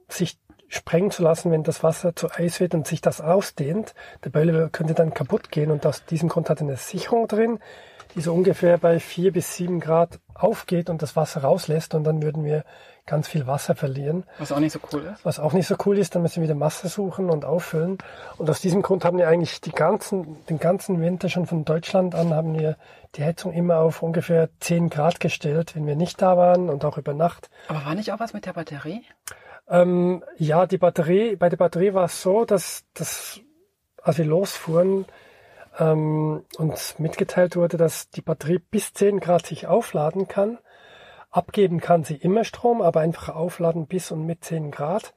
sich 0.08 0.38
sprengen 0.68 1.10
zu 1.10 1.22
lassen, 1.22 1.52
wenn 1.52 1.62
das 1.62 1.82
Wasser 1.82 2.16
zu 2.16 2.30
Eis 2.30 2.58
wird 2.58 2.74
und 2.74 2.86
sich 2.86 3.00
das 3.00 3.20
ausdehnt. 3.20 3.94
Der 4.24 4.30
Boiler 4.30 4.68
könnte 4.68 4.94
dann 4.94 5.14
kaputt 5.14 5.50
gehen 5.50 5.70
und 5.70 5.86
aus 5.86 6.04
diesem 6.04 6.28
Grund 6.28 6.50
hat 6.50 6.60
er 6.60 6.66
eine 6.66 6.76
Sicherung 6.76 7.28
drin, 7.28 7.60
die 8.14 8.20
so 8.20 8.34
ungefähr 8.34 8.78
bei 8.78 8.98
4 8.98 9.32
bis 9.32 9.56
7 9.56 9.80
Grad 9.80 10.20
aufgeht 10.34 10.90
und 10.90 11.02
das 11.02 11.16
Wasser 11.16 11.42
rauslässt 11.42 11.94
und 11.94 12.04
dann 12.04 12.22
würden 12.22 12.44
wir 12.44 12.64
ganz 13.06 13.28
viel 13.28 13.46
Wasser 13.46 13.74
verlieren. 13.74 14.24
Was 14.38 14.52
auch 14.52 14.58
nicht 14.58 14.72
so 14.72 14.80
cool 14.92 15.02
ist. 15.02 15.24
Was 15.24 15.38
auch 15.38 15.52
nicht 15.52 15.66
so 15.66 15.76
cool 15.86 15.96
ist, 15.98 16.14
dann 16.14 16.22
müssen 16.22 16.36
wir 16.36 16.44
wieder 16.44 16.54
Masse 16.54 16.88
suchen 16.88 17.30
und 17.30 17.44
auffüllen. 17.44 17.98
Und 18.36 18.50
aus 18.50 18.60
diesem 18.60 18.82
Grund 18.82 19.04
haben 19.04 19.18
wir 19.18 19.28
eigentlich 19.28 19.60
die 19.60 19.70
ganzen, 19.70 20.44
den 20.46 20.58
ganzen 20.58 21.00
Winter 21.00 21.28
schon 21.28 21.46
von 21.46 21.64
Deutschland 21.64 22.14
an 22.14 22.34
haben 22.34 22.58
wir 22.58 22.76
die 23.14 23.24
Heizung 23.24 23.52
immer 23.52 23.78
auf 23.78 24.02
ungefähr 24.02 24.48
10 24.60 24.90
Grad 24.90 25.20
gestellt, 25.20 25.74
wenn 25.76 25.86
wir 25.86 25.96
nicht 25.96 26.20
da 26.20 26.36
waren 26.36 26.68
und 26.68 26.84
auch 26.84 26.98
über 26.98 27.14
Nacht. 27.14 27.48
Aber 27.68 27.84
war 27.84 27.94
nicht 27.94 28.12
auch 28.12 28.20
was 28.20 28.32
mit 28.34 28.44
der 28.44 28.52
Batterie? 28.52 29.02
Ähm, 29.68 30.22
ja, 30.36 30.66
die 30.66 30.78
Batterie, 30.78 31.36
bei 31.36 31.48
der 31.48 31.56
Batterie 31.56 31.94
war 31.94 32.04
es 32.04 32.22
so, 32.22 32.44
dass, 32.44 32.84
dass 32.94 33.40
als 34.02 34.18
wir 34.18 34.24
losfuhren, 34.24 35.06
ähm, 35.78 36.44
uns 36.58 36.98
mitgeteilt 36.98 37.56
wurde, 37.56 37.76
dass 37.76 38.10
die 38.10 38.22
Batterie 38.22 38.58
bis 38.58 38.92
10 38.92 39.20
Grad 39.20 39.46
sich 39.46 39.66
aufladen 39.66 40.28
kann 40.28 40.58
Abgeben 41.36 41.80
kann 41.80 42.02
sie 42.02 42.16
immer 42.16 42.44
Strom, 42.44 42.80
aber 42.80 43.00
einfach 43.00 43.28
aufladen 43.28 43.86
bis 43.86 44.10
und 44.10 44.24
mit 44.24 44.42
10 44.42 44.70
Grad. 44.70 45.12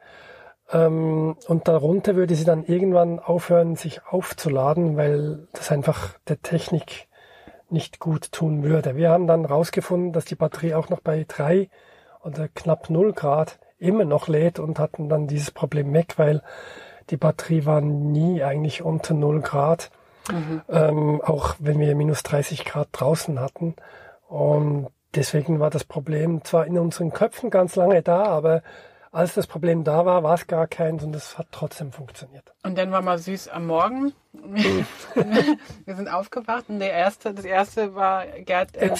Ähm, 0.69 1.37
und 1.47 1.67
darunter 1.69 2.15
würde 2.17 2.35
sie 2.35 2.43
dann 2.43 2.65
irgendwann 2.65 3.19
aufhören, 3.19 3.77
sich 3.77 4.05
aufzuladen, 4.05 4.97
weil 4.97 5.47
das 5.53 5.71
einfach 5.71 6.17
der 6.27 6.41
Technik 6.41 7.07
nicht 7.69 7.99
gut 7.99 8.33
tun 8.33 8.63
würde. 8.63 8.97
Wir 8.97 9.11
haben 9.11 9.27
dann 9.27 9.45
rausgefunden, 9.45 10.11
dass 10.11 10.25
die 10.25 10.35
Batterie 10.35 10.73
auch 10.73 10.89
noch 10.89 10.99
bei 10.99 11.25
3 11.25 11.69
oder 12.21 12.49
knapp 12.49 12.89
0 12.89 13.13
Grad 13.13 13.57
immer 13.77 14.03
noch 14.03 14.27
lädt 14.27 14.59
und 14.59 14.77
hatten 14.77 15.07
dann 15.07 15.27
dieses 15.27 15.51
Problem 15.51 15.93
weg, 15.93 16.15
weil 16.17 16.41
die 17.11 17.17
Batterie 17.17 17.65
war 17.65 17.79
nie 17.79 18.43
eigentlich 18.43 18.81
unter 18.81 19.13
0 19.13 19.39
Grad, 19.39 19.89
mhm. 20.29 20.61
ähm, 20.67 21.21
auch 21.21 21.55
wenn 21.59 21.79
wir 21.79 21.95
minus 21.95 22.23
30 22.23 22.65
Grad 22.65 22.89
draußen 22.91 23.39
hatten. 23.39 23.75
Und 24.27 24.89
deswegen 25.15 25.59
war 25.59 25.69
das 25.69 25.83
Problem 25.83 26.43
zwar 26.43 26.65
in 26.65 26.77
unseren 26.77 27.11
Köpfen 27.11 27.49
ganz 27.49 27.75
lange 27.75 28.01
da, 28.01 28.23
aber 28.23 28.61
als 29.11 29.33
das 29.33 29.47
Problem 29.47 29.83
da 29.83 30.05
war, 30.05 30.21
war 30.21 30.35
es 30.35 30.45
gar 30.45 30.67
keins 30.67 31.03
und 31.03 31.15
es 31.15 31.37
hat 31.37 31.47
trotzdem 31.51 31.91
funktioniert. 31.91 32.53
Und 32.63 32.77
dann 32.77 32.91
war 32.91 33.01
mal 33.01 33.17
süß 33.17 33.47
am 33.47 33.65
Morgen. 33.65 34.13
wir 34.33 35.95
sind 35.95 36.07
aufgewacht 36.07 36.65
und 36.67 36.79
der 36.79 36.91
erste, 36.91 37.33
das 37.33 37.43
erste 37.43 37.95
war 37.95 38.27
Gerd. 38.27 38.77
Äh, 38.77 38.91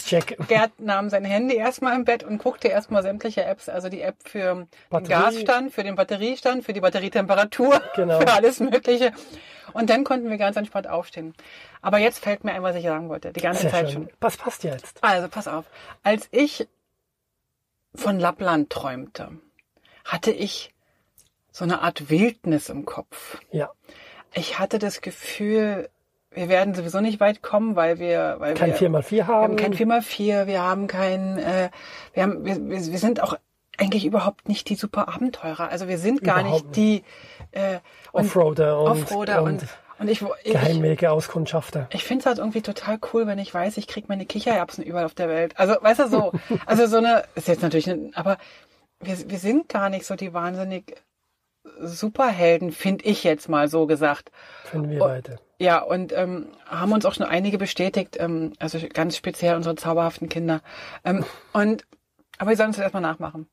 Gerd 0.48 0.80
nahm 0.80 1.12
sein 1.12 1.24
Handy 1.24 1.56
erstmal 1.56 1.95
im 1.95 2.06
Bett 2.06 2.24
und 2.24 2.39
guckte 2.39 2.69
erstmal 2.69 3.04
sämtliche 3.04 3.45
Apps, 3.45 3.69
also 3.69 3.89
die 3.89 4.02
App 4.02 4.15
für 4.24 4.67
Batterie. 4.89 5.08
den 5.08 5.45
Gasstand, 5.45 5.74
für 5.74 5.84
den 5.84 5.95
Batteriestand, 5.95 6.65
für 6.65 6.74
die 6.74 6.82
Batterietemperatur, 6.82 7.80
genau. 7.95 8.19
für 8.19 8.34
alles 8.34 8.60
Mögliche. 8.60 9.13
Und 9.74 9.90
dann 9.90 10.04
konnten 10.04 10.30
wir 10.30 10.38
ganz 10.38 10.56
entspannt 10.58 10.88
aufstehen. 10.88 11.34
Aber 11.82 11.98
jetzt 11.98 12.20
fällt 12.20 12.44
mir 12.44 12.54
ein, 12.54 12.64
was 12.64 12.76
ich 12.76 12.84
sagen 12.84 13.10
wollte. 13.10 13.32
Die 13.32 13.42
ganze 13.42 13.64
Sehr 13.64 13.72
Zeit 13.72 13.92
schön. 13.92 14.06
schon. 14.06 14.10
Was 14.20 14.38
passt 14.38 14.64
jetzt? 14.64 15.04
Also, 15.04 15.28
pass 15.28 15.48
auf. 15.48 15.66
Als 16.04 16.28
ich 16.32 16.68
von 17.96 18.20
Lappland 18.20 18.70
träumte, 18.70 19.32
hatte 20.06 20.32
ich 20.32 20.74
so 21.52 21.64
eine 21.66 21.82
Art 21.82 22.10
Wildnis 22.10 22.70
im 22.70 22.86
Kopf. 22.86 23.40
Ja. 23.52 23.72
Ich 24.34 24.60
hatte 24.60 24.80
das 24.80 25.02
Gefühl, 25.02 25.90
wir 26.32 26.48
werden 26.50 26.76
sowieso 26.76 27.02
nicht 27.02 27.20
weit 27.20 27.42
kommen, 27.42 27.76
weil 27.76 28.00
wir, 28.00 28.36
weil 28.40 28.54
kein 28.54 28.80
wir, 28.80 28.90
4x4 28.90 29.26
haben. 29.26 29.58
Wir 29.58 29.66
haben 29.66 29.76
kein 29.76 30.02
4x4, 30.02 30.48
wir 30.48 30.62
haben 30.62 30.88
kein, 30.88 31.38
äh, 31.40 31.70
wir 32.14 32.24
haben, 32.24 32.46
wir, 32.46 32.56
wir, 32.56 32.86
wir 32.86 33.00
sind 33.00 33.22
auch 33.22 33.36
eigentlich 33.80 34.06
überhaupt 34.06 34.48
nicht 34.50 34.70
die 34.70 34.76
super 34.76 35.08
Abenteurer. 35.08 35.70
Also 35.70 35.88
wir 35.88 35.98
sind 35.98 36.24
gar 36.24 36.42
überhaupt 36.42 36.65
nicht 36.65 36.76
die 36.76 37.04
äh, 37.52 37.80
Offroader 38.12 38.80
und, 38.82 38.92
Offroader 38.92 39.44
und, 39.44 39.62
und, 39.62 39.70
und 40.00 40.08
ich, 40.10 40.24
ich 40.44 40.52
Geheimwege 40.52 41.12
Auskundschafter. 41.12 41.88
Ich 41.92 42.04
finde 42.04 42.22
es 42.22 42.26
halt 42.26 42.38
irgendwie 42.38 42.62
total 42.62 43.00
cool, 43.13 43.26
wenn 43.28 43.39
ich 43.39 43.54
weiß, 43.54 43.78
ich 43.78 43.88
krieg 43.88 44.10
meine 44.10 44.26
Kichererbsen 44.26 44.84
überall 44.84 45.06
auf 45.06 45.13
der 45.13 45.30
Welt. 45.30 45.58
Also 45.58 45.76
weißt 45.80 46.02
du 46.02 46.08
so, 46.10 46.32
also 46.65 46.88
so 46.88 46.98
eine 46.98 47.24
ist 47.36 47.48
jetzt 47.48 47.62
natürlich, 47.62 47.89
eine, 47.89 48.12
aber 48.15 48.38
wir, 49.00 49.18
wir 49.30 49.39
sind 49.39 49.70
gar 49.70 49.89
nicht 49.89 50.06
so 50.06 50.15
die 50.15 50.34
wahnsinnig 50.34 50.96
Superhelden, 51.80 52.72
finde 52.72 53.06
ich 53.06 53.24
jetzt 53.24 53.50
mal 53.50 53.70
so 53.70 53.86
gesagt. 53.86 54.32
Finden 54.65 54.89
wir 54.89 55.00
beide. 55.00 55.39
Ja, 55.60 55.82
und 55.82 56.13
ähm, 56.13 56.48
haben 56.65 56.94
uns 56.94 57.06
auch 57.06 57.13
schon 57.13 57.26
einige 57.26 57.58
bestätigt, 57.58 58.18
ähm, 58.20 58.54
also 58.60 58.80
ganz 58.94 59.18
speziell 59.18 59.56
unsere 59.56 59.76
zauberhaften 59.76 60.30
Kinder. 60.30 60.62
Ähm, 61.04 61.26
und 61.52 61.86
aber 62.38 62.52
wir 62.52 62.58
sollen 62.58 62.72
es 62.72 62.80
erstmal 62.80 63.02
nachmachen. 63.02 63.48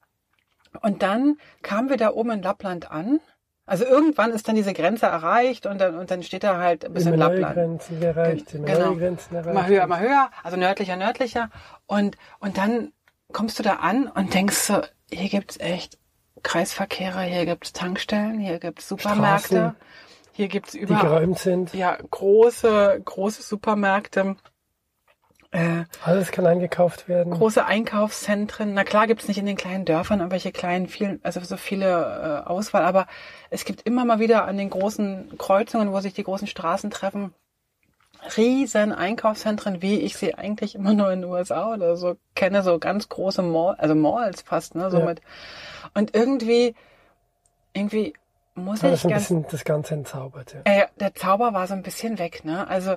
Und 0.81 1.03
dann 1.03 1.37
kamen 1.63 1.89
wir 1.89 1.97
da 1.97 2.11
oben 2.11 2.31
in 2.31 2.43
Lappland 2.43 2.91
an. 2.91 3.21
Also 3.69 3.85
irgendwann 3.85 4.31
ist 4.31 4.47
dann 4.47 4.55
diese 4.55 4.73
Grenze 4.73 5.07
erreicht 5.07 5.67
und 5.67 5.81
dann, 5.81 5.99
und 5.99 6.11
dann 6.11 6.23
steht 6.23 6.45
da 6.45 6.59
halt 6.59 6.85
ein 6.85 6.93
bisschen 6.93 7.15
immer 7.15 7.29
Lappland. 7.29 7.55
Grenzen 7.55 8.01
erreicht, 8.03 8.55
immer 8.55 8.67
genau. 8.67 8.95
Grenzen 8.95 9.35
erreicht. 9.35 9.55
Mal 9.55 9.67
höher, 9.67 9.87
mal 9.89 10.01
höher, 10.01 10.31
also 10.45 10.57
nördlicher, 10.57 10.95
nördlicher. 10.95 11.51
Und, 11.87 12.17
und 12.39 12.59
dann 12.59 12.93
kommst 13.33 13.59
du 13.59 13.65
da 13.65 13.75
an 13.75 14.07
und 14.07 14.35
denkst 14.35 14.57
so, 14.57 14.83
hier 15.11 15.29
gibt's 15.29 15.59
echt 15.59 15.99
Kreisverkehre, 16.45 17.23
hier 17.23 17.45
gibt's 17.45 17.73
Tankstellen, 17.73 18.39
hier 18.39 18.61
gibt's 18.61 18.89
Supermärkte, 18.89 19.47
Straßen, 19.47 19.77
hier 20.31 20.47
gibt's 20.47 20.75
überall. 20.75 21.03
Die 21.03 21.09
geräumt 21.09 21.39
sind. 21.41 21.75
Ja, 21.75 21.99
große, 22.11 23.03
große 23.05 23.43
Supermärkte. 23.43 24.37
Äh, 25.57 25.85
Alles 26.05 26.33
kann 26.33 26.47
eingekauft 26.47 27.09
werden. 27.09 27.33
Große 27.33 27.65
Einkaufszentren. 27.65 28.75
Na 28.75 28.85
klar 28.85 29.07
gibt's 29.07 29.27
nicht 29.27 29.39
in 29.39 29.47
den 29.47 29.57
kleinen 29.57 29.87
Dörfern 29.87 30.21
irgendwelche 30.21 30.53
kleinen, 30.53 30.87
viel, 30.87 31.19
also 31.23 31.41
so 31.41 31.57
viele 31.57 32.43
äh, 32.45 32.49
Auswahl, 32.49 32.83
aber 32.85 33.07
es 33.49 33.65
gibt 33.65 33.83
immer 33.83 34.05
mal 34.05 34.19
wieder 34.21 34.45
an 34.45 34.59
den 34.59 34.69
großen 34.69 35.33
Kreuzungen, 35.39 35.93
wo 35.93 36.01
sich 36.01 36.13
die 36.13 36.25
großen 36.25 36.47
Straßen 36.47 36.91
treffen, 36.91 37.33
riesen 38.37 38.93
Einkaufszentren, 38.93 39.81
wie 39.81 40.01
ich 40.01 40.17
sie 40.17 40.35
eigentlich 40.35 40.75
immer 40.75 40.93
nur 40.93 41.11
in 41.11 41.23
den 41.23 41.31
USA 41.31 41.73
oder 41.73 41.97
so 41.97 42.17
kenne, 42.35 42.63
so 42.63 42.79
ganz 42.79 43.09
große 43.09 43.43
Mall, 43.43 43.77
also 43.79 43.95
Malls 43.95 44.43
fast, 44.43 44.75
ne, 44.75 44.91
so 44.91 44.99
Ja. 44.99 45.07
mit. 45.07 45.23
Und 45.95 46.15
irgendwie, 46.15 46.75
irgendwie 47.73 48.13
muss 48.57 48.81
Das 48.81 48.91
ich 48.91 48.95
ist 48.95 49.05
ein 49.05 49.11
ganz, 49.11 49.23
bisschen 49.23 49.47
das 49.51 49.65
Ganze 49.65 49.95
entzaubert. 49.95 50.55
Ja. 50.55 50.61
äh, 50.65 50.87
der 50.99 51.15
Zauber 51.15 51.53
war 51.55 51.67
so 51.67 51.75
ein 51.75 51.83
bisschen 51.83 52.19
weg, 52.19 52.45
ne? 52.45 52.67
Also 52.69 52.97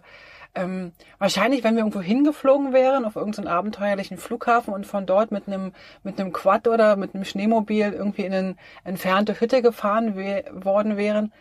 ähm, 0.55 0.93
wahrscheinlich, 1.19 1.63
wenn 1.63 1.75
wir 1.75 1.81
irgendwo 1.81 2.01
hingeflogen 2.01 2.73
wären 2.73 3.05
auf 3.05 3.15
irgendeinen 3.15 3.47
abenteuerlichen 3.47 4.17
Flughafen 4.17 4.73
und 4.73 4.87
von 4.87 5.05
dort 5.05 5.31
mit 5.31 5.47
einem 5.47 5.73
mit 6.03 6.19
einem 6.19 6.33
Quad 6.33 6.67
oder 6.67 6.95
mit 6.95 7.13
einem 7.13 7.23
Schneemobil 7.23 7.93
irgendwie 7.93 8.23
in 8.23 8.33
eine 8.33 8.55
entfernte 8.83 9.39
Hütte 9.39 9.61
gefahren 9.61 10.15
we 10.15 10.43
worden 10.51 10.97
wären, 10.97 11.31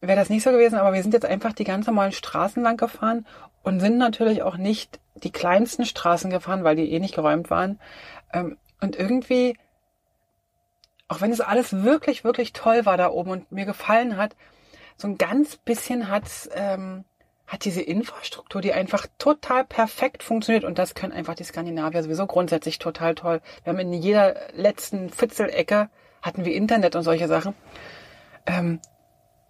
wäre 0.00 0.18
das 0.18 0.30
nicht 0.30 0.44
so 0.44 0.50
gewesen. 0.50 0.78
Aber 0.78 0.92
wir 0.92 1.02
sind 1.02 1.14
jetzt 1.14 1.26
einfach 1.26 1.52
die 1.52 1.64
ganz 1.64 1.86
normalen 1.86 2.12
Straßen 2.12 2.62
lang 2.62 2.76
gefahren 2.76 3.26
und 3.62 3.80
sind 3.80 3.98
natürlich 3.98 4.42
auch 4.42 4.56
nicht 4.56 5.00
die 5.16 5.32
kleinsten 5.32 5.84
Straßen 5.84 6.30
gefahren, 6.30 6.62
weil 6.62 6.76
die 6.76 6.92
eh 6.92 7.00
nicht 7.00 7.14
geräumt 7.14 7.50
waren. 7.50 7.80
Ähm, 8.32 8.56
und 8.80 8.96
irgendwie, 8.96 9.56
auch 11.08 11.20
wenn 11.20 11.30
es 11.30 11.40
alles 11.40 11.84
wirklich, 11.84 12.24
wirklich 12.24 12.52
toll 12.52 12.84
war 12.84 12.96
da 12.96 13.10
oben 13.10 13.30
und 13.30 13.52
mir 13.52 13.64
gefallen 13.64 14.16
hat, 14.16 14.36
so 14.96 15.08
ein 15.08 15.18
ganz 15.18 15.56
bisschen 15.56 16.08
hat's, 16.08 16.48
ähm, 16.54 17.04
hat 17.46 17.64
diese 17.64 17.82
Infrastruktur, 17.82 18.60
die 18.60 18.72
einfach 18.72 19.06
total 19.18 19.64
perfekt 19.64 20.22
funktioniert 20.22 20.64
und 20.64 20.78
das 20.78 20.94
können 20.94 21.12
einfach 21.12 21.34
die 21.34 21.44
Skandinavier 21.44 22.02
sowieso 22.02 22.26
grundsätzlich 22.26 22.78
total 22.78 23.14
toll. 23.14 23.40
Wir 23.62 23.72
haben 23.72 23.78
in 23.78 23.92
jeder 23.92 24.34
letzten 24.52 25.10
Fitzelecke 25.10 25.88
hatten 26.22 26.44
wir 26.44 26.54
Internet 26.54 26.96
und 26.96 27.04
solche 27.04 27.28
Sachen. 27.28 27.54
Ähm, 28.46 28.80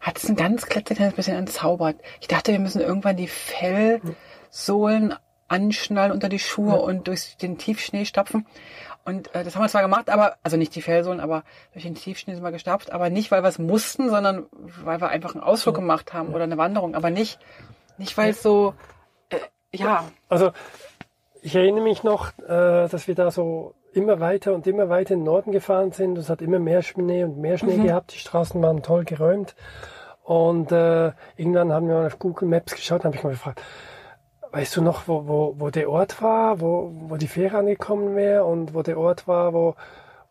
hat 0.00 0.18
es 0.18 0.28
ein 0.28 0.36
ganz 0.36 0.66
klitzekleines 0.66 1.14
bisschen 1.14 1.36
entzaubert. 1.36 1.96
Ich 2.20 2.28
dachte, 2.28 2.52
wir 2.52 2.58
müssen 2.58 2.82
irgendwann 2.82 3.16
die 3.16 3.28
Fellsohlen 3.28 5.14
anschnallen 5.48 6.12
unter 6.12 6.28
die 6.28 6.38
Schuhe 6.38 6.76
und 6.76 7.08
durch 7.08 7.36
den 7.38 7.56
Tiefschnee 7.56 8.04
stapfen. 8.04 8.46
Und 9.06 9.34
äh, 9.34 9.44
das 9.44 9.54
haben 9.54 9.62
wir 9.62 9.68
zwar 9.68 9.82
gemacht, 9.82 10.10
aber, 10.10 10.36
also 10.42 10.56
nicht 10.56 10.74
die 10.74 10.82
Fellsohlen, 10.82 11.20
aber 11.20 11.44
durch 11.72 11.84
den 11.84 11.94
Tiefschnee 11.94 12.34
sind 12.34 12.42
wir 12.42 12.52
gestapft, 12.52 12.92
aber 12.92 13.08
nicht, 13.08 13.30
weil 13.30 13.42
wir 13.42 13.48
es 13.48 13.58
mussten, 13.58 14.10
sondern 14.10 14.46
weil 14.84 15.00
wir 15.00 15.08
einfach 15.08 15.34
einen 15.34 15.44
Ausflug 15.44 15.76
gemacht 15.76 16.12
haben 16.12 16.34
oder 16.34 16.44
eine 16.44 16.58
Wanderung, 16.58 16.94
aber 16.94 17.10
nicht, 17.10 17.38
nicht 17.98 18.18
weil 18.18 18.30
es 18.30 18.42
so, 18.42 18.74
äh, 19.30 19.38
ja, 19.72 20.04
Also 20.28 20.50
ich 21.40 21.54
erinnere 21.54 21.84
mich 21.84 22.02
noch, 22.02 22.36
äh, 22.40 22.88
dass 22.88 23.06
wir 23.06 23.14
da 23.14 23.30
so 23.30 23.74
immer 23.92 24.18
weiter 24.18 24.52
und 24.52 24.66
immer 24.66 24.88
weiter 24.88 25.14
in 25.14 25.20
den 25.20 25.26
Norden 25.26 25.52
gefahren 25.52 25.92
sind. 25.92 26.18
Es 26.18 26.28
hat 26.28 26.42
immer 26.42 26.58
mehr 26.58 26.82
Schnee 26.82 27.22
und 27.22 27.38
mehr 27.38 27.56
Schnee 27.56 27.76
gehabt. 27.78 28.12
Die 28.12 28.18
Straßen 28.18 28.60
waren 28.60 28.82
toll 28.82 29.04
geräumt. 29.04 29.54
Und 30.24 30.72
äh, 30.72 31.12
irgendwann 31.36 31.72
haben 31.72 31.86
wir 31.86 31.94
mal 31.94 32.06
auf 32.06 32.18
Google 32.18 32.48
Maps 32.48 32.74
geschaut, 32.74 33.04
habe 33.04 33.14
ich 33.14 33.22
mal 33.22 33.30
gefragt, 33.30 33.62
weißt 34.56 34.74
du 34.76 34.82
noch, 34.82 35.06
wo, 35.06 35.26
wo, 35.26 35.54
wo 35.58 35.68
der 35.70 35.90
Ort 35.90 36.22
war, 36.22 36.60
wo, 36.60 36.90
wo 37.08 37.16
die 37.16 37.28
Fähre 37.28 37.58
angekommen 37.58 38.16
wäre 38.16 38.44
und 38.44 38.72
wo 38.74 38.82
der 38.82 38.98
Ort 38.98 39.28
war, 39.28 39.52
wo, 39.52 39.74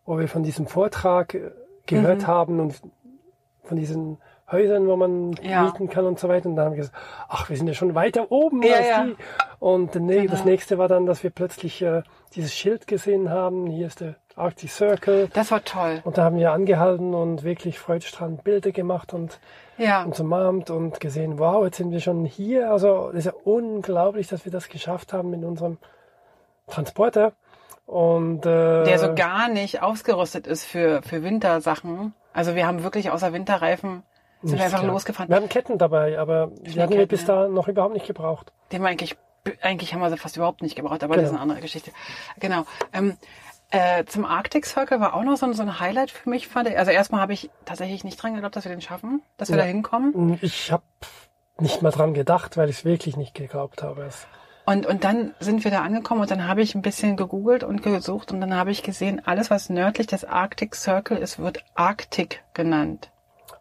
wo 0.06 0.18
wir 0.18 0.28
von 0.28 0.42
diesem 0.44 0.66
Vortrag 0.66 1.34
äh, 1.36 1.52
gehört 1.86 2.22
Mhm. 2.24 2.28
haben 2.28 2.60
und 2.60 2.82
von 3.64 3.78
diesen 3.78 4.18
Häusern, 4.52 4.88
wo 4.88 4.96
man 4.96 5.34
Ja. 5.44 5.64
mieten 5.64 5.90
kann 5.90 6.06
und 6.06 6.18
so 6.20 6.28
weiter. 6.28 6.48
Und 6.50 6.56
dann 6.56 6.66
haben 6.66 6.72
wir 6.74 6.78
gesagt, 6.84 6.98
ach, 7.28 7.50
wir 7.50 7.58
sind 7.58 7.68
ja 7.68 7.74
schon 7.76 7.94
weiter 7.96 8.32
oben 8.32 8.62
Ja, 8.64 8.76
als 8.78 8.88
ja. 8.88 9.04
die. 9.06 9.16
Und 9.60 9.94
nee, 9.96 10.22
Genau. 10.22 10.32
das 10.32 10.44
nächste 10.46 10.78
war 10.80 10.88
dann, 10.88 11.06
dass 11.06 11.24
wir 11.24 11.30
plötzlich 11.30 11.82
äh, 11.84 12.02
dieses 12.34 12.54
Schild 12.54 12.88
gesehen 12.88 13.30
haben. 13.30 13.68
Hier 13.68 13.88
ist 13.88 14.02
der 14.02 14.16
Arctic 14.36 14.69
Circle. 14.69 15.30
das 15.34 15.52
war 15.52 15.63
toll. 15.63 16.02
Und 16.04 16.17
da 16.17 16.24
haben 16.26 16.38
wir 16.38 16.52
angehalten 16.52 17.13
und 17.13 17.43
wirklich 17.43 17.80
freudestrahlend 17.80 18.43
Bilder 18.43 18.71
gemacht 18.71 19.13
und 19.13 19.39
Ja, 19.78 20.04
uns 20.04 20.19
umarmt 20.19 20.69
und 20.69 21.00
gesehen, 21.00 21.39
wow, 21.39 21.63
jetzt 21.65 21.78
sind 21.78 21.91
wir 21.91 22.02
schon 22.02 22.26
hier. 22.26 22.69
Also 22.71 23.08
das 23.12 23.19
ist 23.19 23.26
ja 23.26 23.34
unglaublich, 23.45 24.28
dass 24.28 24.43
wir 24.45 24.52
das 24.52 24.67
geschafft 24.69 25.13
haben 25.13 25.30
mit 25.30 25.43
unserem 25.43 25.78
Transporter. 26.67 27.34
Und 27.86 28.45
äh, 28.45 28.84
der 28.84 28.98
so 29.00 29.13
gar 29.13 29.48
nicht 29.48 29.82
ausgerüstet 29.84 30.48
ist 30.48 30.65
für, 30.65 31.02
für 31.04 31.21
Wintersachen. 31.24 32.13
Also 32.34 32.56
wir 32.56 32.65
haben 32.67 32.84
wirklich 32.84 33.12
außer 33.12 33.32
Winterreifen 33.34 34.04
sind 34.41 34.58
wir 34.58 34.65
einfach 34.65 34.80
gehabt. 34.82 34.91
losgefahren. 34.93 35.30
Wir 35.30 35.38
hatten 35.38 35.50
Ketten 35.50 35.78
dabei, 35.78 36.19
aber 36.19 36.52
die 36.62 36.80
hatten 36.82 36.93
wir 36.93 37.08
bis 37.08 37.26
da 37.26 37.48
noch 37.48 37.67
überhaupt 37.67 37.93
nicht 37.93 38.06
gebraucht. 38.08 38.52
Den 38.71 38.82
wir 38.82 38.89
eigentlich, 38.89 39.15
eigentlich 39.62 39.93
haben 39.93 40.02
wir 40.02 40.10
sie 40.10 40.17
fast 40.17 40.36
überhaupt 40.36 40.62
nicht 40.62 40.76
gebraucht, 40.76 41.04
aber 41.04 41.13
Genau. 41.15 41.21
das 41.24 41.30
ist 41.32 41.34
eine 41.36 41.41
andere 41.41 41.62
Geschichte. 41.62 41.91
Genau. 42.39 42.65
Ähm, 42.93 43.17
äh, 43.71 44.06
zum 44.06 44.25
Arctic 44.25 44.65
Circle 44.65 44.99
war 44.99 45.13
auch 45.13 45.23
noch 45.23 45.38
so 45.38 45.45
ein, 45.45 45.54
so 45.54 45.63
ein 45.63 45.80
Highlight 45.80 46.12
für 46.12 46.30
mich, 46.30 46.47
fand 46.47 46.69
ich. 46.69 46.78
Also 46.78 46.91
erstmal 46.91 47.21
habe 47.21 47.34
ich 47.34 47.49
tatsächlich 47.65 48.04
nicht 48.04 48.21
dran 48.21 48.34
geglaubt, 48.34 48.56
dass 48.56 48.65
wir 48.65 48.71
den 48.71 48.82
schaffen, 48.82 49.21
dass 49.38 49.49
wir 49.49 49.58
Ja. 49.58 49.63
da 49.63 49.67
hinkommen. 49.67 50.13
Und 50.13 50.43
Ich 50.43 50.71
habe 50.71 50.84
nicht 51.60 51.82
mal 51.82 51.91
dran 51.91 52.13
gedacht, 52.13 52.58
weil 52.58 52.69
ich 52.69 52.80
es 52.80 52.86
wirklich 52.86 53.17
nicht 53.17 53.34
geglaubt 53.34 53.82
habe. 53.84 54.10
Und, 54.65 54.86
und 54.88 55.04
dann 55.04 55.34
sind 55.39 55.63
wir 55.63 55.71
da 55.71 55.82
angekommen 55.84 56.21
und 56.21 56.32
dann 56.32 56.47
habe 56.47 56.62
ich 56.62 56.73
ein 56.73 56.82
bisschen 56.82 57.17
gegoogelt 57.17 57.63
und 57.63 57.84
gesucht 57.84 58.32
und 58.32 58.41
dann 58.41 58.56
habe 58.56 58.71
ich 58.71 58.82
gesehen, 58.82 59.21
alles 59.25 59.51
was 59.51 59.69
nördlich 59.69 60.08
des 60.08 60.25
Arctic 60.25 60.75
Circle 60.75 61.17
ist, 61.17 61.38
wird 61.38 61.63
Arktik 61.75 62.43
genannt. 62.54 63.12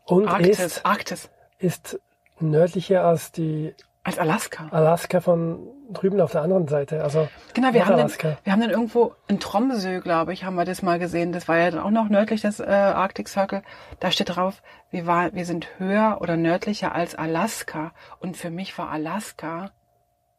Und 0.07 0.29
Arktis, 0.29 0.59
ist, 0.61 0.87
Arktis. 0.87 1.31
ist 1.59 2.01
nördlicher 2.41 3.05
als 3.05 3.33
die 3.33 3.75
Als 4.05 4.19
Alaska. 4.19 4.69
Alaska 4.71 5.21
von 5.21 5.67
drüben 5.91 6.21
auf 6.21 6.33
der 6.33 6.43
anderen 6.43 6.69
Seite. 6.69 7.03
Also 7.03 7.27
Genau, 7.55 7.73
wir 7.73 7.81
haben, 7.87 7.97
den, 7.97 8.07
Nordalaska. 8.07 8.37
wir 8.45 8.53
haben 8.53 8.61
dann 8.61 8.71
irgendwo 8.71 9.15
in 9.29 9.41
Tromsø, 9.41 10.01
glaube 10.01 10.33
ich, 10.35 10.45
haben 10.45 10.57
wir 10.57 10.65
das 10.67 10.83
mal 10.83 10.99
gesehen. 10.99 11.33
Das 11.33 11.49
war 11.49 11.57
ja 11.59 11.71
dann 11.71 11.81
auch 11.81 11.91
noch 11.91 12.09
nördlich 12.11 12.43
des 12.43 12.61
äh, 12.61 12.65
Arctic 12.65 13.29
Circle. 13.29 13.63
Da 14.01 14.11
steht 14.11 14.37
drauf, 14.37 14.63
wir, 14.91 15.07
war, 15.07 15.33
wir 15.35 15.47
sind 15.47 15.67
höher 15.79 16.19
oder 16.21 16.37
nördlicher 16.37 16.95
als 16.95 17.15
Alaska. 17.15 17.93
Und 18.21 18.37
für 18.37 18.51
mich 18.51 18.77
war 18.77 18.91
Alaska 18.91 19.71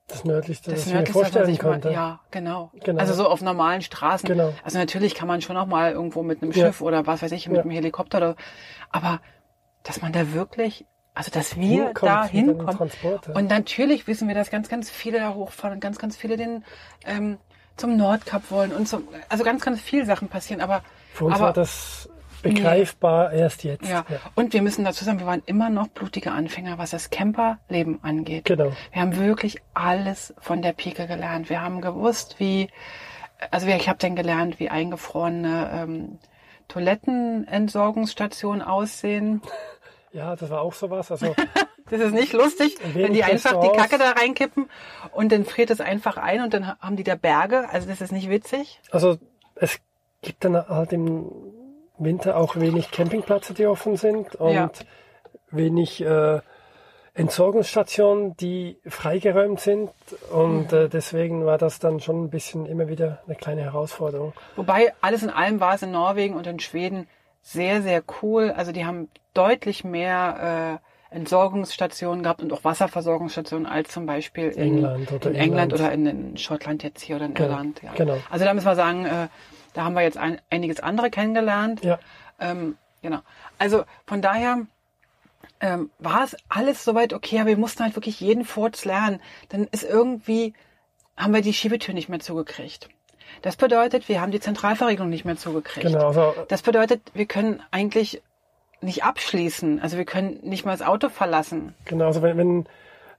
das 0.08 0.24
nördlichste, 0.24 0.70
das 0.70 0.82
das 0.82 0.88
ich 0.88 0.94
mir 0.94 1.00
nördlichste, 1.00 1.20
was 1.24 1.34
man 1.34 1.44
vorstellen 1.44 1.58
mal, 1.58 1.72
konnte. 1.74 1.92
ja, 1.92 2.20
genau. 2.30 2.72
Genau. 2.84 3.00
Also 3.00 3.16
so 3.16 3.28
auf 3.28 3.42
normalen 3.42 3.82
Straßen. 3.82 4.28
Genau. 4.30 4.54
Also 4.64 4.78
natürlich 4.78 5.16
kann 5.16 5.28
man 5.28 5.42
schon 5.42 5.56
noch 5.56 5.66
mal 5.66 5.92
irgendwo 5.92 6.22
mit 6.22 6.44
einem 6.44 6.52
Ja. 6.52 6.68
Schiff 6.68 6.82
oder 6.82 7.08
was 7.08 7.24
weiß 7.24 7.32
ich, 7.32 7.48
mit 7.48 7.58
Ja. 7.58 7.64
einem 7.64 7.72
Helikopter 7.72 8.20
oder, 8.20 8.36
aber 8.92 9.20
dass 9.82 10.04
man 10.04 10.12
da 10.12 10.34
wirklich, 10.34 10.86
also 11.16 11.32
dass 11.32 11.56
wir 11.56 11.86
Hinkommt 11.86 12.04
da 12.04 12.26
hinkommen. 12.26 12.92
Und 13.34 13.50
natürlich 13.50 14.06
wissen 14.06 14.28
wir, 14.28 14.36
dass 14.36 14.52
ganz, 14.52 14.70
ganz 14.70 14.90
viele 14.90 15.20
da 15.20 15.34
hochfahren 15.34 15.76
und 15.76 15.80
ganz, 15.80 15.98
ganz 15.98 16.16
viele 16.18 16.38
den 16.38 16.64
ähm, 17.06 17.38
zum 17.78 17.98
Nordkap 17.98 18.52
wollen 18.52 18.72
und 18.72 18.88
zum, 18.88 19.08
also 19.30 19.44
ganz, 19.44 19.64
ganz 19.64 19.82
viele 19.82 20.06
Sachen 20.06 20.28
passieren. 20.28 20.62
Aber 20.62 20.84
Für 21.14 21.26
uns 21.26 21.36
aber, 21.36 21.46
war 21.46 21.54
das 21.54 22.10
begreifbar 22.42 23.32
erst 23.34 23.64
jetzt. 23.64 23.88
ja. 23.90 24.06
Und 24.36 24.54
wir 24.54 24.62
müssen 24.62 24.86
dazu 24.86 25.04
sagen, 25.04 25.20
wir 25.20 25.26
waren 25.26 25.42
immer 25.46 25.70
noch 25.70 25.88
blutige 25.88 26.32
Anfänger, 26.32 26.78
was 26.78 26.92
das 26.92 27.10
Camperleben 27.10 28.04
angeht. 28.04 28.46
Genau. 28.46 28.72
Wir 28.92 29.02
haben 29.02 29.18
wirklich 29.18 29.62
alles 29.74 30.34
von 30.40 30.62
der 30.62 30.74
Pike 30.74 31.08
gelernt. 31.08 31.50
Wir 31.50 31.62
haben 31.62 31.82
gewusst, 31.82 32.36
wie, 32.40 32.70
also 33.52 33.68
ich 33.68 33.90
habe 33.90 33.98
dann 34.00 34.16
gelernt, 34.16 34.60
wie 34.60 34.70
eingefrorene 34.70 35.70
ähm, 35.74 36.20
Toilettenentsorgungsstationen 36.68 38.62
aussehen. 38.62 39.42
Ja, 40.16 40.36
das 40.36 40.50
war 40.50 40.62
auch 40.62 40.74
sowas. 40.74 41.12
Also 41.12 41.36
Das 41.90 42.00
ist 42.02 42.14
nicht 42.14 42.34
lustig, 42.34 42.78
wenn 42.94 43.14
die 43.14 43.24
einfach 43.24 43.62
die. 43.62 43.70
Kacke 43.78 44.00
da 44.00 44.12
reinkippen 44.12 44.70
und 45.12 45.32
dann 45.32 45.46
friert 45.46 45.70
es 45.70 45.82
einfach 45.82 46.18
ein 46.18 46.42
und 46.42 46.52
dann 46.54 46.68
haben 46.80 46.96
die 46.96 47.04
da 47.04 47.14
Berge. 47.14 47.70
Also 47.70 47.88
das 47.88 48.02
ist 48.02 48.12
nicht 48.12 48.28
witzig. 48.28 48.80
Also 48.90 49.20
es 49.54 49.80
gibt 50.24 50.44
dann 50.46 50.56
halt 50.68 50.94
im 50.94 51.30
Winter 52.00 52.38
auch 52.38 52.56
wenig 52.56 52.90
Campingplätze, 52.90 53.54
die 53.54 53.68
offen 53.68 53.98
sind 53.98 54.34
und 54.36 54.54
Ja. 54.54 54.72
wenig 55.52 56.02
äh, 56.02 56.40
Entsorgungsstationen, 57.14 58.36
die 58.38 58.78
freigeräumt 58.88 59.60
sind. 59.60 59.90
Und 60.32 60.74
äh, 60.74 60.90
deswegen 60.90 61.46
war 61.46 61.58
das 61.58 61.80
dann 61.80 62.00
schon 62.00 62.26
ein 62.26 62.30
bisschen 62.30 62.66
immer 62.66 62.88
wieder 62.88 63.22
eine 63.26 63.36
kleine 63.36 63.62
Herausforderung. 63.62 64.34
Wobei 64.56 64.94
alles 65.02 65.24
in 65.24 65.30
allem 65.30 65.60
war 65.60 65.76
es 65.76 65.82
in 65.84 65.92
Norwegen 65.92 66.36
und 66.36 66.46
in 66.48 66.60
Schweden 66.60 67.08
sehr, 67.46 67.82
sehr 67.84 68.04
cool. 68.22 68.52
Also 68.52 68.72
die 68.72 68.86
haben 68.86 69.08
deutlich 69.36 69.84
mehr 69.84 70.80
äh, 71.12 71.16
Entsorgungsstationen 71.16 72.24
gehabt 72.24 72.42
und 72.42 72.52
auch 72.52 72.64
Wasserversorgungsstationen 72.64 73.68
als 73.68 73.92
zum 73.92 74.06
Beispiel 74.08 74.50
in 74.50 74.78
England 74.78 75.12
oder 75.12 75.30
in 75.30 75.36
England 75.36 75.74
oder 75.74 75.92
in, 75.92 76.06
in 76.08 76.38
Schottland 76.38 76.82
jetzt 76.84 77.02
hier 77.02 77.18
oder 77.18 77.26
in 77.26 77.36
Genau, 77.36 77.50
Irland. 77.50 77.82
Ja. 77.84 77.94
genau. 77.94 78.18
Also 78.32 78.46
da 78.46 78.54
müssen 78.54 78.66
wir 78.66 78.76
sagen, 78.76 79.06
äh, 79.06 79.28
da 79.74 79.84
haben 79.84 79.94
wir 79.94 80.02
jetzt 80.02 80.18
ein, 80.18 80.42
einiges 80.50 80.80
andere 80.80 81.10
kennengelernt. 81.12 81.84
Ja, 81.84 82.00
Ähm, 82.40 82.78
genau. 83.02 83.20
Also 83.60 83.86
von 84.08 84.22
daher 84.24 84.66
ähm, 85.62 85.92
war 86.00 86.24
es 86.24 86.36
alles 86.50 86.84
soweit 86.84 87.14
okay, 87.14 87.40
aber 87.40 87.50
wir 87.50 87.58
mussten 87.58 87.84
halt 87.84 87.96
wirklich 87.96 88.20
jeden 88.20 88.44
Furz 88.44 88.86
lernen. 88.86 89.22
Dann 89.50 89.66
ist 89.72 89.84
irgendwie, 89.84 90.54
haben 91.16 91.34
wir 91.34 91.42
die 91.42 91.54
Schiebetür 91.54 91.94
nicht 91.94 92.10
mehr 92.10 92.20
zugekriegt. 92.20 92.90
Das 93.46 93.58
bedeutet, 93.58 94.10
wir 94.10 94.22
haben 94.22 94.32
die 94.32 94.40
Zentralverriegelung 94.40 95.08
nicht 95.08 95.24
mehr 95.24 95.38
zugekriegt. 95.38 95.86
genau. 95.86 96.08
Also 96.08 96.34
Das 96.48 96.64
bedeutet, 96.64 97.02
wir 97.14 97.28
können 97.28 97.62
eigentlich 97.70 98.24
nicht 98.82 99.04
abschließen. 99.04 99.80
Also 99.80 99.98
wir 99.98 100.06
können 100.06 100.40
nicht 100.42 100.66
mal 100.66 100.72
das 100.72 100.82
Auto 100.82 101.10
verlassen. 101.10 101.76
Genau, 101.86 102.06
also 102.06 102.24
wenn, 102.24 102.40
wenn, 102.40 102.66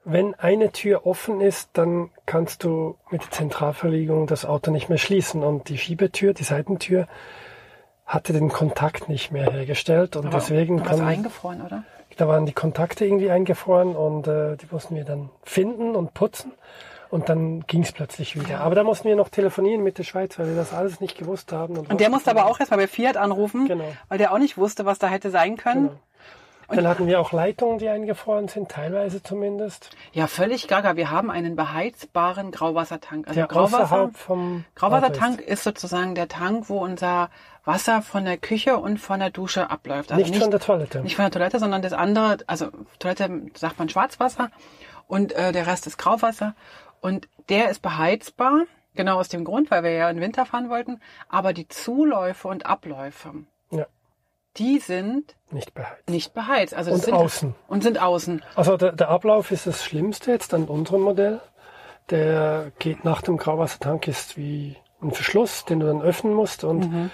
wenn 0.05 0.35
eine 0.35 0.72
Tür 0.72 1.07
offen 1.07 1.41
ist, 1.41 1.70
dann 1.74 2.11
kannst 2.27 2.64
du 2.64 2.97
mit 3.09 3.22
der 3.22 3.31
Zentralverlegung 3.31 4.27
das 4.27 4.45
Auto 4.45 4.72
nicht 4.72 4.89
mehr 4.89 4.99
schließen. 4.99 5.45
Und 5.45 5.68
die 5.68 5.79
Schiebetür, 5.79 6.35
die 6.35 6.43
Seitentür, 6.43 7.07
hatte 8.05 8.33
den 8.33 8.49
Kontakt 8.49 9.09
nicht 9.09 9.31
mehr 9.31 9.49
hergestellt. 9.53 10.16
Und 10.16 10.35
deswegen 10.35 10.81
war 10.81 10.91
es 10.91 10.99
kann, 10.99 11.07
eingefroren, 11.07 11.62
oder? 11.62 11.85
da 12.16 12.27
waren 12.27 12.47
die 12.47 12.53
Kontakte 12.53 13.05
irgendwie 13.05 13.31
eingefroren 13.31 13.95
und 13.95 14.27
äh, 14.27 14.57
die 14.57 14.66
mussten 14.72 14.97
wir 14.97 15.05
dann 15.05 15.31
finden 15.45 15.95
und 15.95 16.14
putzen. 16.14 16.51
Und 17.11 17.28
dann 17.28 17.61
ging 17.66 17.82
es 17.82 17.92
plötzlich 17.92 18.38
wieder. 18.40 18.61
Aber 18.61 18.74
da 18.74 18.82
mussten 18.82 19.09
wir 19.09 19.16
noch 19.16 19.28
telefonieren 19.28 19.82
mit 19.82 19.98
der 19.98 20.04
Schweiz, 20.04 20.38
weil 20.38 20.48
wir 20.48 20.57
das 20.57 20.72
alles 20.72 21.00
nicht 21.00 21.16
gewusst 21.16 21.52
haben. 21.52 21.76
Und 21.78 22.00
der 22.00 22.11
musste 22.11 22.30
aber 22.30 22.46
auch 22.46 22.59
erstmal 22.59 22.80
bei 22.80 22.88
Fiat 22.88 23.16
anrufen, 23.16 23.66
Genau. 23.68 23.84
weil 24.09 24.18
der 24.18 24.32
auch 24.32 24.38
nicht 24.38 24.59
wusste, 24.59 24.84
was 24.86 24.98
da 24.98 25.07
hätte 25.07 25.30
sein 25.30 25.57
können. 25.57 25.88
Genau. 25.88 26.00
Dann 26.68 26.88
hatten 26.88 27.07
wir 27.07 27.20
auch 27.20 27.30
Leitungen, 27.30 27.78
die 27.78 27.88
eingefroren 27.88 28.48
sind, 28.48 28.68
teilweise 28.72 29.22
zumindest. 29.22 29.90
Ja, 30.12 30.26
völlig 30.26 30.66
gaga. 30.66 30.96
Wir 30.96 31.12
haben 31.12 31.30
einen 31.30 31.54
beheizbaren 31.54 32.50
Grauwassertank. 32.50 33.28
Also 33.28 33.38
Der 33.38 33.46
Grauwasser, 33.46 34.11
vom 34.12 34.64
Grauwassertank 34.74 35.38
Auto 35.42 35.48
ist 35.48 35.62
sozusagen 35.62 36.16
der 36.16 36.26
Tank, 36.26 36.68
wo 36.68 36.78
unser 36.78 37.30
Wasser 37.64 38.02
von 38.02 38.24
der 38.24 38.36
Küche 38.36 38.78
und 38.78 38.98
von 38.98 39.20
der 39.20 39.30
Dusche 39.30 39.70
abläuft. 39.70 40.11
Also 40.11 40.24
Nicht, 40.28 40.40
von 40.42 40.50
der 40.50 40.59
Toilette. 40.59 41.00
nicht 41.02 41.14
von 41.14 41.24
der 41.26 41.30
Toilette, 41.30 41.61
sondern 41.61 41.82
das 41.82 41.92
andere, 41.92 42.38
also 42.48 42.66
Toilette 42.98 43.42
sagt 43.54 43.78
man 43.78 43.88
Schwarzwasser 43.88 44.50
und 45.07 45.32
äh, 45.32 45.52
der 45.52 45.68
Rest 45.68 45.86
ist 45.86 45.98
Grauwasser. 45.98 46.57
Und 47.07 47.28
der 47.48 47.70
ist 47.70 47.82
beheizbar, 47.82 48.62
genau 48.94 49.18
aus 49.20 49.28
dem 49.28 49.44
Grund, 49.44 49.70
weil 49.70 49.82
wir 49.84 49.92
ja 49.92 50.11
im 50.11 50.20
Winter 50.20 50.44
fahren 50.46 50.68
wollten. 50.70 51.00
Aber 51.28 51.52
die 51.52 51.68
Zuläufe 51.68 52.48
und 52.48 52.66
Abläufe, 52.66 53.32
ja, 53.70 53.86
die 54.57 54.78
sind 54.78 55.36
nicht 55.50 55.72
beheizt. 55.74 56.09
nicht 56.11 56.34
beheizt. 56.34 56.74
Also 56.74 56.90
Und 56.92 57.02
sind, 57.04 57.14
außen. 57.14 57.54
Und 57.68 57.82
sind 57.84 58.00
außen. 58.02 58.42
Also 58.57 58.76
der, 58.76 58.92
der 58.92 59.09
Ablauf 59.11 59.50
ist 59.52 59.66
das 59.66 59.84
Schlimmste 59.84 60.32
jetzt 60.32 60.52
an 60.54 60.64
unserem 60.64 61.02
Modell. 61.02 61.40
Der 62.11 62.72
geht 62.78 63.04
nach 63.04 63.22
dem 63.22 63.36
Grauwassertank 63.36 64.09
ist 64.09 64.36
wie 64.36 64.76
ein 65.02 65.11
Verschluss, 65.12 65.64
den 65.64 65.80
du 65.80 65.86
dann 65.86 66.02
öffnen 66.02 66.32
musst 66.34 66.64
und 66.64 66.90
Mhm. 66.90 67.11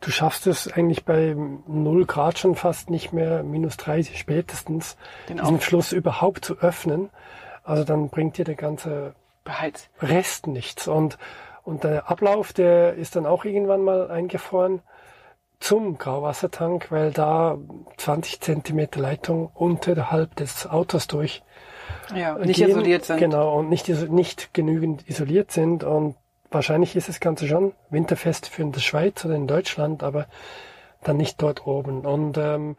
du 0.00 0.10
schaffst 0.10 0.46
es 0.46 0.70
eigentlich 0.72 1.04
bei 1.04 1.34
0 1.66 2.06
Grad 2.06 2.38
schon 2.38 2.56
fast 2.56 2.90
nicht 2.90 3.12
mehr, 3.12 3.42
minus 3.42 3.76
30 3.76 4.18
spätestens, 4.18 4.96
Den 5.28 5.36
diesen 5.36 5.54
auf- 5.54 5.60
Verschluss 5.60 5.92
überhaupt 5.92 6.44
zu 6.44 6.58
öffnen. 6.58 7.10
Also 7.62 7.84
dann 7.84 8.08
bringt 8.08 8.36
dir 8.38 8.44
der 8.44 8.56
ganze 8.56 9.14
Beheizt. 9.44 9.90
Rest 10.00 10.46
nichts. 10.46 10.88
Und, 10.88 11.18
und 11.62 11.84
der 11.84 12.10
Ablauf, 12.10 12.52
der 12.52 12.94
ist 12.94 13.16
dann 13.16 13.26
auch 13.26 13.44
irgendwann 13.44 13.82
mal 13.82 14.10
eingefroren 14.10 14.82
zum 15.60 15.98
Grauwassertank, 15.98 16.90
weil 16.90 17.12
da 17.12 17.58
20 17.98 18.40
Zentimeter 18.40 19.00
Leitung 19.00 19.50
unterhalb 19.54 20.34
des 20.36 20.66
Autos 20.66 21.06
durch 21.06 21.42
Ja, 22.14 22.34
nicht 22.38 22.56
gehen. 22.56 22.70
isoliert 22.70 23.04
sind. 23.04 23.18
Genau, 23.18 23.58
und 23.58 23.68
nicht, 23.68 23.88
nicht 23.88 24.54
genügend 24.54 25.08
isoliert 25.08 25.52
sind. 25.52 25.84
Und 25.84 26.16
wahrscheinlich 26.50 26.96
ist 26.96 27.08
das 27.08 27.20
Ganze 27.20 27.46
schon 27.46 27.74
winterfest 27.90 28.48
für 28.48 28.62
in 28.62 28.72
der 28.72 28.80
Schweiz 28.80 29.24
oder 29.24 29.34
in 29.34 29.46
Deutschland, 29.46 30.02
aber 30.02 30.26
dann 31.02 31.18
nicht 31.18 31.40
dort 31.42 31.66
oben. 31.66 32.06
Und 32.06 32.38
ähm, 32.38 32.76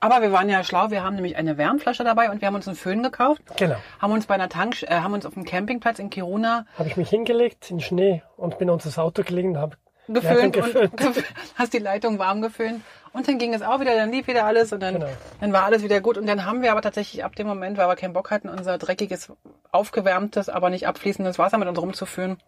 Aber 0.00 0.22
wir 0.22 0.32
waren 0.32 0.48
ja 0.48 0.64
schlau, 0.64 0.90
wir 0.90 1.04
haben 1.04 1.14
nämlich 1.16 1.36
eine 1.36 1.58
Wärmflasche 1.58 2.04
dabei 2.04 2.30
und 2.30 2.40
wir 2.40 2.48
haben 2.48 2.54
uns 2.54 2.66
einen 2.66 2.76
Föhn 2.76 3.02
gekauft. 3.02 3.42
genau, 3.56 3.76
Haben 4.00 4.12
uns 4.14 4.26
bei 4.26 4.34
einer 4.34 4.48
Tank, 4.48 4.82
äh, 4.82 4.88
haben 5.00 5.12
uns 5.12 5.26
auf 5.26 5.34
dem 5.34 5.44
Campingplatz 5.44 5.98
in 5.98 6.08
Kiruna 6.08 6.64
habe 6.78 6.88
ich 6.88 6.96
mich 6.96 7.10
hingelegt 7.10 7.70
in 7.70 7.80
Schnee 7.80 8.22
und 8.36 8.58
bin 8.58 8.70
unter 8.70 8.84
das 8.84 8.98
Auto 8.98 9.22
gelegen 9.22 9.50
und 9.50 9.58
habe 9.58 9.76
geföhnt 10.08 10.54
geföhnt. 10.54 11.04
und 11.04 11.24
hast 11.56 11.72
die 11.74 11.78
Leitung 11.78 12.18
warm 12.18 12.40
geföhnt. 12.40 12.80
Und 13.12 13.26
dann 13.28 13.38
ging 13.38 13.52
es 13.54 13.62
auch 13.62 13.80
wieder, 13.80 13.94
dann 13.94 14.10
lief 14.10 14.26
wieder 14.28 14.44
alles 14.44 14.72
und 14.72 14.80
dann, 14.80 14.94
Genau. 14.94 15.06
dann 15.40 15.52
war 15.52 15.64
alles 15.64 15.82
wieder 15.82 16.00
gut. 16.00 16.16
Und 16.16 16.26
dann 16.26 16.44
haben 16.44 16.62
wir 16.62 16.70
aber 16.72 16.80
tatsächlich 16.80 17.24
ab 17.24 17.34
dem 17.36 17.46
Moment, 17.46 17.76
weil 17.76 17.88
wir 17.88 17.96
keinen 17.96 18.12
Bock 18.12 18.30
hatten, 18.30 18.48
unser 18.48 18.78
dreckiges, 18.78 19.32
aufgewärmtes, 19.72 20.48
aber 20.48 20.70
nicht 20.70 20.86
abfließendes 20.86 21.38
Wasser 21.38 21.58
mit 21.58 21.68
uns 21.68 21.80
rumzuführen, 21.80 22.38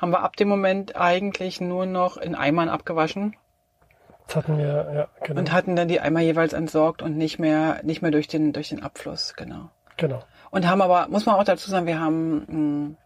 haben 0.00 0.10
wir 0.12 0.22
ab 0.22 0.36
dem 0.36 0.48
Moment 0.48 0.96
eigentlich 0.96 1.60
nur 1.60 1.84
noch 1.86 2.16
in 2.16 2.34
Eimern 2.34 2.68
abgewaschen 2.68 3.36
Das 4.34 4.42
hatten 4.42 4.58
wir, 4.58 4.92
ja, 4.92 5.08
genau. 5.24 5.38
und 5.38 5.52
hatten 5.52 5.76
dann 5.76 5.86
die 5.86 6.00
Eimer 6.00 6.18
jeweils 6.18 6.54
entsorgt 6.54 7.02
und 7.02 7.16
nicht 7.16 7.38
mehr, 7.38 7.78
nicht 7.84 8.02
mehr 8.02 8.10
durch 8.10 8.26
den, 8.26 8.52
durch 8.52 8.68
den 8.68 8.82
Abfluss, 8.82 9.34
genau. 9.36 9.70
genau. 9.96 10.24
Und 10.50 10.68
haben 10.68 10.82
aber, 10.82 11.06
muss 11.08 11.24
man 11.24 11.36
auch 11.36 11.44
dazu 11.44 11.70
sagen, 11.70 11.86
wir 11.86 12.00
haben 12.00 12.88
mh, 12.88 12.96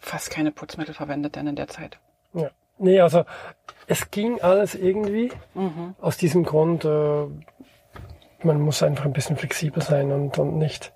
fast 0.00 0.32
keine 0.32 0.50
Putzmittel 0.50 0.92
verwendet 0.92 1.36
dann 1.36 1.46
in 1.46 1.54
der 1.54 1.68
Zeit. 1.68 2.00
Ja. 2.32 2.50
Nee, 2.78 3.00
also 3.00 3.24
es 3.86 4.10
ging 4.10 4.40
alles 4.40 4.74
irgendwie. 4.74 5.30
Mhm. 5.54 5.94
Aus 6.00 6.16
diesem 6.16 6.42
Grund, 6.42 6.84
äh, 6.84 7.26
man 8.42 8.60
muss 8.60 8.82
einfach 8.82 9.04
ein 9.04 9.12
bisschen 9.12 9.36
flexibel 9.36 9.80
sein 9.80 10.10
und, 10.10 10.38
und 10.38 10.58
nicht 10.58 10.92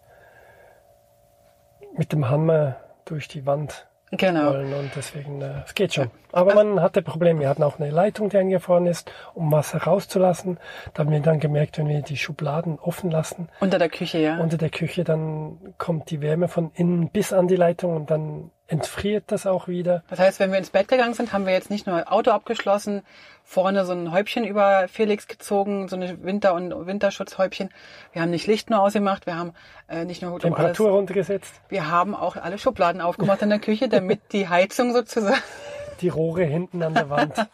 mit 1.97 2.13
dem 2.13 2.29
Hammer 2.29 2.81
durch 3.05 3.29
die 3.29 3.47
Wand 3.47 3.88
Genau. 4.11 4.53
wollen. 4.53 4.73
Und 4.73 4.91
deswegen, 4.97 5.43
äh, 5.43 5.63
es 5.67 5.75
geht 5.75 5.95
schon. 5.95 6.11
Aber 6.33 6.55
man 6.55 6.81
hatte 6.81 7.03
Probleme. 7.03 7.41
Wir 7.41 7.49
hatten 7.49 7.63
auch 7.63 7.79
eine 7.79 7.91
Leitung, 7.91 8.29
die 8.29 8.39
eingefroren 8.39 8.87
ist, 8.87 9.11
um 9.35 9.51
Wasser 9.53 9.79
rauszulassen. 9.79 10.59
Da 10.95 11.05
haben 11.05 11.11
wir 11.11 11.21
dann 11.21 11.41
gemerkt, 11.41 11.79
wenn 11.79 11.89
wir 11.89 12.03
die 12.03 12.17
Schubladen 12.17 12.79
offen 12.79 13.11
lassen, 13.11 13.49
Unter 13.61 13.79
der 13.79 13.89
Küche, 13.89 14.19
ja. 14.19 14.39
unter 14.39 14.57
der 14.57 14.71
Küche, 14.71 15.05
dann 15.05 15.75
kommt 15.79 16.11
die 16.11 16.21
Wärme 16.21 16.49
von 16.49 16.71
innen 16.75 17.11
bis 17.11 17.33
an 17.33 17.49
die 17.49 17.57
Leitung 17.57 17.97
und 17.97 18.11
dann 18.11 18.51
entfriert 18.69 19.25
das 19.29 19.47
auch 19.47 19.67
wieder. 19.67 20.05
Das 20.09 20.19
heißt, 20.19 20.39
wenn 20.41 20.53
wir 20.53 20.59
ins 20.59 20.71
Bett 20.71 20.89
gegangen 20.89 21.15
sind, 21.15 21.33
haben 21.33 21.47
wir 21.47 21.55
jetzt 21.55 21.71
nicht 21.71 21.87
nur 21.87 22.13
Auto 22.13 22.31
abgeschlossen, 22.31 23.03
vorne 23.43 23.87
so 23.87 23.93
ein 23.95 24.13
Häubchen 24.13 24.45
über 24.45 24.87
Felix 24.89 25.27
gezogen, 25.27 25.89
so 25.89 25.97
eine 25.97 26.23
Winter- 26.23 26.53
und 26.53 26.87
Winterschutzhäubchen. 26.87 27.71
Wir 28.13 28.23
haben 28.23 28.31
nicht 28.31 28.47
Licht 28.47 28.69
nur 28.69 28.81
ausgemacht, 28.81 29.27
wir 29.27 29.37
haben 29.37 29.55
äh, 29.89 30.05
nicht 30.05 30.21
nur 30.21 30.33
um 30.33 30.35
alles, 30.35 30.43
Temperatur 30.43 30.91
runtergesetzt, 30.91 31.55
wir 31.71 31.91
haben 31.91 32.15
auch 32.15 32.37
alle 32.37 32.59
Schubladen 32.59 33.01
aufgemacht 33.01 33.41
in 33.41 33.49
der 33.49 33.59
Küche, 33.59 33.89
damit 33.89 34.21
die 34.33 34.49
Heizung 34.49 34.93
sozusagen. 34.93 35.43
die 36.03 36.11
Rohre 36.11 36.45
hinten 36.45 36.83
an 36.83 36.95
der 36.95 37.11
Wand. 37.11 37.35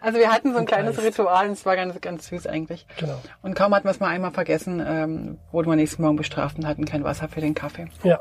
Also 0.00 0.18
wir 0.18 0.32
hatten 0.32 0.52
so 0.52 0.58
ein 0.58 0.66
kleines 0.66 0.96
Geist. 0.96 1.18
Ritual 1.18 1.46
und 1.46 1.52
es 1.52 1.66
war 1.66 1.74
ganz, 1.74 2.00
ganz 2.00 2.28
süß 2.28 2.46
eigentlich. 2.46 2.86
Genau. 2.96 3.20
Und 3.42 3.54
kaum 3.54 3.74
hatten 3.74 3.86
wir 3.86 3.90
es 3.90 3.98
mal 3.98 4.08
einmal 4.08 4.30
vergessen, 4.30 4.82
ähm, 4.86 5.38
wurden 5.50 5.68
wir 5.68 5.76
nächsten 5.76 6.02
Morgen 6.02 6.16
bestraft 6.16 6.56
und 6.56 6.66
hatten 6.66 6.84
kein 6.84 7.02
Wasser 7.02 7.28
für 7.28 7.40
den 7.40 7.54
Kaffee. 7.54 7.88
Ja. 8.04 8.20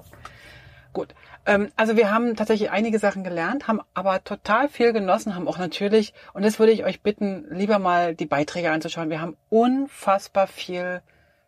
Gut. 0.92 1.14
Ähm, 1.46 1.72
also 1.76 1.98
wir 1.98 2.12
haben 2.12 2.36
tatsächlich 2.36 2.72
einige 2.72 3.00
Sachen 3.00 3.24
gelernt, 3.24 3.68
haben 3.68 3.82
aber 3.94 4.24
total 4.24 4.70
viel 4.70 4.94
genossen, 4.94 5.36
haben 5.36 5.48
auch 5.48 5.58
natürlich, 5.58 6.14
und 6.34 6.44
das 6.44 6.60
würde 6.60 6.72
ich 6.72 6.84
euch 6.86 7.02
bitten, 7.02 7.46
lieber 7.50 7.80
mal 7.80 8.16
die 8.16 8.26
Beiträge 8.26 8.72
anzuschauen. 8.72 9.10
Wir 9.10 9.22
haben 9.22 9.38
unfassbar 9.50 10.48
viel 10.48 11.02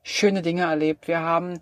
schöne 0.04 0.42
Dinge 0.42 0.64
erlebt. 0.64 1.08
Wir 1.08 1.20
haben 1.20 1.60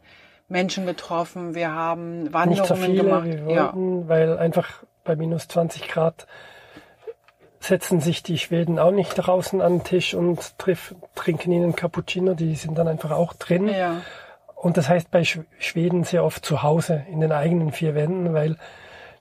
Menschen 0.47 0.85
getroffen, 0.85 1.53
wir 1.55 1.71
haben 1.71 2.23
Nicht 2.23 2.33
Wanderungen 2.33 2.65
so 2.67 2.75
viele, 2.75 3.03
gemacht. 3.03 3.25
wir 3.25 3.53
ja. 3.53 3.65
wollten, 3.65 4.09
weil 4.09 4.37
einfach 4.37 4.83
bei 5.03 5.15
minus 5.15 5.47
20 5.47 5.87
Grad 5.87 6.27
setzen 7.59 7.99
sich 7.99 8.23
die 8.23 8.37
Schweden 8.37 8.79
auch 8.79 8.91
nicht 8.91 9.15
draußen 9.15 9.61
an 9.61 9.79
den 9.79 9.83
Tisch 9.83 10.13
und 10.13 10.57
triff, 10.57 10.95
trinken 11.15 11.51
ihnen 11.51 11.75
Cappuccino, 11.75 12.33
die 12.33 12.55
sind 12.55 12.77
dann 12.77 12.87
einfach 12.87 13.11
auch 13.11 13.33
drin. 13.33 13.67
ja. 13.67 14.01
Und 14.61 14.75
das 14.77 14.89
heißt 14.89 15.09
bei 15.09 15.21
Sch- 15.21 15.45
Schweden 15.57 16.03
sehr 16.03 16.23
oft 16.23 16.45
zu 16.45 16.63
Hause 16.63 17.05
in 17.09 17.21
den 17.21 17.31
eigenen 17.31 17.71
vier 17.71 17.95
Wänden, 17.95 18.33
weil 18.33 18.57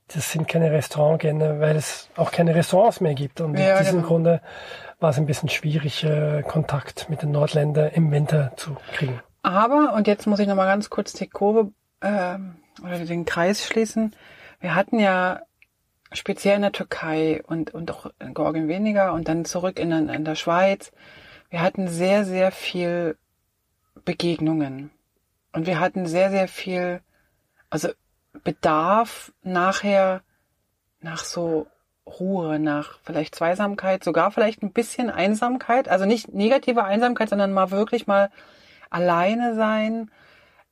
das 0.09 0.33
sind 0.33 0.49
keine 0.49 0.73
Restaurantgänge, 0.73 1.61
weil 1.61 1.77
es 1.77 2.09
auch 2.17 2.33
keine 2.33 2.55
Restaurants 2.55 3.01
mehr 3.01 3.15
gibt. 3.15 3.41
Und 3.41 3.57
Ja, 3.59 3.77
in 3.79 3.85
diesem 3.85 3.97
genau. 3.99 4.09
Grunde 4.09 4.41
war 5.01 5.11
es 5.11 5.19
ein 5.19 5.27
bisschen 5.27 5.49
schwierig, 5.49 6.03
äh, 6.03 6.43
Kontakt 6.43 7.09
mit 7.09 7.23
den 7.23 7.31
Nordländern 7.31 7.91
im 7.93 8.11
Winter 8.11 8.53
zu 8.57 8.77
kriegen. 8.95 9.21
Aber, 9.43 9.93
und 9.95 10.09
jetzt 10.09 10.27
muss 10.27 10.41
ich 10.41 10.49
nochmal 10.49 10.67
ganz 10.67 10.91
kurz 10.91 11.13
die 11.13 11.29
Kurve 11.29 11.71
ähm, 12.03 12.57
oder 12.83 12.99
den 12.99 13.25
Kreis 13.25 13.65
schließen. 13.65 14.15
Wir 14.61 14.75
hatten 14.75 14.99
ja 14.99 15.41
speziell 16.11 16.57
in 16.57 16.63
der 16.63 16.73
Türkei 16.73 17.43
und, 17.47 17.73
und 17.75 17.91
auch 17.93 18.11
in 18.19 18.35
Georgien 18.35 18.67
weniger 18.67 19.13
und 19.13 19.29
dann 19.29 19.45
zurück 19.45 19.79
in, 19.79 19.93
in 19.93 20.25
der 20.25 20.35
Schweiz. 20.35 20.91
Wir 21.51 21.61
hatten 21.61 21.87
sehr, 21.87 22.25
sehr 22.25 22.51
viel 22.51 23.17
Begegnungen. 24.05 24.91
Und 25.59 25.67
wir 25.67 25.81
hatten 25.81 26.07
sehr, 26.07 26.31
sehr 26.31 26.47
viel, 26.47 27.01
also 27.69 27.89
Bedarf 28.45 29.33
nachher 29.43 30.23
nach 31.01 31.25
so 31.25 31.67
Ruhe, 32.07 32.61
nach 32.61 33.01
vielleicht 33.03 33.35
Zweisamkeit, 33.35 34.05
sogar 34.05 34.31
vielleicht 34.31 34.63
ein 34.63 34.71
bisschen 34.71 35.11
Einsamkeit. 35.11 35.89
Also 35.89 36.05
nicht 36.05 36.33
negative 36.33 36.85
Einsamkeit, 36.85 37.31
sondern 37.31 37.53
mal 37.53 37.73
wirklich 37.73 38.07
mal 38.07 38.31
alleine 38.89 39.57
sein, 39.57 40.13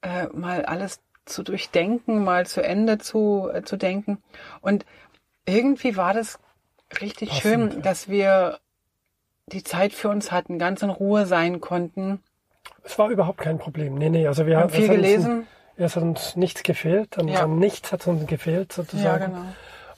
äh, 0.02 0.28
mal 0.28 0.64
alles 0.64 1.00
zu 1.24 1.42
durchdenken, 1.42 2.22
mal 2.22 2.46
zu 2.46 2.62
Ende 2.62 2.98
zu, 2.98 3.50
äh, 3.52 3.62
zu 3.64 3.76
denken. 3.76 4.22
Und 4.60 4.86
irgendwie 5.46 5.96
war 5.96 6.14
das 6.14 6.38
richtig 7.02 7.30
Passend, 7.30 7.42
schön, 7.42 7.70
ja. 7.72 7.76
dass 7.80 8.08
wir 8.08 8.60
die 9.46 9.64
Zeit 9.64 9.92
für 9.92 10.10
uns 10.10 10.30
hatten, 10.30 10.60
ganz 10.60 10.80
in 10.82 10.90
Ruhe 10.90 11.26
sein 11.26 11.60
konnten. 11.60 12.22
Es 12.84 12.98
war 12.98 13.08
überhaupt 13.10 13.38
kein 13.38 13.58
Problem. 13.58 13.94
Nee, 13.96 14.08
nee, 14.10 14.26
also 14.26 14.46
wir 14.46 14.52
Wir 14.54 14.60
haben 14.60 14.70
viel 14.70 14.84
es 14.84 14.88
hat 14.90 14.96
uns- 14.96 15.02
gelesen. 15.06 15.46
Es 15.78 15.96
hat 15.96 16.02
uns 16.02 16.36
nichts 16.36 16.62
gefehlt, 16.62 17.18
an, 17.18 17.28
Ja. 17.28 17.42
an 17.42 17.58
nichts 17.58 17.92
hat 17.92 18.06
uns 18.06 18.26
gefehlt 18.26 18.70
Ja, 18.70 18.74
sozusagen. 18.76 19.32
genau. 19.32 19.44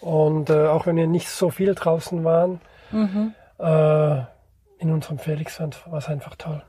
Und 0.00 0.50
äh, 0.50 0.66
auch 0.66 0.86
wenn 0.86 0.96
wir 0.96 1.06
nicht 1.06 1.28
so 1.28 1.50
viel 1.50 1.74
draußen 1.74 2.24
waren, 2.24 2.60
Mhm. 2.90 3.34
äh, 3.58 4.18
in 4.80 4.90
unserem 4.92 5.18
Felixland 5.18 5.76
war 5.90 5.98
es 5.98 6.08
einfach 6.08 6.34
toll. 6.36 6.62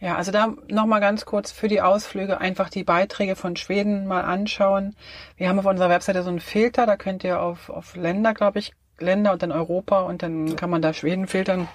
Ja, 0.00 0.14
also 0.16 0.30
da 0.30 0.48
nochmal 0.68 1.00
ganz 1.00 1.24
kurz 1.24 1.50
für 1.50 1.66
die 1.66 1.80
Ausflüge 1.80 2.40
einfach 2.40 2.68
die 2.68 2.84
Beiträge 2.84 3.34
von 3.34 3.56
Schweden 3.56 4.06
mal 4.06 4.20
anschauen. 4.22 4.94
Wir 5.36 5.48
haben 5.48 5.58
auf 5.58 5.66
unserer 5.66 5.88
Webseite 5.90 6.22
so 6.22 6.30
einen 6.30 6.38
Filter, 6.40 6.86
da 6.86 6.96
könnt 6.96 7.24
ihr 7.24 7.40
auf, 7.40 7.68
auf 7.70 7.96
Länder, 7.96 8.32
glaube 8.34 8.60
ich, 8.60 8.72
Länder 9.00 9.32
und 9.32 9.42
dann 9.42 9.50
Europa 9.52 10.00
und 10.02 10.22
dann 10.22 10.54
kann 10.56 10.70
man 10.70 10.82
da 10.82 10.92
Schweden 10.92 11.26
filtern. 11.26 11.66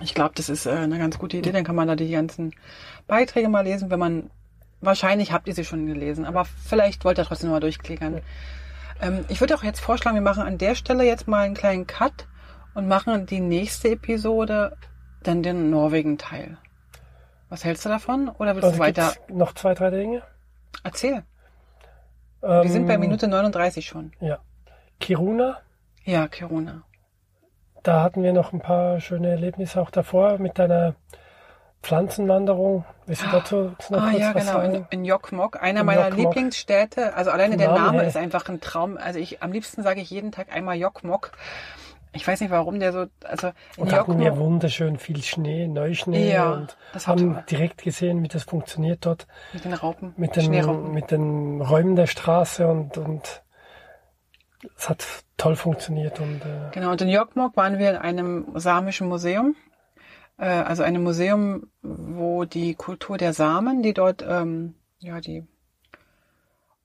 Ich 0.00 0.14
glaube, 0.14 0.32
das 0.34 0.48
ist 0.48 0.66
äh, 0.66 0.70
eine 0.72 0.98
ganz 0.98 1.18
gute 1.18 1.36
Idee. 1.36 1.52
Dann 1.52 1.64
kann 1.64 1.76
man 1.76 1.88
da 1.88 1.96
die 1.96 2.10
ganzen 2.10 2.54
Beiträge 3.06 3.48
mal 3.48 3.62
lesen, 3.62 3.90
wenn 3.90 3.98
man 4.00 4.30
wahrscheinlich 4.80 5.32
habt 5.32 5.48
ihr 5.48 5.54
sie 5.54 5.64
schon 5.64 5.86
gelesen, 5.86 6.24
aber 6.26 6.44
vielleicht 6.44 7.04
wollt 7.04 7.18
ihr 7.18 7.24
trotzdem 7.24 7.50
mal 7.50 7.60
durchklickern. 7.60 8.20
Ähm, 9.00 9.24
ich 9.28 9.40
würde 9.40 9.54
auch 9.54 9.62
jetzt 9.62 9.80
vorschlagen, 9.80 10.16
wir 10.16 10.22
machen 10.22 10.42
an 10.42 10.58
der 10.58 10.74
Stelle 10.74 11.04
jetzt 11.04 11.26
mal 11.26 11.40
einen 11.44 11.54
kleinen 11.54 11.86
Cut 11.86 12.26
und 12.74 12.86
machen 12.88 13.24
die 13.26 13.40
nächste 13.40 13.90
Episode 13.90 14.76
dann 15.22 15.42
den 15.42 15.70
Norwegen-Teil. 15.70 16.58
Was 17.48 17.64
hältst 17.64 17.84
du 17.84 17.88
davon? 17.88 18.28
Oder 18.28 18.54
willst 18.56 18.64
Also 18.64 18.76
du 18.78 18.82
weiter? 18.82 19.12
noch 19.28 19.54
zwei, 19.54 19.74
drei 19.74 19.90
Dinge. 19.90 20.22
Erzähl. 20.82 21.22
Ähm, 22.42 22.62
Wir 22.64 22.70
sind 22.70 22.86
bei 22.86 22.98
Minute 22.98 23.26
39 23.28 23.86
schon. 23.86 24.12
Ja. 24.20 24.38
Kiruna, 25.00 25.58
Ja, 26.04 26.28
Kiruna. 26.28 26.82
Da 27.84 28.02
hatten 28.02 28.22
wir 28.22 28.32
noch 28.32 28.52
ein 28.52 28.60
paar 28.60 28.98
schöne 28.98 29.30
Erlebnisse 29.30 29.80
auch 29.80 29.90
davor 29.90 30.38
mit 30.38 30.58
deiner 30.58 30.94
Pflanzenwanderung. 31.82 32.84
Willst 33.06 33.22
du 33.22 33.26
dazu 33.30 33.56
noch 33.90 34.02
Ah 34.02 34.10
kurz 34.10 34.20
ja, 34.20 34.34
was 34.34 34.46
genau, 34.46 34.60
in, 34.60 34.72
sagen? 34.72 34.86
in 34.90 35.04
Jokkmokk, 35.04 35.62
einer 35.62 35.80
In 35.80 35.86
meiner 35.86 36.08
Jokkmokk. 36.08 36.34
Lieblingsstädte. 36.34 37.14
Also 37.14 37.30
alleine 37.30 37.58
der 37.58 37.72
Name 37.72 38.00
her. 38.00 38.08
ist 38.08 38.16
einfach 38.16 38.48
ein 38.48 38.60
Traum. 38.60 38.96
Also 38.96 39.18
ich 39.18 39.42
am 39.42 39.52
liebsten 39.52 39.82
sage 39.82 40.00
ich 40.00 40.10
jeden 40.10 40.32
Tag 40.32 40.52
einmal 40.52 40.76
Jokkmokk. 40.76 41.32
Ich 42.14 42.26
weiß 42.26 42.40
nicht, 42.40 42.50
warum 42.50 42.80
der 42.80 42.92
so, 42.92 43.06
also 43.24 43.48
in 43.76 43.82
Und 43.82 43.92
hatten 43.92 44.18
wir 44.18 44.36
wunderschön 44.38 44.98
viel 44.98 45.22
Schnee, 45.22 45.66
Neuschnee 45.66 46.32
Ja, 46.32 46.52
und 46.52 46.76
haben 47.06 47.40
direkt 47.50 47.82
gesehen, 47.82 48.22
wie 48.22 48.28
das 48.28 48.44
funktioniert 48.44 49.04
dort 49.04 49.26
mit 49.52 49.64
den 49.64 49.74
Raupen, 49.74 50.14
mit 50.16 50.36
den, 50.36 50.92
mit 50.92 51.10
den 51.10 51.60
Räumen 51.60 51.96
der 51.96 52.06
Straße 52.06 52.66
und, 52.68 52.96
und 52.98 53.42
es 54.76 54.88
hat 54.88 55.06
toll 55.36 55.56
funktioniert 55.56 56.20
und 56.20 56.42
äh, 56.44 56.70
Genau, 56.72 56.90
und 56.90 57.00
in 57.00 57.08
Jokkmokk 57.08 57.56
waren 57.56 57.78
wir 57.78 57.90
in 57.90 57.96
einem 57.96 58.46
samischen 58.54 59.08
Museum. 59.08 59.56
Äh, 60.38 60.46
also 60.46 60.82
einem 60.82 61.02
Museum, 61.02 61.68
wo 61.82 62.44
die 62.44 62.74
Kultur 62.74 63.18
der 63.18 63.32
Samen, 63.32 63.82
die 63.82 63.94
dort, 63.94 64.24
ähm, 64.26 64.74
ja, 64.98 65.20
die 65.20 65.46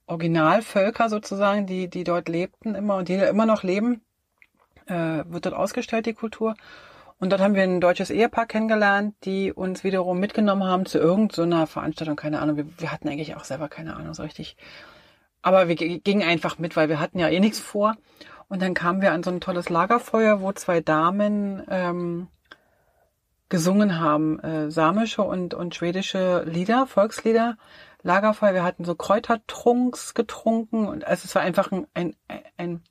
Originalvölker 0.07 1.09
sozusagen, 1.09 1.65
die, 1.67 1.87
die 1.87 2.03
dort 2.03 2.29
lebten 2.29 2.75
immer 2.75 2.95
und 2.97 3.09
die 3.09 3.15
immer 3.15 3.45
noch 3.45 3.63
leben, 3.63 4.01
äh, 4.87 5.23
wird 5.27 5.45
dort 5.45 5.55
ausgestellt, 5.55 6.05
die 6.05 6.13
Kultur. 6.13 6.55
Und 7.19 7.31
dort 7.31 7.41
haben 7.41 7.53
wir 7.53 7.63
ein 7.63 7.81
deutsches 7.81 8.11
Ehepaar 8.11 8.45
kennengelernt, 8.45 9.13
die 9.25 9.51
uns 9.51 9.83
wiederum 9.83 10.19
mitgenommen 10.19 10.63
haben 10.63 10.85
zu 10.85 10.99
irgendeiner 10.99 11.67
Veranstaltung, 11.67 12.15
keine 12.15 12.39
Ahnung. 12.39 12.55
Wir, 12.55 12.65
wir 12.77 12.91
hatten 12.91 13.09
eigentlich 13.09 13.35
auch 13.35 13.43
selber 13.43 13.67
keine 13.67 13.97
Ahnung 13.97 14.13
so 14.13 14.23
richtig. 14.23 14.55
Aber 15.41 15.67
wir 15.67 15.75
gingen 15.75 16.27
einfach 16.27 16.59
mit, 16.59 16.75
weil 16.75 16.89
wir 16.89 16.99
hatten 16.99 17.19
ja 17.19 17.29
eh 17.29 17.39
nichts 17.39 17.59
vor. 17.59 17.95
Und 18.47 18.61
dann 18.61 18.73
kamen 18.73 19.01
wir 19.01 19.13
an 19.13 19.23
so 19.23 19.29
ein 19.29 19.41
tolles 19.41 19.69
Lagerfeuer, 19.69 20.41
wo 20.41 20.51
zwei 20.53 20.81
Damen 20.81 21.63
ähm, 21.69 22.27
gesungen 23.47 23.99
haben, 23.99 24.39
äh, 24.39 24.71
samische 24.71 25.21
und, 25.23 25.53
und 25.53 25.75
schwedische 25.75 26.43
Lieder, 26.45 26.87
Volkslieder. 26.87 27.57
Lagerfeuer, 28.01 28.53
wir 28.53 28.63
hatten 28.63 28.85
so 28.85 28.95
Kräutertrunks 28.95 30.13
getrunken 30.13 30.87
und 30.87 31.05
also 31.05 31.25
es 31.25 31.35
war 31.35 31.41
einfach 31.41 31.71
ein, 31.71 31.85
ein, 31.93 32.15
ein 32.57 32.81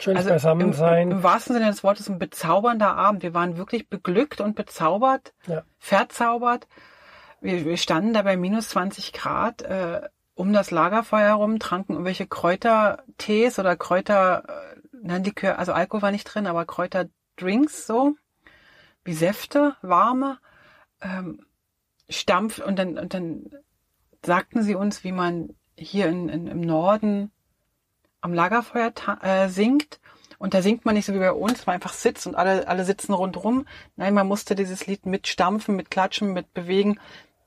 schönes 0.00 0.18
also 0.20 0.30
im, 0.30 0.34
Beisammensein. 0.34 1.10
im 1.10 1.22
wahrsten 1.22 1.54
Sinne 1.54 1.66
des 1.68 1.84
Wortes 1.84 2.08
ein 2.08 2.18
bezaubernder 2.18 2.96
Abend. 2.96 3.22
Wir 3.22 3.34
waren 3.34 3.56
wirklich 3.56 3.88
beglückt 3.88 4.40
und 4.40 4.56
bezaubert, 4.56 5.32
Ja. 5.46 5.62
verzaubert. 5.78 6.66
Wir, 7.40 7.64
wir 7.64 7.76
standen 7.76 8.14
da 8.14 8.22
bei 8.22 8.36
minus 8.36 8.70
20 8.70 9.12
Grad 9.12 9.62
äh, 9.62 10.00
um 10.34 10.52
das 10.52 10.70
Lagerfeuer 10.70 11.28
herum, 11.28 11.58
tranken 11.58 11.92
irgendwelche 11.92 12.26
Kräutertees 12.26 13.58
oder 13.58 13.76
Kräuter, 13.76 14.44
äh, 14.48 14.80
nein, 15.02 15.24
Likör, 15.24 15.58
also 15.58 15.72
Alkohol 15.72 16.02
war 16.02 16.10
nicht 16.10 16.24
drin, 16.24 16.46
aber 16.46 16.64
Kräuterdrinks 16.64 17.86
so, 17.86 18.14
wie 19.04 19.14
Säfte, 19.14 19.76
warme, 19.82 20.38
ähm, 21.00 21.44
Stampf 22.08 22.58
und 22.58 22.78
dann, 22.78 22.98
und 22.98 23.14
dann 23.14 23.50
sagten 24.24 24.62
sie 24.62 24.74
uns, 24.74 25.04
wie 25.04 25.12
man 25.12 25.54
hier 25.76 26.06
in, 26.06 26.28
in, 26.28 26.46
im 26.46 26.60
Norden 26.60 27.30
am 28.20 28.32
Lagerfeuer 28.32 28.92
äh, 29.22 29.48
singt. 29.48 30.00
Und 30.38 30.54
da 30.54 30.62
singt 30.62 30.84
man 30.84 30.94
nicht 30.94 31.06
so 31.06 31.14
wie 31.14 31.18
bei 31.18 31.32
uns, 31.32 31.66
man 31.66 31.74
einfach 31.74 31.92
sitzt 31.92 32.26
und 32.26 32.34
alle, 32.34 32.66
alle 32.66 32.84
sitzen 32.84 33.12
rundrum. 33.12 33.66
Nein, 33.96 34.14
man 34.14 34.26
musste 34.26 34.54
dieses 34.54 34.86
Lied 34.86 35.06
mitstampfen, 35.06 35.76
mit 35.76 35.90
klatschen, 35.90 36.32
mit 36.32 36.52
bewegen, 36.52 36.98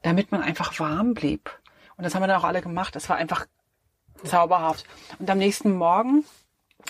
damit 0.02 0.32
man 0.32 0.42
einfach 0.42 0.80
warm 0.80 1.14
blieb. 1.14 1.50
Und 1.98 2.04
das 2.04 2.16
haben 2.16 2.24
wir 2.24 2.28
dann 2.28 2.40
auch 2.40 2.46
alle 2.46 2.62
gemacht. 2.62 2.96
Das 2.96 3.10
war 3.10 3.18
einfach 3.18 3.46
zauberhaft. 4.24 4.86
Und 5.20 5.30
am 5.30 5.38
nächsten 5.38 5.74
Morgen, 5.74 6.26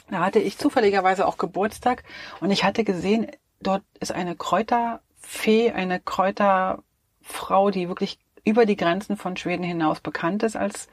da 0.10 0.20
hatte 0.20 0.40
ich 0.40 0.58
zufälligerweise 0.58 1.28
auch 1.28 1.38
Geburtstag 1.38 2.04
und 2.40 2.52
ich 2.52 2.64
hatte 2.64 2.84
gesehen, 2.84 3.28
dort 3.60 3.84
ist 4.00 4.12
eine 4.12 4.36
Kräuterfee, 4.36 5.72
eine 5.72 6.00
Kräuterfrau, 6.00 7.72
die 7.72 7.88
wirklich 7.88 8.20
über 8.44 8.66
die 8.66 8.76
Grenzen 8.76 9.18
von 9.18 9.38
Schweden 9.38 9.64
hinaus 9.64 10.00
bekannt 10.00 10.44
ist 10.44 10.56
als, 10.56 10.88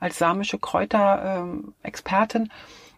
als 0.00 0.18
samische 0.18 0.58
Kräuterexpertin. 0.58 2.50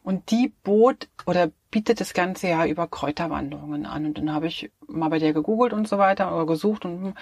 Und 0.02 0.30
die 0.30 0.50
bot 0.62 1.08
oder 1.26 1.50
bietet 1.70 2.00
das 2.00 2.14
ganze 2.14 2.48
Jahr 2.48 2.66
über 2.66 2.88
Kräuterwanderungen 2.88 3.84
an. 3.84 4.06
Und 4.06 4.16
dann 4.16 4.32
habe 4.32 4.46
ich 4.46 4.72
mal 4.86 5.10
bei 5.10 5.18
der 5.18 5.34
gegoogelt 5.34 5.74
und 5.74 5.86
so 5.86 5.98
weiter 5.98 6.34
oder 6.34 6.46
gesucht 6.46 6.86
und 6.86 7.14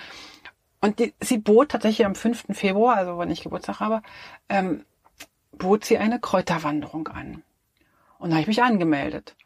und 0.80 0.98
die, 0.98 1.14
sie 1.20 1.38
bot 1.38 1.70
tatsächlich 1.70 2.06
am 2.06 2.14
5. 2.14 2.46
Februar, 2.50 2.96
also 2.96 3.18
wenn 3.18 3.30
ich 3.30 3.42
Geburtstag 3.42 3.80
habe, 3.80 4.02
ähm, 4.48 4.84
bot 5.52 5.84
sie 5.84 5.98
eine 5.98 6.20
Kräuterwanderung 6.20 7.08
an. 7.08 7.42
Und 8.18 8.30
da 8.30 8.36
habe 8.36 8.42
ich 8.42 8.48
mich 8.48 8.62
angemeldet. 8.62 9.36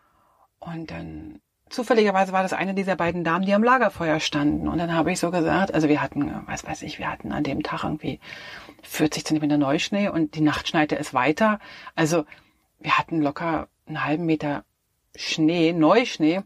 Und 0.59 0.91
dann 0.91 1.41
zufälligerweise 1.73 2.33
war 2.33 2.43
das 2.43 2.53
eine 2.53 2.75
dieser 2.75 2.97
beiden 2.97 3.25
Damen, 3.25 3.47
die 3.47 3.55
am 3.55 3.65
Lagerfeuer 3.65 4.21
standen. 4.21 4.69
Und 4.69 4.79
dann 4.79 4.95
habe 4.95 5.11
ich 5.11 5.19
so 5.19 5.31
gesagt, 5.31 5.75
also 5.75 5.89
wir 5.89 6.03
hatten, 6.03 6.43
was 6.47 6.67
weiß 6.67 6.83
ich, 6.83 6.99
wir 6.99 7.11
hatten 7.11 7.33
an 7.33 7.45
dem 7.45 7.63
Tag 7.63 7.85
irgendwie 7.85 8.21
40 8.83 9.25
Zentimeter 9.25 9.57
Neuschnee 9.57 10.09
und 10.09 10.35
die 10.35 10.41
Nacht 10.41 10.69
schneite 10.69 10.99
es 10.99 11.15
weiter. 11.15 11.59
Also 11.95 12.25
wir 12.79 12.99
hatten 12.99 13.23
locker 13.23 13.69
einen 13.87 14.05
halben 14.05 14.27
Meter 14.27 14.65
Schnee, 15.17 15.73
Neuschnee. 15.73 16.43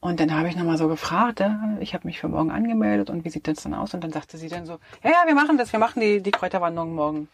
Und 0.00 0.20
dann 0.20 0.32
habe 0.32 0.48
ich 0.48 0.56
nochmal 0.56 0.78
so 0.78 0.86
gefragt, 0.88 1.40
äh, 1.40 1.50
ich 1.80 1.94
habe 1.94 2.06
mich 2.06 2.20
für 2.20 2.28
morgen 2.28 2.50
angemeldet 2.50 3.10
und 3.10 3.24
wie 3.24 3.30
sieht 3.30 3.48
das 3.48 3.62
dann 3.62 3.74
aus? 3.74 3.94
Und 3.94 4.04
dann 4.04 4.12
sagte 4.12 4.38
sie 4.38 4.48
dann 4.48 4.64
so, 4.64 4.78
ja, 5.02 5.10
ja, 5.10 5.22
wir 5.26 5.34
machen 5.34 5.58
das, 5.58 5.72
wir 5.72 5.80
machen 5.80 6.00
die, 6.00 6.22
die 6.22 6.30
Kräuterwanderung 6.30 6.94
morgen. 6.94 7.28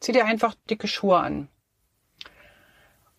Zieh 0.00 0.12
dir 0.12 0.24
einfach 0.24 0.54
dicke 0.68 0.88
Schuhe 0.88 1.18
an. 1.18 1.48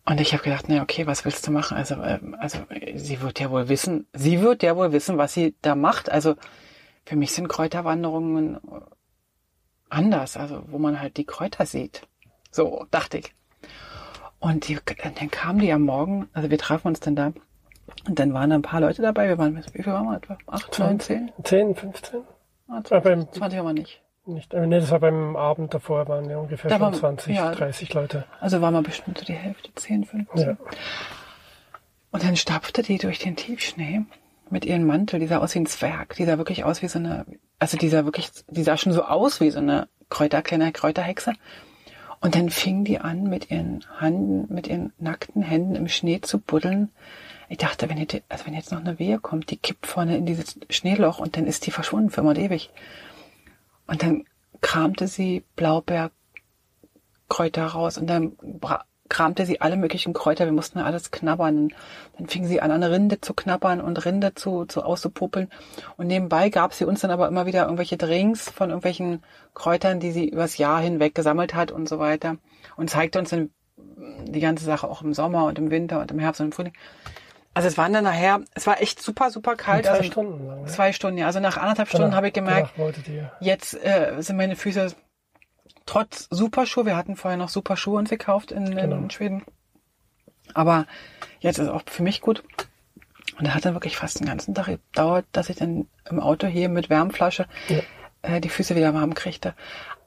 Und 0.06 0.20
ich 0.20 0.34
habe 0.34 0.42
gedacht, 0.42 0.66
na 0.68 0.82
okay, 0.82 1.06
was 1.06 1.24
willst 1.24 1.46
du 1.46 1.50
machen? 1.50 1.78
Also, 1.78 1.94
ähm, 1.94 2.36
also 2.38 2.58
äh, 2.68 2.98
sie 2.98 3.22
wird 3.22 3.40
ja 3.40 3.50
wohl 3.50 3.68
wissen, 3.68 4.06
sie 4.12 4.42
wird 4.42 4.62
ja 4.62 4.76
wohl 4.76 4.92
wissen, 4.92 5.16
was 5.16 5.32
sie 5.32 5.54
da 5.62 5.74
macht. 5.74 6.10
Also 6.10 6.36
für 7.06 7.16
mich 7.16 7.32
sind 7.32 7.48
Kräuterwanderungen 7.48 8.56
äh, 8.56 8.58
anders, 9.88 10.36
also 10.36 10.62
wo 10.66 10.78
man 10.78 11.00
halt 11.00 11.16
die 11.16 11.24
Kräuter 11.24 11.64
sieht. 11.64 12.06
So 12.50 12.86
dachte 12.90 13.18
ich. 13.18 13.34
Und 14.40 14.68
die, 14.68 14.78
dann 15.02 15.30
kam 15.30 15.58
die 15.58 15.72
am 15.72 15.82
Morgen, 15.82 16.28
also 16.34 16.50
wir 16.50 16.58
trafen 16.58 16.88
uns 16.88 17.00
dann 17.00 17.16
da. 17.16 17.32
Und 18.06 18.18
dann 18.18 18.34
waren 18.34 18.50
da 18.50 18.56
ein 18.56 18.62
paar 18.62 18.80
Leute 18.80 19.02
dabei. 19.02 19.28
Wir 19.28 19.38
waren, 19.38 19.56
wie 19.72 19.82
viel 19.82 19.92
waren 19.92 20.06
wir 20.06 20.16
etwa? 20.16 20.36
Acht, 20.46 20.78
neun, 20.78 21.00
zehn? 21.00 21.32
10, 21.42 21.74
15? 21.74 22.20
Ah, 22.68 22.82
War 22.88 23.00
beim, 23.00 23.30
20 23.32 23.58
aber 23.60 23.72
nicht. 23.72 24.02
nicht, 24.26 24.52
äh, 24.54 24.66
nee, 24.66 24.78
das 24.80 24.90
war 24.90 25.00
beim 25.00 25.36
Abend 25.36 25.72
davor, 25.74 26.06
waren 26.08 26.28
ja 26.28 26.38
ungefähr 26.38 26.70
Da 26.70 26.80
waren- 26.80 26.92
25, 26.94 27.36
ja. 27.36 27.52
30 27.52 27.92
Leute. 27.94 28.24
Also 28.40 28.60
waren 28.60 28.74
wir 28.74 28.82
bestimmt 28.82 29.18
so 29.18 29.24
die 29.24 29.32
Hälfte, 29.34 29.70
10, 29.74 30.04
15. 30.04 30.46
Ja. 30.48 30.56
Und 32.10 32.22
dann 32.22 32.36
stapfte 32.36 32.82
die 32.82 32.98
durch 32.98 33.18
den 33.18 33.36
Tiefschnee 33.36 34.02
mit 34.50 34.64
ihrem 34.64 34.86
Mantel, 34.86 35.18
die 35.20 35.26
sah 35.26 35.38
aus 35.38 35.54
wie 35.54 35.60
ein 35.60 35.66
Zwerg, 35.66 36.14
die 36.16 36.24
sah 36.24 36.38
wirklich 36.38 36.64
aus 36.64 36.80
wie 36.82 36.88
so 36.88 36.98
eine, 36.98 37.24
also 37.58 37.76
die 37.76 37.88
sah 37.88 38.04
wirklich, 38.04 38.30
die 38.48 38.62
sah 38.62 38.76
schon 38.76 38.92
so 38.92 39.02
aus 39.04 39.40
wie 39.40 39.50
so 39.50 39.58
eine 39.58 39.88
Kräuter, 40.10 40.42
kleine 40.42 40.70
Kräuterhexe. 40.72 41.32
Und 42.20 42.34
dann 42.36 42.48
fing 42.50 42.84
die 42.84 43.00
an, 43.00 43.24
mit 43.24 43.50
ihren 43.50 43.84
Händen, 43.98 44.52
mit 44.54 44.66
ihren 44.68 44.92
nackten 44.98 45.42
Händen 45.42 45.74
im 45.74 45.88
Schnee 45.88 46.20
zu 46.20 46.38
buddeln. 46.38 46.90
Ich 47.48 47.58
dachte, 47.58 47.88
wenn, 47.88 47.98
jetzt, 47.98 48.20
also 48.28 48.46
wenn 48.46 48.54
jetzt 48.54 48.72
noch 48.72 48.80
eine 48.80 48.98
Wehe 48.98 49.18
kommt, 49.18 49.50
die 49.50 49.56
kippt 49.56 49.86
vorne 49.86 50.16
in 50.16 50.26
dieses 50.26 50.58
Schneeloch 50.70 51.18
und 51.18 51.36
dann 51.36 51.46
ist 51.46 51.66
die 51.66 51.70
verschwunden 51.70 52.10
für 52.10 52.20
immer 52.20 52.30
und 52.30 52.38
ewig. 52.38 52.70
Und 53.86 54.02
dann 54.02 54.24
kramte 54.60 55.08
sie 55.08 55.44
Blaubeerkräuter 55.56 57.66
raus 57.66 57.98
und 57.98 58.06
dann 58.06 58.36
kramte 59.08 59.46
sie 59.46 59.60
alle 59.60 59.76
möglichen 59.76 60.14
Kräuter. 60.14 60.46
Wir 60.46 60.52
mussten 60.52 60.78
alles 60.78 61.10
knabbern. 61.10 61.72
Dann 62.16 62.26
fing 62.26 62.46
sie 62.46 62.60
an, 62.60 62.70
an 62.70 62.82
Rinde 62.82 63.20
zu 63.20 63.34
knabbern 63.34 63.80
und 63.80 64.04
Rinde 64.04 64.34
zu, 64.34 64.64
zu 64.64 64.82
auszupopeln. 64.82 65.50
Und 65.96 66.06
nebenbei 66.06 66.48
gab 66.48 66.72
sie 66.72 66.84
uns 66.84 67.00
dann 67.00 67.10
aber 67.10 67.28
immer 67.28 67.46
wieder 67.46 67.64
irgendwelche 67.64 67.98
Drinks 67.98 68.48
von 68.48 68.70
irgendwelchen 68.70 69.22
Kräutern, 69.52 70.00
die 70.00 70.12
sie 70.12 70.28
übers 70.28 70.56
Jahr 70.56 70.80
hinweg 70.80 71.14
gesammelt 71.14 71.54
hat 71.54 71.70
und 71.70 71.88
so 71.88 71.98
weiter. 71.98 72.38
Und 72.76 72.90
zeigte 72.90 73.18
uns 73.18 73.30
dann 73.30 73.50
die 73.76 74.40
ganze 74.40 74.64
Sache 74.64 74.88
auch 74.88 75.02
im 75.02 75.14
Sommer 75.14 75.44
und 75.44 75.58
im 75.58 75.70
Winter 75.70 76.00
und 76.00 76.10
im 76.10 76.18
Herbst 76.18 76.40
und 76.40 76.46
im 76.46 76.52
Frühling. 76.52 76.72
Also 77.54 77.68
es 77.68 77.78
waren 77.78 77.92
dann 77.92 78.04
nachher, 78.04 78.40
es 78.54 78.66
war 78.66 78.82
echt 78.82 79.00
super, 79.00 79.30
super 79.30 79.54
kalt. 79.54 79.84
zwei 79.84 79.92
also 79.92 80.04
Stunden 80.04 80.46
lang. 80.46 80.62
Ne? 80.62 80.66
Zwei 80.68 80.92
Stunden, 80.92 81.18
ja. 81.18 81.26
Also 81.26 81.38
nach 81.40 81.56
anderthalb 81.56 81.88
Stunden 81.88 82.14
habe 82.14 82.28
ich 82.28 82.32
gemerkt, 82.34 82.72
jetzt 83.40 83.74
äh, 83.74 84.14
sind 84.18 84.36
meine 84.36 84.56
Füße 84.56 84.94
trotz 85.86 86.26
Superschuhe, 86.30 86.86
wir 86.86 86.96
hatten 86.96 87.16
vorher 87.16 87.38
noch 87.38 87.48
Superschuhe 87.48 87.98
uns 87.98 88.10
gekauft 88.10 88.50
in, 88.52 88.66
in, 88.66 88.76
Genau. 88.76 88.96
in 88.96 89.10
Schweden. 89.10 89.44
Aber 90.52 90.86
jetzt 91.40 91.58
ist 91.58 91.68
auch 91.68 91.82
für 91.86 92.02
mich 92.02 92.20
gut. 92.20 92.42
Und 93.38 93.46
das 93.46 93.54
hat 93.54 93.64
dann 93.64 93.74
wirklich 93.74 93.96
fast 93.96 94.20
den 94.20 94.26
ganzen 94.26 94.54
Tag 94.54 94.66
gedauert, 94.66 95.24
dass 95.32 95.48
ich 95.48 95.56
dann 95.56 95.88
im 96.08 96.20
Auto 96.20 96.46
hier 96.46 96.68
mit 96.68 96.90
Wärmflasche 96.90 97.46
Ja. 97.68 97.80
äh, 98.22 98.40
die 98.40 98.48
Füße 98.48 98.74
wieder 98.76 98.94
warm 98.94 99.14
kriegte. 99.14 99.54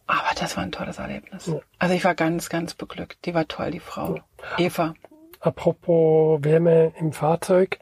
Aber 0.05 0.29
das 0.39 0.55
war 0.55 0.63
ein 0.63 0.71
tolles 0.71 0.99
Erlebnis. 0.99 1.47
Ja. 1.47 1.59
Also 1.79 1.93
ich 1.93 2.03
war 2.05 2.15
ganz, 2.15 2.49
ganz 2.49 2.73
beglückt. 2.73 3.25
Die 3.25 3.33
war 3.33 3.47
toll, 3.47 3.71
die 3.71 3.79
Frau. 3.81 4.19
Eva. 4.57 4.93
Apropos 5.39 6.43
Wärme 6.43 6.93
im 6.99 7.11
Fahrzeug. 7.13 7.79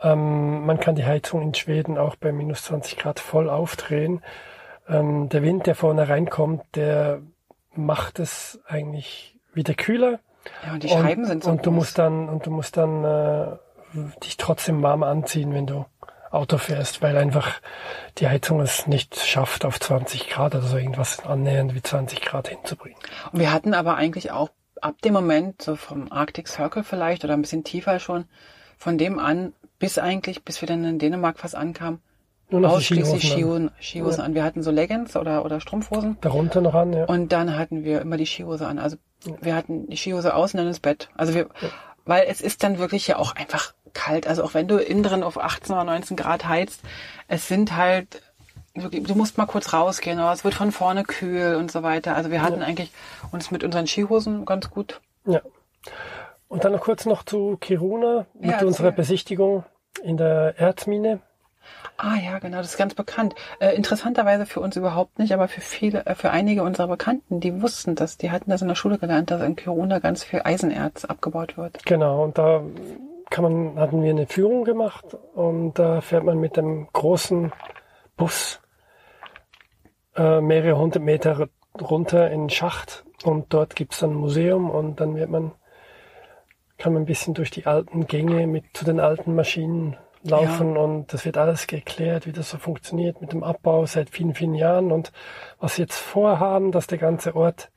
Ähm, 0.00 0.66
man 0.66 0.78
kann 0.78 0.94
die 0.94 1.04
Heizung 1.04 1.42
in 1.42 1.54
Schweden 1.54 1.98
auch 1.98 2.16
bei 2.16 2.32
minus 2.32 2.64
20 2.64 2.96
Grad 2.96 3.20
voll 3.20 3.48
aufdrehen. 3.48 4.22
Ähm, 4.88 5.28
der 5.28 5.42
Wind, 5.42 5.66
der 5.66 5.74
vorne 5.74 6.08
reinkommt, 6.08 6.62
der 6.74 7.22
macht 7.74 8.18
es 8.18 8.60
eigentlich 8.66 9.36
wieder 9.52 9.74
kühler. 9.74 10.20
Ja, 10.64 10.74
und 10.74 10.82
die 10.82 10.88
Scheiben 10.88 11.22
und, 11.22 11.28
sind 11.28 11.44
so 11.44 11.50
und 11.50 11.66
du 11.66 11.70
groß. 11.70 11.74
musst 11.74 11.98
dann 11.98 12.28
und 12.28 12.46
du 12.46 12.50
musst 12.50 12.76
dann 12.76 13.04
äh, 13.04 13.56
dich 14.22 14.36
trotzdem 14.36 14.82
warm 14.82 15.02
anziehen, 15.02 15.52
wenn 15.52 15.66
du 15.66 15.86
Auto 16.30 16.58
fährst, 16.58 17.02
weil 17.02 17.16
einfach 17.16 17.60
die 18.18 18.28
Heizung 18.28 18.60
es 18.60 18.86
nicht 18.86 19.18
schafft, 19.18 19.64
auf 19.64 19.80
20 19.80 20.28
Grad 20.28 20.54
oder 20.54 20.64
so 20.64 20.76
irgendwas 20.76 21.24
annähernd 21.24 21.74
wie 21.74 21.82
20 21.82 22.20
Grad 22.20 22.48
hinzubringen. 22.48 22.98
Und 23.32 23.40
wir 23.40 23.52
hatten 23.52 23.74
aber 23.74 23.96
eigentlich 23.96 24.30
auch 24.30 24.50
ab 24.80 25.00
dem 25.02 25.12
Moment, 25.12 25.62
so 25.62 25.76
vom 25.76 26.10
Arctic 26.10 26.48
Circle 26.48 26.84
vielleicht 26.84 27.24
oder 27.24 27.34
ein 27.34 27.42
bisschen 27.42 27.64
tiefer 27.64 27.98
schon, 27.98 28.24
von 28.76 28.98
dem 28.98 29.18
an 29.18 29.52
bis 29.78 29.98
eigentlich, 29.98 30.42
bis 30.44 30.60
wir 30.60 30.68
dann 30.68 30.84
in 30.84 30.98
Dänemark 30.98 31.38
fast 31.38 31.54
ankamen, 31.54 32.00
Nur 32.50 32.60
noch 32.60 32.70
die 32.70 32.76
ausschließlich 32.76 33.22
Skihosen 33.22 33.68
an. 33.68 33.74
Skihosen, 33.74 33.82
Skihosen 33.82 34.24
an. 34.24 34.34
Wir 34.34 34.44
hatten 34.44 34.62
so 34.62 34.70
Leggings 34.70 35.16
oder, 35.16 35.44
oder 35.44 35.60
Strumpfhosen 35.60 36.16
Darunter 36.20 36.60
noch 36.60 36.74
an, 36.74 36.92
ja. 36.92 37.04
und 37.04 37.32
dann 37.32 37.56
hatten 37.56 37.84
wir 37.84 38.00
immer 38.00 38.16
die 38.16 38.26
Skihose 38.26 38.66
an. 38.66 38.78
Also 38.78 38.96
wir 39.40 39.54
hatten 39.54 39.88
die 39.88 39.96
Skihose 39.96 40.34
außen 40.34 40.58
dann 40.58 40.66
ins 40.66 40.80
Bett. 40.80 41.08
Also 41.14 41.34
wir, 41.34 41.48
weil 42.04 42.26
es 42.28 42.40
ist 42.40 42.62
dann 42.62 42.78
wirklich 42.78 43.06
ja 43.06 43.18
auch 43.18 43.34
einfach 43.34 43.74
kalt. 43.92 44.26
Also 44.26 44.44
auch 44.44 44.54
wenn 44.54 44.68
du 44.68 44.76
innen 44.76 45.02
drin 45.02 45.22
auf 45.22 45.38
18 45.38 45.74
oder 45.74 45.84
19 45.84 46.16
Grad 46.16 46.46
heizt, 46.46 46.82
es 47.28 47.48
sind 47.48 47.76
halt 47.76 48.22
du 48.76 49.14
musst 49.14 49.38
mal 49.38 49.46
kurz 49.46 49.72
rausgehen, 49.72 50.18
aber 50.18 50.32
es 50.32 50.44
wird 50.44 50.54
von 50.54 50.72
vorne 50.72 51.04
kühl 51.04 51.56
und 51.56 51.70
so 51.70 51.82
weiter. 51.82 52.14
Also 52.16 52.30
wir 52.30 52.42
hatten 52.42 52.62
eigentlich 52.62 52.90
uns 53.32 53.50
mit 53.50 53.64
unseren 53.64 53.86
Skihosen 53.86 54.44
ganz 54.44 54.70
gut. 54.70 55.00
Ja. 55.26 55.40
Und 56.48 56.64
dann 56.64 56.72
noch 56.72 56.80
kurz 56.80 57.06
noch 57.06 57.24
zu 57.24 57.56
Kiruna 57.60 58.26
mit 58.34 58.50
Ja, 58.50 58.60
unserer. 58.60 58.92
Besichtigung 58.92 59.64
in 60.02 60.16
der 60.16 60.54
Erzmine. 60.58 61.20
Ah 61.96 62.14
ja, 62.16 62.38
genau, 62.38 62.58
das 62.58 62.70
ist 62.72 62.76
ganz 62.76 62.94
bekannt. 62.94 63.34
Äh, 63.58 63.74
interessanterweise 63.74 64.46
für 64.46 64.60
uns 64.60 64.76
überhaupt 64.76 65.18
nicht, 65.18 65.32
aber 65.32 65.48
für 65.48 65.60
viele, 65.60 66.06
äh, 66.06 66.14
für 66.14 66.30
einige 66.30 66.62
unserer 66.62 66.86
Bekannten, 66.86 67.40
die 67.40 67.60
wussten 67.62 67.94
das, 67.96 68.18
die 68.18 68.30
hatten 68.30 68.50
das 68.50 68.62
in 68.62 68.68
der 68.68 68.74
Schule 68.76 68.98
gelernt, 68.98 69.30
dass 69.30 69.42
in 69.42 69.56
Kiruna 69.56 69.98
ganz 69.98 70.22
viel 70.22 70.42
Eisenerz 70.44 71.04
abgebaut 71.04 71.56
wird. 71.56 71.84
Genau, 71.84 72.22
und 72.22 72.38
da 72.38 72.62
kann 73.30 73.42
man, 73.42 73.80
hatten 73.80 74.02
wir 74.02 74.10
eine 74.10 74.26
Führung 74.26 74.64
gemacht 74.64 75.04
und 75.34 75.74
da 75.78 76.00
fährt 76.00 76.22
man 76.22 76.38
mit 76.38 76.56
einem 76.58 76.86
großen 76.92 77.52
Bus 78.16 78.60
äh, 80.16 80.40
mehrere 80.40 80.78
hundert 80.78 81.02
Meter 81.02 81.48
runter 81.80 82.30
in 82.30 82.44
den 82.44 82.50
Schacht 82.50 83.04
und 83.24 83.52
dort 83.52 83.76
gibt's 83.76 84.00
dann 84.00 84.10
ein 84.10 84.16
Museum 84.16 84.70
und 84.70 85.00
dann 85.00 85.16
wird 85.16 85.30
man, 85.30 85.52
kann 86.78 86.92
man 86.92 87.02
ein 87.02 87.06
bisschen 87.06 87.34
durch 87.34 87.50
die 87.50 87.66
alten 87.66 88.06
Gänge 88.06 88.46
mit 88.46 88.64
zu 88.74 88.84
den 88.84 89.00
alten 89.00 89.34
Maschinen 89.34 89.96
laufen 90.22 90.76
und 90.76 91.12
das 91.12 91.24
wird 91.24 91.38
alles 91.38 91.66
geklärt, 91.66 92.26
wie 92.26 92.32
das 92.32 92.50
so 92.50 92.58
funktioniert 92.58 93.20
mit 93.20 93.32
dem 93.32 93.44
Abbau 93.44 93.86
seit 93.86 94.10
vielen, 94.10 94.34
vielen 94.34 94.54
Jahren 94.54 94.92
und 94.92 95.12
was 95.60 95.76
sie 95.76 95.82
jetzt 95.82 95.98
vorhaben, 95.98 96.72
dass 96.72 96.86
der 96.86 96.98
ganze 96.98 97.36
Ort 97.36 97.70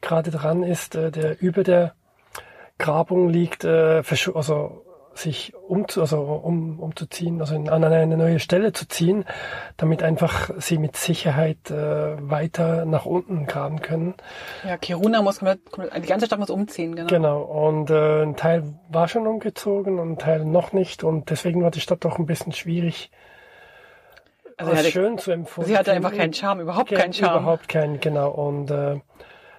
gerade 0.00 0.30
dran 0.30 0.62
ist, 0.62 0.96
äh, 0.96 1.10
der 1.10 1.40
über 1.40 1.62
der 1.62 1.94
Grabung 2.78 3.28
liegt, 3.28 3.64
äh, 3.64 4.02
also 4.34 4.83
sich 5.14 5.54
um, 5.54 5.86
also 5.96 6.20
um, 6.20 6.80
umzuziehen, 6.80 7.40
also 7.40 7.54
in, 7.54 7.68
an 7.68 7.84
eine 7.84 8.16
neue 8.16 8.38
Stelle 8.38 8.72
zu 8.72 8.86
ziehen, 8.88 9.24
damit 9.76 10.02
einfach 10.02 10.50
sie 10.58 10.78
mit 10.78 10.96
Sicherheit 10.96 11.70
äh, 11.70 12.16
weiter 12.30 12.84
nach 12.84 13.06
unten 13.06 13.46
graben 13.46 13.80
können. 13.80 14.14
Ja, 14.66 14.76
Kiruna 14.76 15.22
muss 15.22 15.38
komplett, 15.38 15.60
die 16.02 16.08
ganze 16.08 16.26
Stadt 16.26 16.38
muss 16.38 16.50
umziehen, 16.50 16.94
genau. 16.96 17.08
Genau. 17.08 17.42
Und 17.42 17.90
äh, 17.90 18.22
ein 18.22 18.36
Teil 18.36 18.74
war 18.88 19.08
schon 19.08 19.26
umgezogen 19.26 19.98
und 19.98 20.12
ein 20.12 20.18
Teil 20.18 20.44
noch 20.44 20.72
nicht. 20.72 21.04
Und 21.04 21.30
deswegen 21.30 21.62
war 21.62 21.70
die 21.70 21.80
Stadt 21.80 22.04
doch 22.04 22.18
ein 22.18 22.26
bisschen 22.26 22.52
schwierig, 22.52 23.10
Also 24.56 24.72
hatte, 24.74 24.90
schön 24.90 25.18
zu 25.18 25.30
empfinden. 25.32 25.68
sie 25.68 25.78
hatte 25.78 25.92
einfach 25.92 26.14
keinen 26.14 26.32
Charme, 26.32 26.60
überhaupt 26.60 26.90
keinen 26.90 27.12
Charme. 27.12 27.42
Überhaupt 27.42 27.68
keinen, 27.68 28.00
genau. 28.00 28.30
Und 28.30 28.70
äh, 28.70 29.00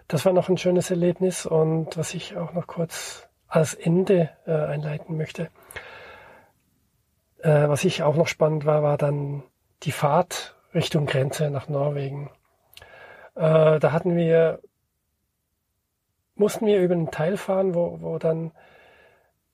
das 0.08 0.26
war 0.26 0.34
noch 0.34 0.50
ein 0.50 0.58
schönes 0.58 0.92
Erlebnis. 0.92 1.46
Und 1.46 1.98
was 1.98 2.14
ich 2.14 2.38
auch 2.38 2.54
noch 2.54 2.68
kurz 2.68 3.25
als 3.48 3.74
Ende 3.74 4.30
äh, 4.46 4.52
einleiten 4.52 5.18
möchte, 5.18 5.50
äh, 7.40 7.68
was 7.68 7.84
ich 7.86 8.04
auch 8.04 8.16
noch 8.16 8.28
spannend 8.28 8.66
war, 8.66 8.84
war 8.84 8.98
dann 8.98 9.44
die 9.84 9.92
Fahrt 9.92 10.56
Richtung 10.74 11.06
Grenze 11.06 11.50
nach 11.50 11.70
Norwegen. 11.70 12.30
Äh, 13.36 13.80
da 13.80 13.92
hatten 13.92 14.16
wir, 14.16 14.60
mussten 16.36 16.66
wir 16.66 16.82
über 16.82 16.96
einen 16.96 17.12
Teil 17.12 17.38
fahren, 17.38 17.76
wo, 17.76 18.02
wo 18.02 18.18
dann 18.18 18.52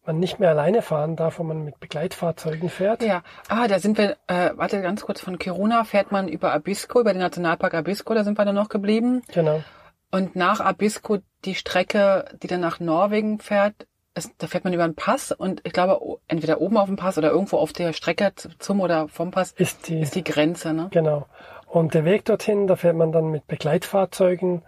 man 0.05 0.19
nicht 0.19 0.39
mehr 0.39 0.49
alleine 0.49 0.81
fahren 0.81 1.15
darf, 1.15 1.37
wo 1.37 1.43
man 1.43 1.63
mit 1.63 1.79
Begleitfahrzeugen 1.79 2.69
fährt. 2.69 3.03
Ja, 3.03 3.21
ah, 3.49 3.67
da 3.67 3.79
sind 3.79 3.97
wir, 3.97 4.17
äh, 4.27 4.51
warte 4.55 4.81
ganz 4.81 5.01
kurz, 5.01 5.21
von 5.21 5.37
Kiruna 5.37 5.83
fährt 5.83 6.11
man 6.11 6.27
über 6.27 6.53
Abisko, 6.53 7.01
über 7.01 7.13
den 7.13 7.21
Nationalpark 7.21 7.73
Abisko, 7.73 8.13
da 8.13 8.23
sind 8.23 8.37
wir 8.37 8.45
dann 8.45 8.55
noch 8.55 8.69
geblieben. 8.69 9.21
Genau. 9.31 9.63
Und 10.11 10.35
nach 10.35 10.59
Abisko 10.59 11.19
die 11.45 11.55
Strecke, 11.55 12.25
die 12.43 12.47
dann 12.47 12.59
nach 12.59 12.79
Norwegen 12.79 13.39
fährt, 13.39 13.87
ist, 14.13 14.33
da 14.39 14.47
fährt 14.47 14.65
man 14.65 14.73
über 14.73 14.83
einen 14.83 14.95
Pass 14.95 15.31
und 15.31 15.61
ich 15.63 15.71
glaube, 15.71 15.99
entweder 16.27 16.59
oben 16.59 16.77
auf 16.77 16.87
dem 16.87 16.97
Pass 16.97 17.17
oder 17.17 17.31
irgendwo 17.31 17.57
auf 17.57 17.71
der 17.71 17.93
Strecke 17.93 18.33
zum 18.59 18.81
oder 18.81 19.07
vom 19.07 19.31
Pass 19.31 19.53
Ist 19.53 19.87
die, 19.87 20.01
ist 20.01 20.15
die 20.15 20.23
Grenze, 20.23 20.73
ne? 20.73 20.89
Genau. 20.91 21.27
Und 21.65 21.93
der 21.93 22.03
Weg 22.03 22.25
dorthin, 22.25 22.67
da 22.67 22.75
fährt 22.75 22.97
man 22.97 23.13
dann 23.13 23.31
mit 23.31 23.47
Begleitfahrzeugen. 23.47 24.63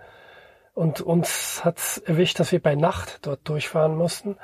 Und 0.73 1.01
uns 1.01 1.63
hat's 1.63 1.97
erwischt, 1.99 2.39
dass 2.39 2.51
wir 2.51 2.61
bei 2.61 2.75
Nacht 2.75 3.27
dort 3.27 3.47
durchfahren 3.47 3.95
mussten. 3.95 4.37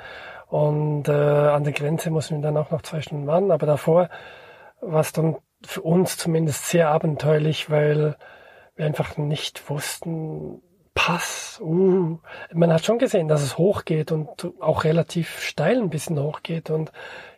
Und 0.48 1.08
äh, 1.08 1.12
an 1.12 1.64
der 1.64 1.72
Grenze 1.72 2.10
mussten 2.10 2.36
wir 2.36 2.42
dann 2.42 2.58
auch 2.58 2.70
noch 2.70 2.82
zwei 2.82 3.00
Stunden 3.00 3.26
warten. 3.26 3.50
Aber 3.50 3.66
davor 3.66 4.10
war 4.80 5.00
es 5.00 5.12
dann 5.12 5.38
für 5.62 5.80
uns 5.80 6.18
zumindest 6.18 6.66
sehr 6.66 6.90
abenteuerlich, 6.90 7.70
weil 7.70 8.16
wir 8.76 8.84
einfach 8.84 9.16
nicht 9.16 9.68
wussten, 9.70 10.62
Pass, 10.94 11.60
uh, 11.62 12.18
man 12.52 12.72
hat 12.72 12.84
schon 12.84 12.98
gesehen, 12.98 13.28
dass 13.28 13.42
es 13.42 13.56
hochgeht 13.58 14.10
und 14.12 14.28
auch 14.60 14.84
relativ 14.84 15.40
steil 15.40 15.78
ein 15.80 15.88
bisschen 15.90 16.18
hochgeht 16.20 16.68
und 16.70 16.90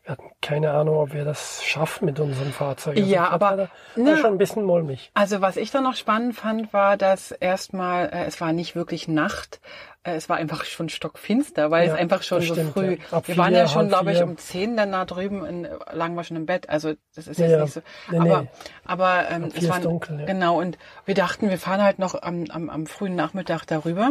wir 0.05 0.12
hatten 0.12 0.30
keine 0.40 0.72
Ahnung, 0.72 0.96
ob 0.96 1.12
wir 1.12 1.24
das 1.24 1.62
schaffen 1.62 2.07
mit 2.07 2.18
unserem 2.18 2.50
Fahrzeug. 2.50 2.96
Also 2.96 3.09
Ja, 3.09 3.28
aber- 3.28 3.46
war, 3.50 3.57
da- 3.57 3.68
na- 3.94 4.11
war 4.12 4.16
schon 4.16 4.32
ein 4.32 4.38
bisschen 4.38 4.64
mulmig. 4.64 5.11
Also 5.14 5.40
was 5.42 5.57
ich 5.57 5.70
dann 5.70 5.84
noch 5.84 5.94
spannend 5.94 6.34
fand, 6.34 6.72
war, 6.72 6.96
dass 6.96 7.30
erstmal, 7.30 8.07
äh, 8.12 8.24
es 8.24 8.40
war 8.40 8.53
nicht 8.53 8.74
wirklich 8.74 9.07
Nacht, 9.07 9.61
es 10.05 10.28
war 10.28 10.36
einfach 10.36 10.64
schon 10.64 10.88
stockfinster, 10.88 11.70
weil 11.70 11.86
Ja, 11.86 11.94
es 11.94 11.98
einfach 11.98 12.22
schon 12.22 12.42
so 12.42 12.55
stimmt, 12.55 12.72
früh, 12.72 12.96
ja. 13.11 13.22
Wir 13.26 13.36
waren 13.36 13.50
vier, 13.50 13.59
ja 13.59 13.68
schon, 13.68 13.88
glaube 13.88 14.12
ich, 14.12 14.22
um 14.22 14.36
zehn 14.36 14.76
dann 14.76 14.92
da 14.92 15.05
drüben, 15.05 15.44
in, 15.44 15.68
lagen 15.92 16.14
wir 16.14 16.24
schon 16.24 16.36
im 16.36 16.46
Bett, 16.46 16.68
also 16.68 16.94
das 17.14 17.28
ist 17.28 17.38
Ja, 17.38 17.46
jetzt 17.46 17.61
nicht 17.62 17.72
so, 17.74 17.80
Nee, 18.11 18.18
aber, 18.18 18.42
nee. 18.42 18.48
aber 18.84 19.30
ähm, 19.30 19.48
es 19.55 19.68
war, 19.68 19.80
dunkel, 19.80 20.20
ja. 20.20 20.26
genau, 20.26 20.59
und 20.61 20.76
wir 21.05 21.14
dachten, 21.14 21.50
wir 21.50 21.59
fahren 21.59 21.82
halt 21.82 21.98
noch 21.98 22.20
am, 22.20 22.44
am, 22.50 22.68
am 22.70 22.86
frühen 22.86 23.14
Nachmittag 23.14 23.64
darüber. 23.66 24.11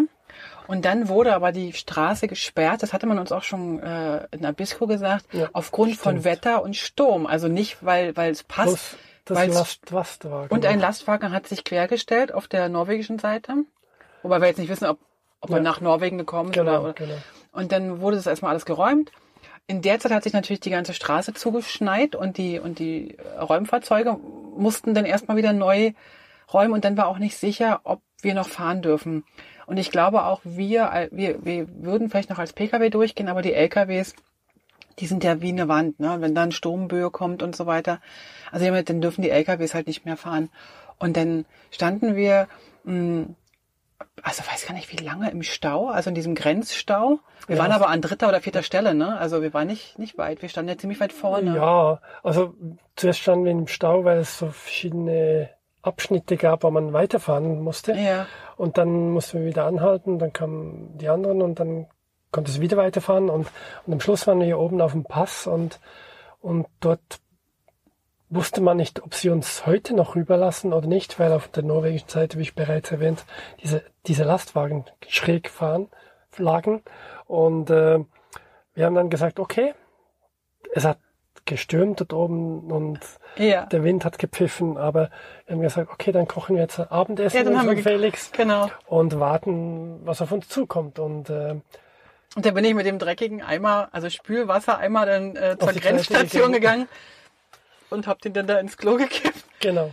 Und 0.68 0.86
dann 0.86 1.10
wurde 1.10 1.36
aber 1.36 1.52
die 1.52 1.74
Straße 1.74 2.30
gesperrt, 2.30 2.84
das 2.84 2.94
hatte 2.94 3.06
man 3.06 3.20
uns 3.20 3.34
auch 3.34 3.44
schon 3.44 3.80
äh, 3.84 4.28
in 4.32 4.46
Abisko 4.46 4.88
gesagt, 4.88 5.26
aufgrund 5.52 5.98
von 5.98 6.14
stimmt. 6.14 6.24
Wetter 6.24 6.64
und 6.64 6.78
Sturm. 6.78 7.26
Also 7.26 7.50
nicht, 7.50 7.84
weil 7.84 8.16
weil 8.16 8.32
es 8.32 8.44
passt, 8.44 8.96
Plus 9.26 9.46
das 9.48 9.48
Last, 9.48 9.90
Lastwagen. 9.92 10.50
und 10.50 10.66
ein 10.66 10.80
Lastwagen 10.80 11.32
hat 11.34 11.48
sich 11.48 11.66
quergestellt 11.66 12.34
auf 12.34 12.48
der 12.48 12.70
norwegischen 12.70 13.20
Seite. 13.20 13.54
Wobei 14.24 14.40
wir 14.40 14.48
jetzt 14.48 14.58
nicht 14.60 14.70
wissen, 14.70 14.86
ob, 14.86 15.00
ob 15.42 15.50
Ja. 15.50 15.60
nach 15.60 15.82
Norwegen 15.82 16.18
gekommen 16.18 16.54
sind 16.54 16.64
Genau, 16.64 16.72
oder, 16.80 16.84
oder. 16.84 16.94
genau. 16.94 17.16
Und 17.52 17.72
dann 17.72 18.00
wurde 18.00 18.16
das 18.16 18.28
erstmal 18.28 18.52
alles 18.52 18.66
geräumt. 18.66 19.12
In 19.68 19.82
der 19.82 20.00
Zeit 20.00 20.12
hat 20.12 20.24
sich 20.24 20.34
natürlich 20.34 20.60
die 20.62 20.70
ganze 20.70 20.94
Straße 20.94 21.34
zugeschneit 21.34 22.16
und 22.16 22.38
die, 22.38 22.60
und 22.60 22.80
die 22.80 23.18
Räumfahrzeuge 23.40 24.18
mussten 24.58 24.94
dann 24.94 25.06
erstmal 25.06 25.38
wieder 25.38 25.54
neu 25.54 25.92
räumen 26.54 26.74
und 26.74 26.84
dann 26.86 26.98
war 26.98 27.08
auch 27.08 27.18
nicht 27.20 27.38
sicher, 27.38 27.82
ob 27.84 28.02
wir 28.22 28.34
noch 28.34 28.48
fahren 28.50 28.82
dürfen. 28.82 29.24
Und 29.66 29.78
ich 29.78 29.92
glaube 29.92 30.26
auch 30.26 30.42
wir, 30.44 31.10
wir, 31.12 31.46
wir 31.46 31.68
würden 31.84 32.10
vielleicht 32.10 32.30
noch 32.30 32.40
als 32.40 32.54
Pkw 32.54 32.90
durchgehen, 32.90 33.30
aber 33.30 33.42
die 33.42 33.54
LKWs, 33.54 34.14
die 35.00 35.06
sind 35.08 35.24
ja 35.24 35.42
wie 35.42 35.50
eine 35.50 35.68
Wand, 35.70 36.00
ne? 36.00 36.18
Wenn 36.20 36.36
dann 36.36 36.52
Sturmböe 36.52 37.10
kommt 37.10 37.42
und 37.42 37.56
so 37.56 37.66
weiter. 37.66 38.02
Also 38.52 38.70
dann 38.70 39.02
dürfen 39.02 39.22
die 39.22 39.30
LKWs 39.30 39.74
halt 39.74 39.88
nicht 39.88 40.06
mehr 40.06 40.18
fahren. 40.18 40.50
Und 41.00 41.16
dann 41.16 41.46
standen 41.72 42.16
wir, 42.16 42.48
mh, 42.84 43.28
also 44.24 44.44
weiß 44.50 44.66
gar 44.68 44.74
nicht 44.74 44.92
wie 44.92 45.04
lange 45.04 45.30
im 45.32 45.44
Stau, 45.44 45.90
also 45.90 46.10
in 46.10 46.16
diesem 46.16 46.36
Grenzstau. 46.36 47.20
Wir 47.48 47.56
Ja. 47.58 47.62
waren 47.64 47.72
aber 47.72 47.90
an 47.90 48.02
dritter 48.02 48.28
oder 48.30 48.42
vierter 48.42 48.64
Stelle, 48.64 48.94
ne? 48.94 49.18
Also 49.18 49.42
wir 49.42 49.54
waren 49.54 49.68
nicht, 49.68 49.98
nicht 50.00 50.18
weit. 50.18 50.42
Wir 50.42 50.50
standen 50.50 50.70
ja 50.70 50.78
ziemlich 50.78 51.00
weit 51.00 51.14
vorne. 51.14 51.56
Ja, 51.56 52.02
also 52.24 52.54
zuerst 52.96 53.20
standen 53.20 53.46
wir 53.46 53.52
im 53.52 53.68
Stau, 53.68 54.04
weil 54.06 54.20
es 54.20 54.38
so 54.38 54.48
verschiedene 54.48 55.50
Abschnitte 55.82 56.38
gab, 56.38 56.64
wo 56.64 56.72
man 56.72 56.94
weiterfahren 56.94 57.62
musste. 57.62 57.94
Ja. 57.94 58.28
Und 58.58 58.78
dann 58.78 59.12
mussten 59.12 59.40
wir 59.40 59.46
wieder 59.48 59.66
anhalten, 59.66 60.20
dann 60.20 60.32
kamen 60.34 60.98
die 60.98 61.10
anderen 61.10 61.42
und 61.42 61.60
dann 61.60 61.88
konnte 62.32 62.52
es 62.52 62.62
wieder 62.62 62.78
weiterfahren 62.78 63.30
und, 63.30 63.48
und 63.86 63.94
am 63.94 64.00
Schluss 64.00 64.26
waren 64.28 64.40
wir 64.40 64.46
hier 64.46 64.60
oben 64.60 64.80
auf 64.82 64.92
dem 64.94 65.04
Pass 65.04 65.48
und, 65.48 65.80
Und 66.40 66.66
dort 66.80 67.00
wusste 68.32 68.62
man 68.62 68.78
nicht, 68.78 69.04
ob 69.04 69.14
sie 69.14 69.30
uns 69.30 69.66
heute 69.66 69.94
noch 69.94 70.16
rüberlassen 70.16 70.72
oder 70.74 70.88
nicht, 70.88 71.20
weil 71.20 71.34
auf 71.34 71.50
der 71.50 71.64
norwegischen 71.64 72.08
Seite, 72.10 72.38
wie 72.40 72.44
ich 72.44 72.56
bereits 72.56 72.90
erwähnt, 72.92 73.26
diese, 73.62 73.84
diese 74.08 74.24
Lastwagen 74.24 74.86
schräg 75.08 75.50
fahren, 75.50 75.90
lagen. 76.38 76.82
Und 77.28 77.70
äh, 77.70 78.00
wir 78.74 78.86
haben 78.86 78.96
dann 78.96 79.10
gesagt, 79.10 79.40
okay, 79.40 79.74
es 80.74 80.86
hat 80.86 80.98
gestürmt 81.46 82.00
dort 82.00 82.14
oben 82.14 82.72
und 82.72 83.00
Ja. 83.36 83.66
der 83.66 83.84
Wind 83.84 84.06
hat 84.06 84.18
gepfiffen, 84.18 84.78
aber 84.78 85.10
wir 85.46 85.56
haben 85.56 85.62
gesagt, 85.62 85.90
okay, 85.92 86.12
dann 86.14 86.28
kochen 86.28 86.56
wir 86.56 86.62
jetzt 86.64 86.80
Abendessen 86.80 87.36
Ja, 87.38 87.44
dann 87.44 87.54
mit 87.54 87.62
haben 87.62 87.76
wir 87.76 87.84
Felix 87.84 88.32
Genau. 88.32 88.70
und 88.86 89.20
warten, 89.20 90.00
was 90.06 90.22
auf 90.22 90.32
uns 90.32 90.48
zukommt. 90.48 91.00
Und 91.00 91.30
äh, 91.30 91.56
Und 92.36 92.46
da 92.46 92.52
bin 92.52 92.64
ich 92.64 92.74
mit 92.76 92.86
dem 92.86 92.98
dreckigen 93.00 93.42
Eimer, 93.42 93.90
also 93.92 94.10
Spülwassereimer, 94.10 95.06
dann 95.06 95.36
äh, 95.36 95.58
zur 95.60 95.74
Grenzstation 95.74 96.54
gegangen. 96.54 96.82
gegangen 96.82 96.88
und 97.92 98.08
hab 98.08 98.22
den 98.22 98.34
dann 98.34 98.48
da 98.48 98.58
ins 98.60 98.78
Klo 98.78 98.96
gekippt. 98.98 99.44
genau, 99.60 99.92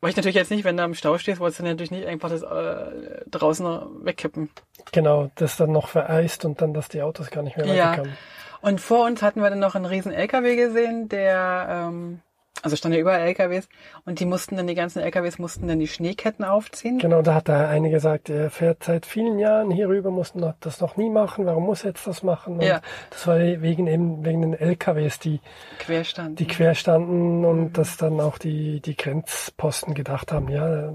Weil 0.00 0.10
ich 0.10 0.16
natürlich 0.16 0.36
jetzt 0.36 0.50
nicht, 0.50 0.64
wenn 0.64 0.76
du 0.76 0.82
am 0.82 0.94
Stau 0.94 1.16
stehst, 1.18 1.40
wolltest 1.40 1.60
du 1.60 1.64
natürlich 1.64 1.90
nicht 1.90 2.06
einfach 2.06 2.28
das 2.30 2.42
äh, 2.42 3.22
draußen 3.30 4.04
wegkippen. 4.04 4.50
genau, 4.92 5.30
das 5.36 5.56
dann 5.56 5.72
noch 5.72 5.88
vereist 5.88 6.44
und 6.44 6.60
dann, 6.60 6.74
dass 6.74 6.88
die 6.88 7.02
Autos 7.02 7.30
gar 7.30 7.42
nicht 7.42 7.56
mehr 7.56 7.66
Ja. 7.66 7.90
weiterkamen. 7.92 8.16
Und 8.60 8.80
vor 8.80 9.06
uns 9.06 9.22
hatten 9.22 9.42
wir 9.42 9.50
dann 9.50 9.58
noch 9.58 9.74
einen 9.74 9.86
riesen 9.86 10.12
LKW 10.12 10.54
gesehen, 10.56 11.08
der, 11.08 11.66
ähm, 11.68 12.20
also 12.62 12.76
stand 12.76 12.94
ja 12.94 13.00
überall 13.00 13.20
LKWs 13.20 13.68
und 14.06 14.20
die 14.20 14.24
mussten 14.24 14.56
dann, 14.56 14.66
die 14.66 14.74
ganzen 14.74 15.00
LKWs 15.00 15.38
mussten 15.38 15.68
dann 15.68 15.78
die 15.80 15.88
Schneeketten 15.88 16.44
aufziehen. 16.44 16.98
Genau, 16.98 17.20
da 17.22 17.34
hat 17.34 17.48
der 17.48 17.68
eine 17.68 17.90
gesagt, 17.90 18.30
er 18.30 18.50
fährt 18.50 18.84
seit 18.84 19.04
vielen 19.04 19.38
Jahren 19.38 19.70
hier 19.70 19.88
rüber, 19.88 20.10
muss 20.10 20.34
noch- 20.34 20.54
das 20.60 20.80
noch 20.80 20.96
nie 20.96 21.10
machen, 21.10 21.44
warum 21.46 21.64
muss 21.64 21.82
er 21.84 21.88
jetzt 21.90 22.06
das 22.06 22.22
machen? 22.22 22.54
Und 22.54 22.62
Ja. 22.62 22.80
Das 23.10 23.26
war 23.26 23.38
wegen 23.38 23.86
eben, 23.86 24.24
wegen 24.24 24.42
den 24.42 24.54
LKWs, 24.54 25.18
die, 25.18 25.40
Quer 25.80 26.04
standen. 26.04 26.36
die 26.36 26.46
quer 26.46 26.74
standen 26.74 27.44
und 27.44 27.60
Mhm. 27.64 27.72
dass 27.74 27.96
dann 27.96 28.20
auch 28.20 28.38
die, 28.38 28.80
die 28.80 28.96
Grenzposten 28.96 29.94
gedacht 29.94 30.32
haben, 30.32 30.48
ja, 30.48 30.92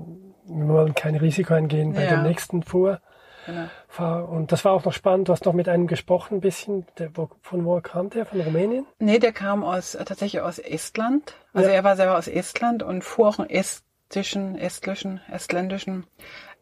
wir 0.49 0.67
wollen 0.69 0.95
kein 0.95 1.15
Risiko 1.15 1.53
eingehen 1.53 1.93
bei 1.93 2.03
Ja. 2.03 2.09
der 2.11 2.21
nächsten 2.23 2.63
Fuhr. 2.63 2.99
Genau. 3.47 4.25
Und 4.25 4.51
das 4.51 4.63
war 4.65 4.73
auch 4.73 4.85
noch 4.85 4.93
spannend. 4.93 5.27
Du 5.29 5.31
hast 5.31 5.45
noch 5.45 5.53
mit 5.53 5.67
einem 5.69 5.87
gesprochen, 5.87 6.35
ein 6.37 6.41
bisschen. 6.41 6.85
Der, 6.99 7.15
wo, 7.17 7.29
von 7.41 7.65
wo 7.65 7.79
kam 7.81 8.09
der? 8.11 8.25
Von 8.27 8.41
Rumänien? 8.41 8.85
Nee, 8.99 9.17
der 9.19 9.31
kam 9.31 9.63
aus, 9.63 9.95
äh, 9.95 10.05
tatsächlich 10.05 10.41
aus 10.41 10.59
Estland. 10.59 11.33
Also 11.53 11.69
Ja. 11.69 11.75
er 11.75 11.83
war 11.83 11.95
selber 11.95 12.17
aus 12.17 12.27
Estland 12.27 12.83
und 12.83 13.03
fuhr 13.03 13.29
auch 13.29 13.39
einen 13.39 13.49
estischen, 13.49 14.55
estlischen, 14.57 15.21
estländischen 15.31 16.05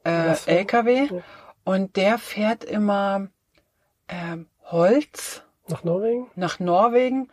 äh, 0.03 0.35
so. 0.35 0.49
LKW. 0.51 1.05
Ja. 1.07 1.21
Und 1.65 1.95
der 1.97 2.17
fährt 2.19 2.63
immer 2.63 3.27
ähm, 4.07 4.47
Holz 4.65 5.43
Nach 5.67 5.83
Norwegen? 5.83 6.29
nach 6.35 6.59
Norwegen 6.59 7.29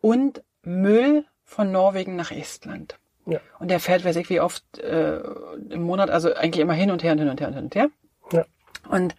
und 0.00 0.42
Müll 0.62 1.24
von 1.44 1.70
Norwegen 1.72 2.16
nach 2.16 2.30
Estland. 2.32 2.98
Ja. 3.26 3.38
Und 3.58 3.70
der 3.70 3.78
fährt, 3.78 4.04
weiß 4.04 4.16
ich 4.16 4.28
wie 4.30 4.40
oft 4.40 4.78
äh, 4.78 5.18
im 5.70 5.82
Monat, 5.82 6.10
also 6.10 6.34
eigentlich 6.34 6.60
immer 6.62 6.72
hin 6.72 6.90
und 6.90 7.02
her 7.02 7.12
und 7.12 7.18
hin 7.18 7.28
und 7.28 7.40
her 7.40 7.48
und 7.48 7.54
hin 7.54 7.64
und 7.64 7.74
her. 7.74 7.88
Ja. 8.32 8.44
Und 8.88 9.14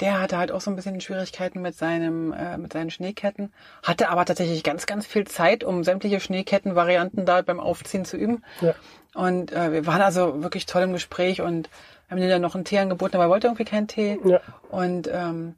der 0.00 0.20
hatte 0.20 0.38
halt 0.38 0.52
auch 0.52 0.60
so 0.60 0.70
ein 0.70 0.76
bisschen 0.76 1.00
Schwierigkeiten 1.00 1.60
mit 1.60 1.74
seinem, 1.74 2.32
äh, 2.32 2.56
mit 2.56 2.72
seinen 2.72 2.90
Schneeketten, 2.90 3.52
hatte 3.82 4.10
aber 4.10 4.24
tatsächlich 4.24 4.62
ganz, 4.62 4.86
ganz 4.86 5.06
viel 5.06 5.26
Zeit, 5.26 5.64
um 5.64 5.82
sämtliche 5.82 6.20
Schneekettenvarianten 6.20 7.26
da 7.26 7.42
beim 7.42 7.58
Aufziehen 7.58 8.04
zu 8.04 8.16
üben. 8.16 8.44
Ja. 8.60 8.74
Und 9.14 9.52
äh, 9.52 9.72
wir 9.72 9.86
waren 9.86 10.02
also 10.02 10.42
wirklich 10.42 10.66
toll 10.66 10.82
im 10.82 10.92
Gespräch 10.92 11.40
und 11.40 11.68
haben 12.08 12.18
ihm 12.18 12.28
dann 12.28 12.42
noch 12.42 12.54
einen 12.54 12.64
Tee 12.64 12.78
angeboten, 12.78 13.16
aber 13.16 13.24
er 13.24 13.30
wollte 13.30 13.48
irgendwie 13.48 13.64
keinen 13.64 13.88
Tee. 13.88 14.18
Ja. 14.24 14.40
Und 14.70 15.08
ähm, 15.12 15.56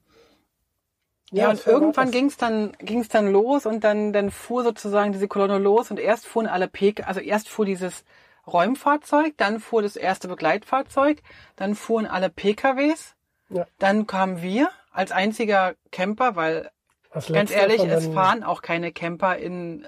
ja, 1.30 1.44
Ja, 1.44 1.50
und 1.50 1.66
irgendwann 1.66 2.06
was. 2.06 2.12
ging's 2.12 2.36
dann 2.38 2.72
ging's 2.80 3.08
dann 3.08 3.30
los 3.30 3.66
und 3.66 3.84
dann 3.84 4.12
dann 4.12 4.30
fuhr 4.30 4.64
sozusagen 4.64 5.12
diese 5.12 5.28
Kolonne 5.28 5.58
los 5.58 5.90
und 5.90 6.00
erst 6.00 6.26
fuhren 6.26 6.46
alle 6.46 6.66
PK, 6.66 7.04
also 7.04 7.20
erst 7.20 7.48
fuhr 7.48 7.66
dieses 7.66 8.04
Räumfahrzeug, 8.46 9.34
dann 9.36 9.60
fuhr 9.60 9.82
das 9.82 9.96
erste 9.96 10.26
Begleitfahrzeug, 10.26 11.22
dann 11.56 11.74
fuhren 11.74 12.06
alle 12.06 12.30
PKWs, 12.30 13.14
Ja. 13.50 13.66
dann 13.78 14.06
kamen 14.06 14.42
wir 14.42 14.70
als 14.92 15.12
einziger 15.12 15.74
Camper, 15.92 16.36
weil 16.36 16.70
Als 17.10 17.32
ganz 17.32 17.50
ehrlich, 17.50 17.82
es 17.84 18.06
fahren 18.08 18.42
auch 18.44 18.62
keine 18.62 18.92
Camper 18.92 19.36
in 19.36 19.86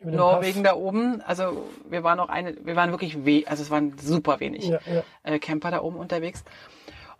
Norwegen 0.00 0.62
Pass. 0.62 0.72
da 0.72 0.76
oben. 0.78 1.20
Also 1.22 1.66
wir 1.88 2.02
waren 2.04 2.20
auch 2.20 2.28
eine, 2.28 2.54
wir 2.64 2.76
waren 2.76 2.90
wirklich 2.90 3.24
we 3.24 3.44
also 3.46 3.62
es 3.62 3.70
waren 3.70 3.96
super 3.98 4.40
wenig 4.40 4.66
Ja, 4.66 4.78
ja. 4.86 5.02
äh, 5.22 5.38
Camper 5.38 5.70
da 5.70 5.82
oben 5.82 5.96
unterwegs. 5.96 6.44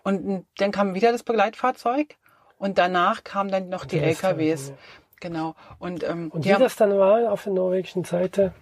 Und 0.02 0.46
dann 0.58 0.70
kam 0.72 0.94
wieder 0.94 1.10
das 1.10 1.22
Begleitfahrzeug 1.24 2.16
und 2.58 2.78
danach 2.78 3.24
kamen 3.24 3.50
dann 3.50 3.68
noch 3.68 3.84
die, 3.86 3.98
Die 3.98 4.04
LKWs. 4.04 4.68
ja. 4.70 4.74
Genau. 5.20 5.54
Und, 5.78 6.04
ähm, 6.04 6.30
Und 6.30 6.44
wie 6.44 6.52
haben, 6.52 6.62
das 6.62 6.76
dann 6.76 6.96
war 6.98 7.32
auf 7.32 7.44
der 7.44 7.52
norwegischen 7.54 8.04
Seite, 8.04 8.52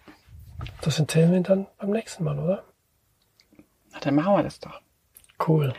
das 0.83 0.99
erzählen 1.01 1.33
wir 1.33 1.41
dann 1.41 1.66
beim 1.79 1.91
nächsten 1.91 2.22
Mal, 2.25 2.39
oder? 2.39 2.62
Na, 3.93 3.99
dann 4.01 4.14
machen 4.14 4.35
wir 4.37 4.43
das 4.45 4.61
doch. 4.61 4.81
Cool. 5.47 5.75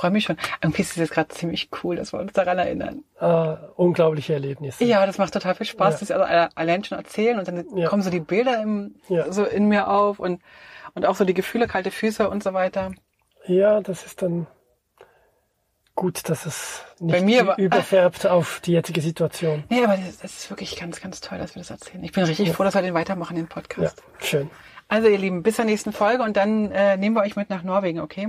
Freue 0.00 0.10
mich 0.12 0.24
schon. 0.24 0.38
Irgendwie 0.62 0.80
ist 0.82 0.92
es 0.92 0.96
jetzt 0.96 1.12
gerade 1.12 1.28
ziemlich 1.28 1.68
cool, 1.84 1.96
dass 1.96 2.12
wir 2.14 2.20
uns 2.20 2.32
daran 2.32 2.58
erinnern. 2.58 3.04
Ah, 3.18 3.58
unglaubliche 3.76 4.32
Erlebnisse. 4.32 4.82
Ja, 4.84 5.04
das 5.04 5.18
macht 5.18 5.34
total 5.34 5.54
viel 5.54 5.66
Spaß, 5.66 5.94
Ja. 5.94 6.00
das 6.00 6.10
also 6.10 6.24
alle- 6.24 6.48
allein 6.56 6.82
schon 6.84 6.96
erzählen 6.96 7.38
und 7.38 7.46
dann 7.46 7.76
Ja. 7.76 7.88
kommen 7.88 8.02
so 8.02 8.08
die 8.08 8.20
Bilder 8.20 8.62
im, 8.62 8.94
Ja. 9.08 9.30
so 9.30 9.44
in 9.44 9.66
mir 9.66 9.88
auf 9.88 10.18
und, 10.18 10.40
und 10.94 11.04
auch 11.04 11.16
so 11.16 11.24
die 11.24 11.34
Gefühle, 11.34 11.68
kalte 11.68 11.90
Füße 11.90 12.30
und 12.30 12.42
so 12.42 12.54
weiter. 12.54 12.92
Ja, 13.46 13.80
das 13.82 14.06
ist 14.06 14.22
dann 14.22 14.46
gut, 15.94 16.28
dass 16.28 16.46
es 16.46 16.82
nicht 16.98 17.12
Bei 17.12 17.20
mir 17.22 17.46
war- 17.46 17.58
überfärbt 17.58 18.26
auf 18.26 18.60
die 18.60 18.72
jetzige 18.72 19.00
Situation. 19.02 19.64
Nee, 19.68 19.84
aber 19.84 19.96
das, 19.96 20.18
das 20.18 20.32
ist 20.38 20.50
wirklich 20.50 20.78
ganz, 20.78 21.00
ganz 21.00 21.20
toll, 21.20 21.38
dass 21.38 21.54
wir 21.54 21.60
das 21.60 21.70
erzählen. 21.70 22.02
Ich 22.04 22.12
bin 22.12 22.24
richtig 22.24 22.52
froh, 22.52 22.64
dass 22.64 22.74
wir 22.74 22.82
den 22.82 22.94
weitermachen, 22.94 23.36
den 23.36 23.46
Ja, 23.48 23.54
Podcast. 23.54 24.02
schön. 24.20 24.50
Also 24.88 25.08
ihr 25.08 25.18
Lieben, 25.18 25.42
bis 25.44 25.56
zur 25.56 25.66
nächsten 25.66 25.92
Folge 25.92 26.22
und 26.24 26.36
dann 26.36 26.72
äh, 26.72 26.96
nehmen 26.96 27.14
wir 27.14 27.22
euch 27.22 27.36
mit 27.36 27.48
nach 27.50 27.62
Norwegen, 27.62 28.00
okay? 28.00 28.28